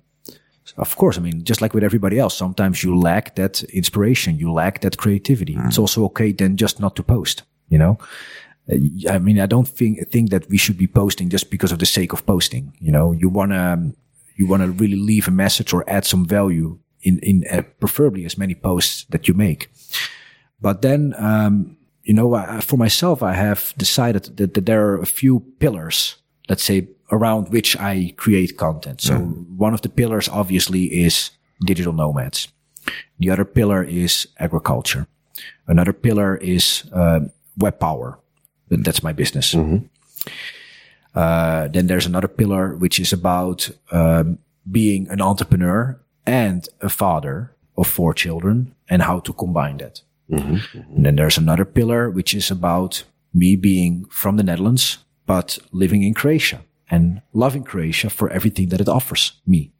[0.76, 4.38] of course, I mean, just like with everybody else, sometimes you lack that inspiration.
[4.38, 5.56] You lack that creativity.
[5.66, 7.98] It's also okay then just not to post, you know?
[8.70, 8.76] Uh,
[9.10, 11.86] I mean, I don't think, think that we should be posting just because of the
[11.86, 12.72] sake of posting.
[12.80, 13.92] You know, you want to,
[14.36, 18.24] you want to really leave a message or add some value in, in uh, preferably
[18.24, 19.70] as many posts that you make.
[20.60, 25.00] But then, um, you know, I, for myself, I have decided that, that there are
[25.00, 26.16] a few pillars,
[26.48, 29.00] let's say, around which I create content.
[29.00, 29.14] So
[29.58, 31.30] one of the pillars obviously is
[31.64, 32.48] digital nomads.
[33.18, 35.06] The other pillar is agriculture.
[35.66, 37.20] Another pillar is uh,
[37.56, 38.18] web power.
[38.68, 39.54] That- That's my business.
[41.14, 44.38] Uh, then there's another pillar which is about um,
[44.70, 50.00] being an entrepreneur and a father of four children and how to combine that.
[50.30, 53.04] And then there's another pillar which is about
[53.34, 58.80] me being from the Netherlands but living in Croatia and loving Croatia for everything that
[58.80, 59.70] it offers me.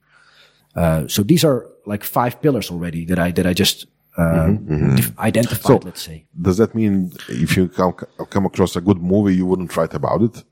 [0.75, 3.87] Uh, so these are like five pillars already that I that I just
[4.17, 4.49] uh,
[4.97, 5.63] def- identified.
[5.67, 6.25] So- let's say.
[6.41, 7.93] Does that mean if you come,
[8.31, 10.45] come across a good movie, you wouldn't write about it?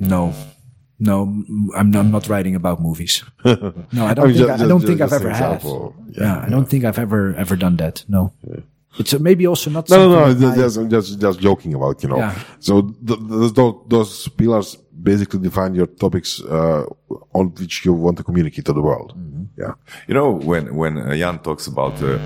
[0.00, 0.32] No,
[0.98, 3.22] no, m- I'm not, I'm not writing about movies.
[3.44, 5.56] No, I don't I mean, think, just- I, I don't just- think I've ever have.
[5.56, 5.94] example.
[6.10, 8.04] Yeah, I don't think I've ever ever done that.
[8.08, 8.32] No,
[8.98, 9.88] it's maybe also not.
[9.88, 10.54] No, no, no.
[10.54, 12.18] Just, I- just, just, joking about, you know.
[12.18, 12.38] Yeah.
[12.60, 16.84] So th- th- those, those pillars basically define your topics uh,
[17.32, 19.14] on which you want to communicate to the world.
[19.56, 19.74] Yeah.
[20.06, 22.18] You know, when when uh, Jan talks about uh,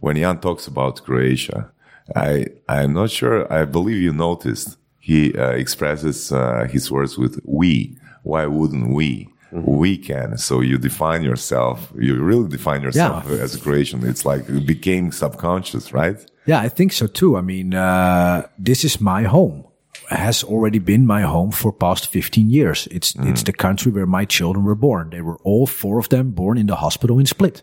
[0.00, 1.70] when Jan talks about Croatia,
[2.14, 3.50] I I'm not sure.
[3.52, 9.28] I believe you noticed he uh, expresses uh, his words with "we." Why wouldn't we?
[9.54, 10.36] We can.
[10.38, 11.92] So you define yourself.
[11.98, 13.36] You really define yourself Yeah.
[13.44, 14.04] as a Croatian.
[14.06, 16.16] It's like it became subconscious, right?
[16.46, 17.36] Yeah, I think so too.
[17.36, 19.64] I mean, uh, this is my home.
[20.10, 22.88] Has already been my home for past 15 years.
[22.90, 25.10] It's it's the country where my children were born.
[25.10, 27.62] They were all four of them born in the hospital in Split.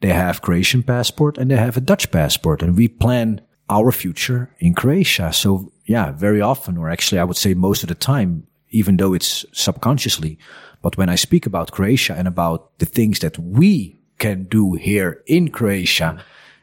[0.00, 3.40] They have Croatian passport and they have a Dutch passport and we plan
[3.70, 5.32] our future in Croatia.
[5.32, 9.14] So yeah, very often or actually I would say most of the time, even though
[9.14, 10.36] it's subconsciously,
[10.82, 15.22] but when I speak about Croatia and about the things that we can do here
[15.26, 16.16] in Croatia,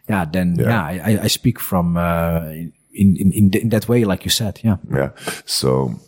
[0.10, 2.42] yeah, then yeah, I, I- I speak from uh,
[2.94, 4.60] in, in in in that way, like you said.
[4.64, 5.10] Yeah, Yeah.
[5.46, 6.00] So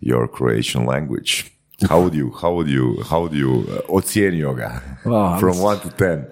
[0.00, 1.50] your Croatian language.
[1.88, 2.30] How would you?
[2.32, 3.02] How would you?
[3.08, 3.64] How would you?
[3.68, 6.26] Uh, ocijenio ga Well, from one to ten.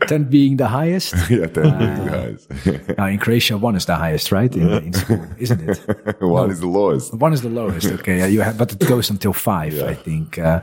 [0.08, 1.14] ten being the highest.
[1.30, 2.48] yeah, ten being guys.
[2.96, 4.54] Now in Croatia, one is the highest, right?
[4.54, 6.20] In, in school, isn't it?
[6.20, 7.12] one is the lowest.
[7.14, 7.86] One is the lowest.
[8.00, 10.38] Okay, yeah, you have, but it goes until five, I think.
[10.38, 10.62] Uh,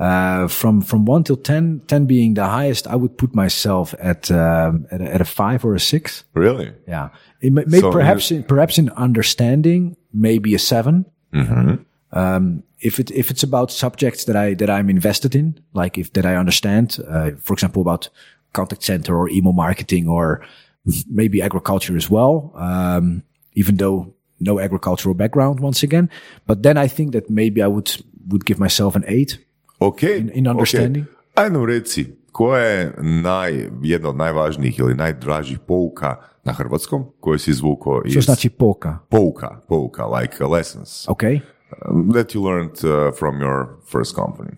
[0.00, 4.30] Uh, from from one till 10, 10 being the highest, I would put myself at
[4.30, 6.24] um, at, a, at a five or a six.
[6.32, 6.72] Really?
[6.88, 7.10] Yeah,
[7.42, 11.04] it may, may So perhaps in, perhaps in understanding, maybe a 7
[12.12, 16.12] Um, if it if it's about subjects that I that I'm invested in, like if
[16.12, 18.10] that I understand, uh, for example, about
[18.52, 20.40] contact center or email marketing or
[21.08, 22.52] maybe agriculture as well.
[22.54, 26.08] Um, even though no agricultural background once again,
[26.46, 29.38] but then I think that maybe I would would give myself an eight.
[29.78, 30.02] Ok.
[30.02, 31.06] in understanding?
[31.36, 31.50] Okay.
[31.50, 37.50] Nam reci, koja je naj, jedna od najvažnijih ili najdražih pouka na hrvatskom koju si
[37.50, 38.12] izvukao iz...
[38.12, 38.98] Što znači poka?
[39.08, 41.40] Pouka, pouka, like lessons Okay.
[41.86, 44.56] Um, that you learned uh, from your first company.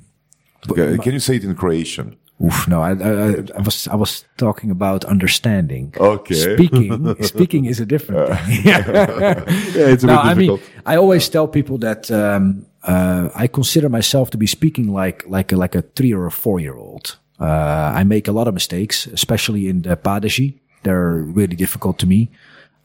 [0.71, 2.17] Okay, Can you say it in Croatian?
[2.45, 5.95] Oof, no, I, I, I- was I was talking about understanding.
[5.99, 6.35] Okay.
[6.35, 8.65] Speaking speaking is a different thing.
[8.65, 9.45] Yeah,
[9.93, 10.59] it's a no, bit I mean.
[10.87, 15.53] I always tell people that um, uh, I consider myself to be speaking like like
[15.55, 17.19] a, like a three or a four year old.
[17.41, 20.55] Uh, I make a lot of mistakes, especially in the padeži.
[20.83, 22.29] They're really difficult to me.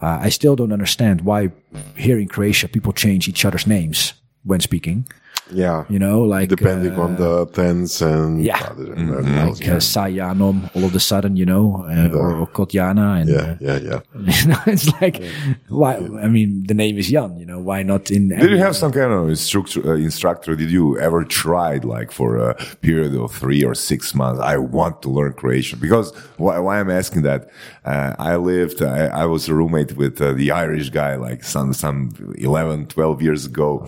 [0.02, 1.52] Uh, I still don't understand why
[1.96, 4.14] here in Croatia people change each other's names
[4.44, 5.08] when speaking.
[5.52, 5.86] Yeah.
[5.90, 8.68] You know, like Depending uh, on the tense and yeah.
[8.70, 13.30] other- like uh, Sayanom, all of a sudden, you know, uh, or, or Kotjana, and
[13.30, 14.00] yeah, uh, yeah, yeah.
[14.44, 15.24] you know, it's like,
[15.70, 15.96] why?
[15.96, 18.30] I mean, the name is Jan, you know, why not in?
[18.30, 19.92] Did you have some kind of instructor?
[19.92, 20.56] Uh, instructor?
[20.56, 24.42] Did you ever tried like for a period of three or six months?
[24.42, 27.50] I want to learn Croatian because why, why I'm asking that?
[27.86, 28.82] Uh, I lived.
[28.82, 33.22] I, I was a roommate with uh, the Irish guy like some some 11, 12
[33.22, 33.88] years ago,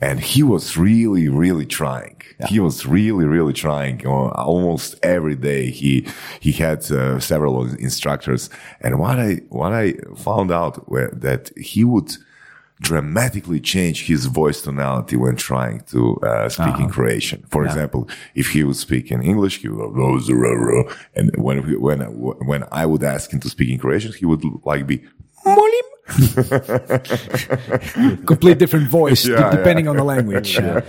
[0.00, 2.16] and he was really really trying.
[2.52, 3.96] He was really really trying.
[4.06, 5.92] Almost every day he
[6.46, 7.54] he had uh, several
[7.88, 8.42] instructors,
[8.84, 12.10] and what I what I found out were that he would
[12.82, 17.44] dramatically change his voice tonality when trying to uh, speak in Croatian.
[17.50, 21.30] For example, if he would speak in English, he would go, "Roz, ro, ro," and
[21.36, 22.00] when we- when
[22.50, 24.98] when I would ask him to speak in Croatian, he would like be
[25.44, 25.86] molim.
[28.26, 30.58] complete different voice Yeah, depending on the language.
[30.58, 30.80] Uh,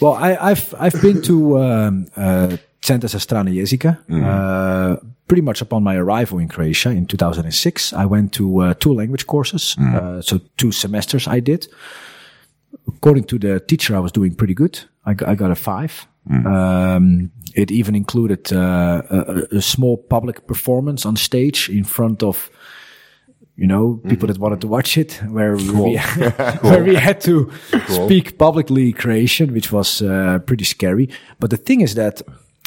[0.00, 4.96] well, I, I've I've been to um, uh, za strane jezika uh,
[5.26, 7.92] pretty much upon my arrival in Croatia in 2006.
[7.92, 11.68] I went to uh, two language courses, uh, so two semesters I did.
[12.88, 14.80] According to the teacher, I was doing pretty good.
[15.06, 16.06] I, got- I got a five.
[16.46, 22.48] Um, it even included uh, a, a small public performance on stage in front of
[23.56, 25.96] you know, people that wanted to watch it, where we,
[26.62, 27.50] where we had to
[27.88, 31.08] speak publicly Croatian, which was uh, pretty scary.
[31.38, 32.22] But the thing is that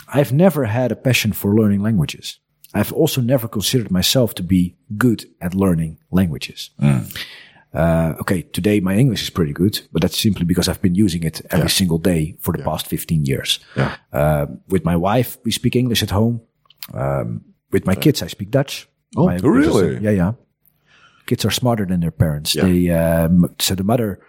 [0.07, 2.39] I've never had a passion for learning languages.
[2.73, 6.71] I've also never considered myself to be good at learning languages.
[7.73, 11.23] Uh, okay, today my English is pretty good, but that's simply because I've been using
[11.23, 13.59] it every single day for the past 15 years.
[14.13, 16.41] Uh, with my wife, we speak English at home.
[16.93, 17.41] Um,
[17.71, 18.87] with my kids, I speak Dutch.
[19.17, 19.97] Oh, really?
[20.03, 20.31] Yeah, yeah.
[21.25, 22.53] Kids are smarter than their parents.
[22.53, 24.19] They um, so the mother,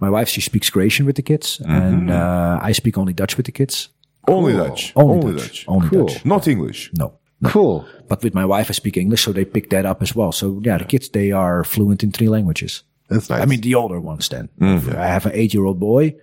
[0.00, 3.46] my wife, she speaks Croatian with the kids, and uh, I speak only Dutch with
[3.46, 3.88] the kids.
[4.28, 4.92] Only Dutch.
[4.96, 5.64] Only, Dutch.
[5.68, 6.06] Only Cool.
[6.06, 6.24] Dutch.
[6.24, 6.90] Not English.
[6.98, 7.18] No.
[7.44, 7.84] Cool.
[8.08, 10.32] But with my wife, I speak English, so they pick that up as well.
[10.32, 12.84] So yeah, the kids they are fluent in three languages.
[13.08, 13.42] That's nice.
[13.42, 14.28] I mean, the older ones.
[14.28, 16.14] Then I have an eight-year-old boy,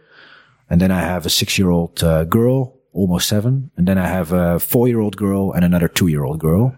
[0.70, 4.60] and then I have a six-year-old uh, girl, almost seven, and then I have a
[4.60, 6.76] four-year-old girl and another two-year-old girl.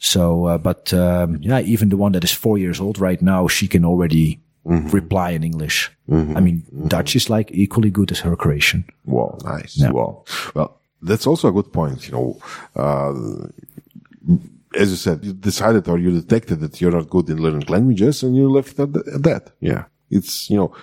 [0.00, 3.46] So, uh, but um, yeah, even the one that is four years old right now,
[3.48, 5.90] she can already reply in English.
[6.10, 8.84] I mean, Dutch is like equally good as her Croatian.
[9.04, 9.38] Wow.
[9.44, 9.78] Nice.
[9.78, 10.24] Wow.
[10.54, 12.06] Well, that's also a good point.
[12.08, 12.38] You know,
[12.76, 13.12] uh,
[14.74, 18.22] as you said, you decided or you detected that you're not good in learning languages,
[18.22, 19.52] and you left it at that.
[19.60, 20.74] Yeah, it's you know,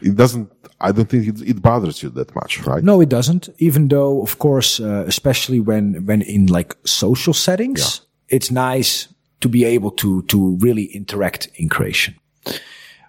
[0.00, 0.50] it doesn't.
[0.80, 2.84] I don't think it, it bothers you that much, right?
[2.84, 3.48] No, it doesn't.
[3.58, 9.08] Even though, of course, uh, especially when when in like social settings, it's nice
[9.40, 12.14] to be able to to really interact in Croatian.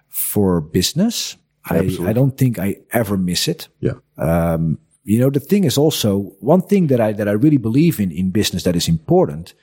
[0.08, 1.78] For business, I,
[2.08, 3.68] I don't think I ever miss it.
[3.80, 3.94] Yeah.
[4.16, 8.00] Um, you know, the thing is also one thing that I that I really believe
[8.00, 9.54] in in business that is important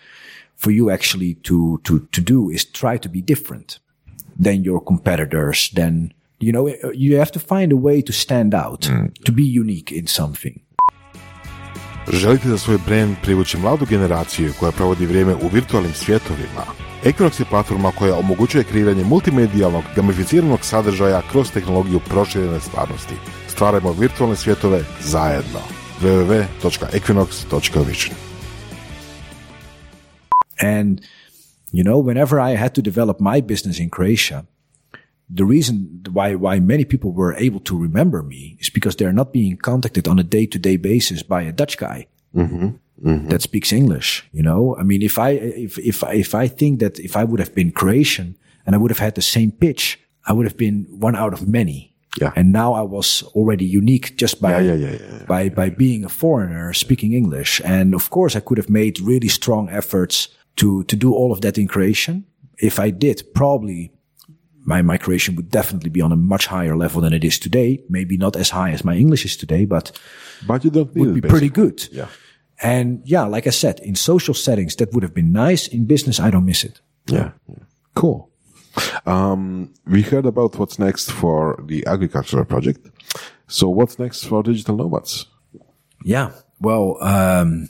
[0.55, 3.79] for you actually to to to do is try to be different
[4.39, 5.69] than your competitors.
[5.73, 9.13] Then you know you have to find a way to stand out, mm.
[9.23, 10.61] to be unique in something.
[12.13, 16.65] Želite da svoj brand privući mladu generaciju koja provodi vrijeme u virtualnim svjetovima?
[17.03, 23.15] Equinox je platforma koja omogućuje kreiranje multimedijalnog, gamificiranog sadržaja kroz tehnologiju proširene stvarnosti.
[23.47, 25.59] Stvarajmo virtualne svjetove zajedno.
[26.01, 28.15] www.equinox.vision
[30.57, 31.01] And,
[31.71, 34.45] you know, whenever I had to develop my business in Croatia,
[35.29, 39.33] the reason why why many people were able to remember me is because they're not
[39.33, 42.69] being contacted on a day to day basis by a Dutch guy mm-hmm.
[43.03, 43.29] Mm-hmm.
[43.29, 44.27] that speaks English.
[44.31, 47.39] You know, I mean, if I if if if I think that if I would
[47.39, 50.85] have been Croatian and I would have had the same pitch, I would have been
[50.89, 51.93] one out of many.
[52.21, 52.31] Yeah.
[52.35, 55.25] And now I was already unique just by yeah, yeah, yeah.
[55.27, 57.61] by by being a foreigner speaking English.
[57.65, 61.41] And of course, I could have made really strong efforts to to do all of
[61.41, 62.25] that in Croatian.
[62.57, 63.91] If I did, probably
[64.65, 67.83] my, my Croatian would definitely be on a much higher level than it is today.
[67.87, 69.97] Maybe not as high as my English is today, but
[70.47, 71.87] But you don't would be pretty good.
[71.91, 72.07] Yeah.
[72.61, 75.67] And yeah, like I said, in social settings, that would have been nice.
[75.67, 76.81] In business, I don't miss it.
[77.07, 77.31] Yeah.
[77.47, 77.63] yeah.
[77.93, 78.29] Cool.
[79.05, 82.89] Um, we heard about what's next for the agricultural project.
[83.47, 85.27] So what's next for digital nomads?
[86.03, 86.31] Yeah.
[86.59, 87.69] Well, um,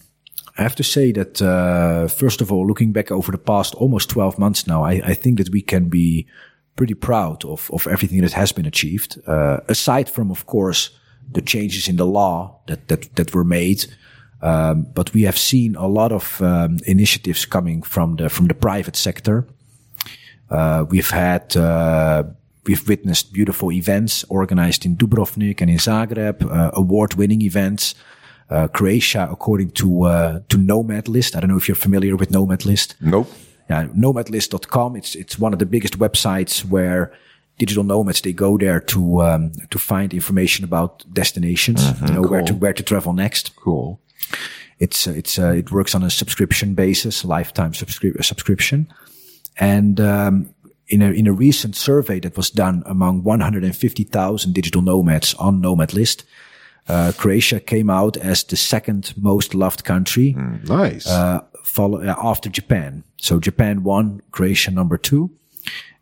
[0.58, 4.10] I have to say that, uh, first of all, looking back over the past almost
[4.10, 6.28] 12 months now, I, I think that we can be
[6.76, 9.20] pretty proud of, of everything that has been achieved.
[9.28, 10.92] Uh, aside from, of course,
[11.32, 13.86] the changes in the law that, that, that were made.
[14.42, 18.54] Um, but we have seen a lot of um, initiatives coming from the from the
[18.54, 19.48] private sector.
[20.50, 22.24] Uh, we've had uh,
[22.66, 27.96] we've witnessed beautiful events organized in Dubrovnik and in Zagreb, uh, award-winning events.
[28.48, 32.30] Uh, Croatia, according to uh, to Nomad List, I don't know if you're familiar with
[32.30, 32.96] Nomad List.
[33.02, 33.32] Nope.
[33.70, 34.96] Yeah, nomadlist.com.
[34.96, 37.12] It's it's one of the biggest websites where
[37.58, 42.44] digital nomads they go there to um, to find information about destinations, you know where
[42.44, 43.56] to where to travel next.
[43.56, 44.00] Cool.
[44.80, 48.88] It's uh, it's uh, it works on a subscription basis, lifetime subscri- subscription,
[49.60, 50.54] and um,
[50.88, 55.94] in a in a recent survey that was done among 150,000 digital nomads on Nomad
[55.94, 56.26] List,
[56.88, 60.36] uh, Croatia came out as the second most loved country
[60.68, 61.08] Nice.
[61.08, 61.40] uh,
[61.76, 63.04] follow uh, after Japan.
[63.18, 65.30] So Japan won, Croatia number two,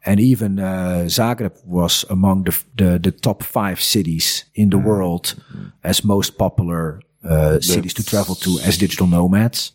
[0.06, 5.36] and even uh, Zagreb was among the, the the top five cities in the world
[5.82, 9.74] as most popular uh, cities to travel to as digital nomads.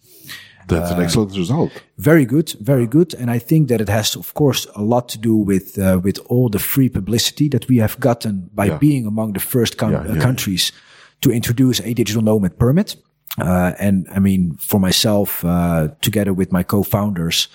[0.68, 1.70] That's an excellent result.
[1.96, 5.18] Very good, very good, and I think that it has, of course, a lot to
[5.18, 8.78] do with uh, with all the free publicity that we have gotten by Yeah.
[8.78, 10.72] being among the first coun- Yeah, uh, yeah, countries
[11.20, 12.96] to introduce a digital nomad permit.
[13.40, 17.48] Uh, and I mean, for myself, uh, together with my co-founders,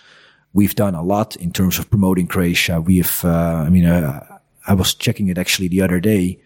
[0.54, 2.80] we've done a lot in terms of promoting Croatia.
[2.80, 4.38] We've, uh, I mean, uh,
[4.68, 6.40] I was checking it actually the other day,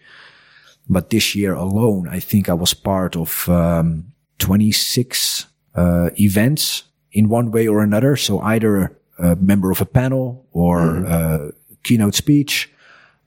[0.88, 7.28] but this year alone, I think I was part of um, 26 uh, events in
[7.28, 8.16] one way or another.
[8.16, 11.50] So either a member of a panel or uh,
[11.82, 12.70] keynote speech.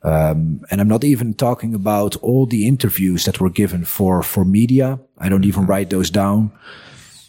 [0.04, 4.44] Um, and I'm not even talking about all the interviews that were given for, for
[4.44, 5.00] media.
[5.18, 6.52] I don't even write those down.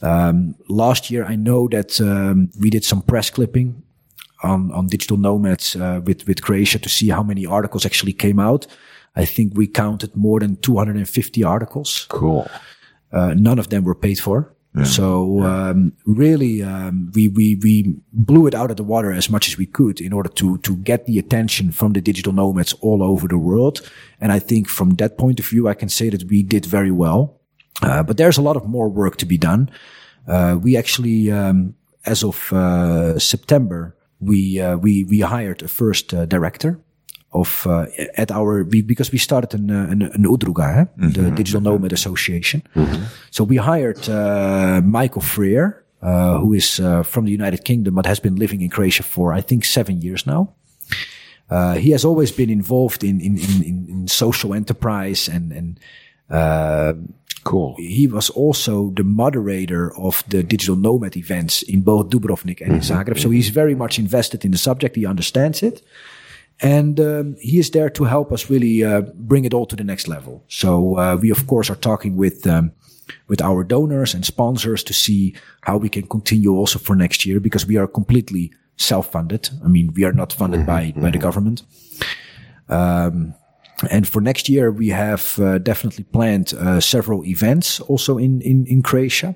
[0.00, 3.82] Um, last year, I know that um, we did some press clipping
[4.42, 8.40] on, on digital nomads uh, with, with Croatia to see how many articles actually came
[8.40, 8.66] out.
[9.14, 12.06] I think we counted more than 250 articles.
[12.08, 12.50] Cool.
[13.12, 14.54] Uh, none of them were paid for.
[14.84, 19.46] So um, really, um, we we we blew it out of the water as much
[19.48, 23.02] as we could in order to to get the attention from the digital nomads all
[23.02, 23.80] over the world.
[24.18, 26.90] And I think from that point of view, I can say that we did very
[26.90, 27.38] well.
[27.82, 29.70] Uh, but there's a lot of more work to be done.
[30.26, 31.74] Uh, we actually, um,
[32.06, 36.80] as of uh, September, we uh, we we hired a first uh, director
[37.32, 37.86] of uh,
[38.16, 41.12] at our we, because we started an uh, an, an Udruga, hè?
[41.14, 42.62] the Digital Nomad Association.
[43.30, 48.06] So we hired uh, Michael Freer, uh, who is uh, from the United Kingdom but
[48.06, 50.54] has been living in Croatia for I think seven years now.
[51.50, 55.80] Uh, he has always been involved in in in, in, social enterprise and and
[56.30, 56.92] uh,
[57.44, 57.74] Cool.
[57.76, 62.80] he was also the moderator of the digital nomad events in both Dubrovnik and in
[62.80, 63.18] Zagreb.
[63.18, 64.94] So he's very much invested in the subject.
[64.94, 65.82] He understands it.
[66.60, 69.84] And um, he is there to help us really uh, bring it all to the
[69.84, 70.44] next level.
[70.48, 72.72] So uh, we, of course, are talking with um,
[73.28, 77.40] with our donors and sponsors to see how we can continue also for next year
[77.40, 79.50] because we are completely self-funded.
[79.64, 81.62] I mean, we are not funded by by the government.
[82.68, 83.34] Um,
[83.90, 88.66] and for next year, we have uh, definitely planned uh, several events also in in,
[88.66, 89.34] in Croatia.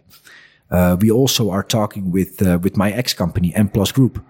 [0.70, 4.24] Uh, we also are talking with uh, with my ex company M Plus Group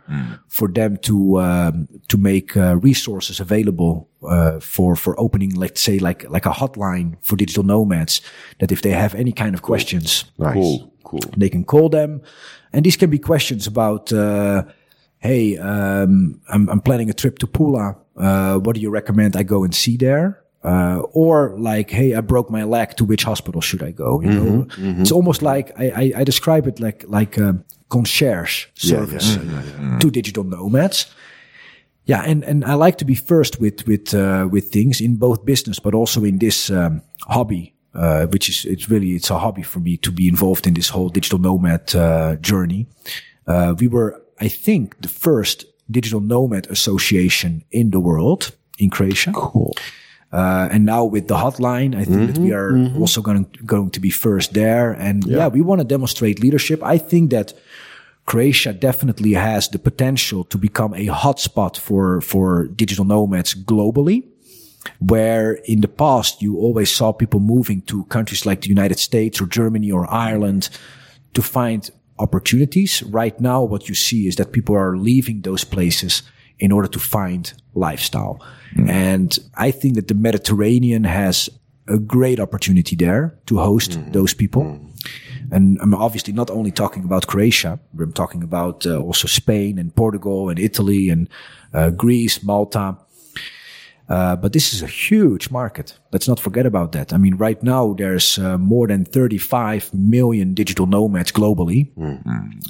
[0.49, 5.99] for them to um, to make uh, resources available uh, for for opening, let's say,
[5.99, 8.21] like like a hotline for digital nomads.
[8.59, 10.55] That if they have any kind of questions, Nice.
[10.55, 10.93] Cool.
[11.05, 11.21] Cool.
[11.37, 12.21] they can call them,
[12.73, 14.65] and these can be questions about, uh,
[15.19, 17.97] hey, um, I'm, I'm planning a trip to Pula.
[18.17, 20.43] Uh, what do you recommend I go and see there?
[20.67, 22.97] Uh, or like, hey, I broke my leg.
[22.97, 24.21] To which hospital should I go?
[24.23, 24.67] You know,
[25.01, 27.55] it's almost like I, I, I describe it like like a
[27.89, 29.39] concierge service
[30.01, 31.07] to digital nomads.
[32.05, 35.45] Yeah, and, and I like to be first with with uh, with things in both
[35.45, 39.63] business, but also in this um, hobby, uh, which is it's really it's a hobby
[39.63, 42.87] for me to be involved in this whole digital nomad uh, journey.
[43.47, 49.33] Uh, we were, I think, the first digital nomad association in the world in Croatia.
[49.33, 49.75] Cool.
[50.33, 54.01] Uh, and now with the hotline, I think that we are also going going to
[54.01, 54.93] be first there.
[54.93, 56.83] And yeah, we want to demonstrate leadership.
[56.83, 57.55] I think that
[58.27, 64.25] Croatia definitely has the potential to become a hotspot for for digital nomads globally.
[64.99, 69.41] Where in the past you always saw people moving to countries like the United States
[69.41, 70.71] or Germany or Ireland
[71.35, 73.03] to find opportunities.
[73.03, 76.23] Right now, what you see is that people are leaving those places
[76.59, 78.41] in order to find lifestyle.
[78.89, 81.51] And I think that the Mediterranean has
[81.89, 84.81] a great opportunity there to host those people.
[85.53, 89.95] And I'm obviously not only talking about Croatia, I'm talking about uh, also Spain and
[89.95, 91.29] Portugal and Italy and
[91.73, 92.97] uh, Greece, Malta.
[94.09, 95.99] Uh, but this is a huge market.
[96.13, 97.13] Let's not forget about that.
[97.13, 101.91] I mean, right now there's uh, more than 35 million digital nomads globally.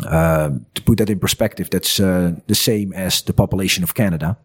[0.06, 4.38] Uh, to put that in perspective, that's uh, the same as the population of Canada.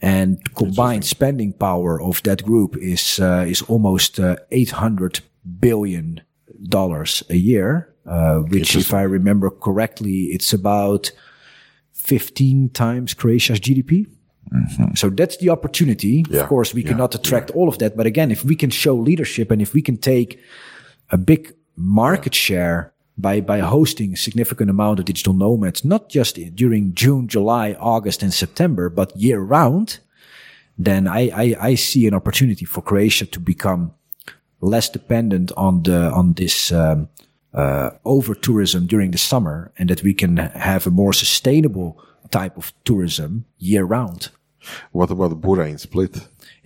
[0.00, 5.20] And combined spending power of that group is uh, is almost uh, 800
[5.60, 6.22] billion
[6.68, 11.12] dollars a year, uh, which, if I remember correctly, it's about
[11.92, 14.06] 15 times Croatia's GDP.
[14.94, 16.24] So that's the opportunity.
[16.28, 18.94] Yeah, Of course, we cannot attract all of that, but again, if we can show
[18.94, 20.38] leadership and if we can take
[21.10, 26.38] a big market share by by hosting a significant amount of digital nomads, not just
[26.54, 30.00] during June, July, August, and September, but year round,
[30.78, 33.92] then I, I, I see an opportunity for Croatia to become
[34.60, 37.08] less dependent on the on this um,
[37.54, 42.56] uh, over tourism during the summer, and that we can have a more sustainable type
[42.56, 44.30] of tourism year round.
[44.92, 46.16] What about Bura in Split?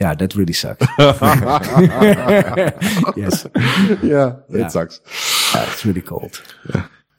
[0.00, 0.86] Yeah, that really sucks.
[3.16, 3.46] yes,
[4.02, 4.66] Yeah, Yeah.
[4.66, 5.00] it sucks.
[5.54, 6.40] Yeah, it's really cold.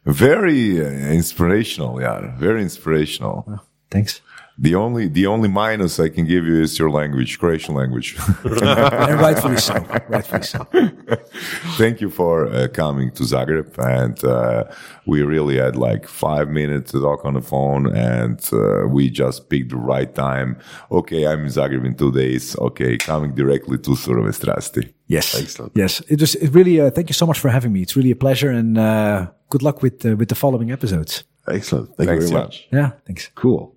[0.05, 2.35] Very uh, inspirational, yeah.
[2.37, 3.61] Very inspirational.
[3.91, 4.21] Thanks.
[4.59, 8.17] The only the only minus I can give you is your language, Croatian language.
[9.07, 9.75] And rightfully so.
[10.09, 10.65] Rightfully so.
[11.77, 14.63] Thank you for uh, coming to Zagreb, and uh,
[15.05, 19.49] we really had like five minutes to talk on the phone, and uh, we just
[19.49, 20.57] picked the right time.
[20.91, 22.57] Okay, I'm in Zagreb in two days.
[22.57, 24.91] Okay, coming directly to Surove Strasti.
[25.05, 25.39] Yes.
[25.39, 25.73] Excellent.
[25.75, 26.01] Yes.
[26.09, 26.81] It was it really.
[26.81, 27.81] Uh, thank you so much for having me.
[27.83, 31.23] It's really a pleasure, and uh, good luck with uh, with the following episodes.
[31.47, 31.95] Excellent.
[31.95, 32.43] Thank Thanks, you very yeah.
[32.43, 32.67] much.
[32.71, 32.91] Yeah.
[33.05, 33.29] Thanks.
[33.35, 33.76] Cool.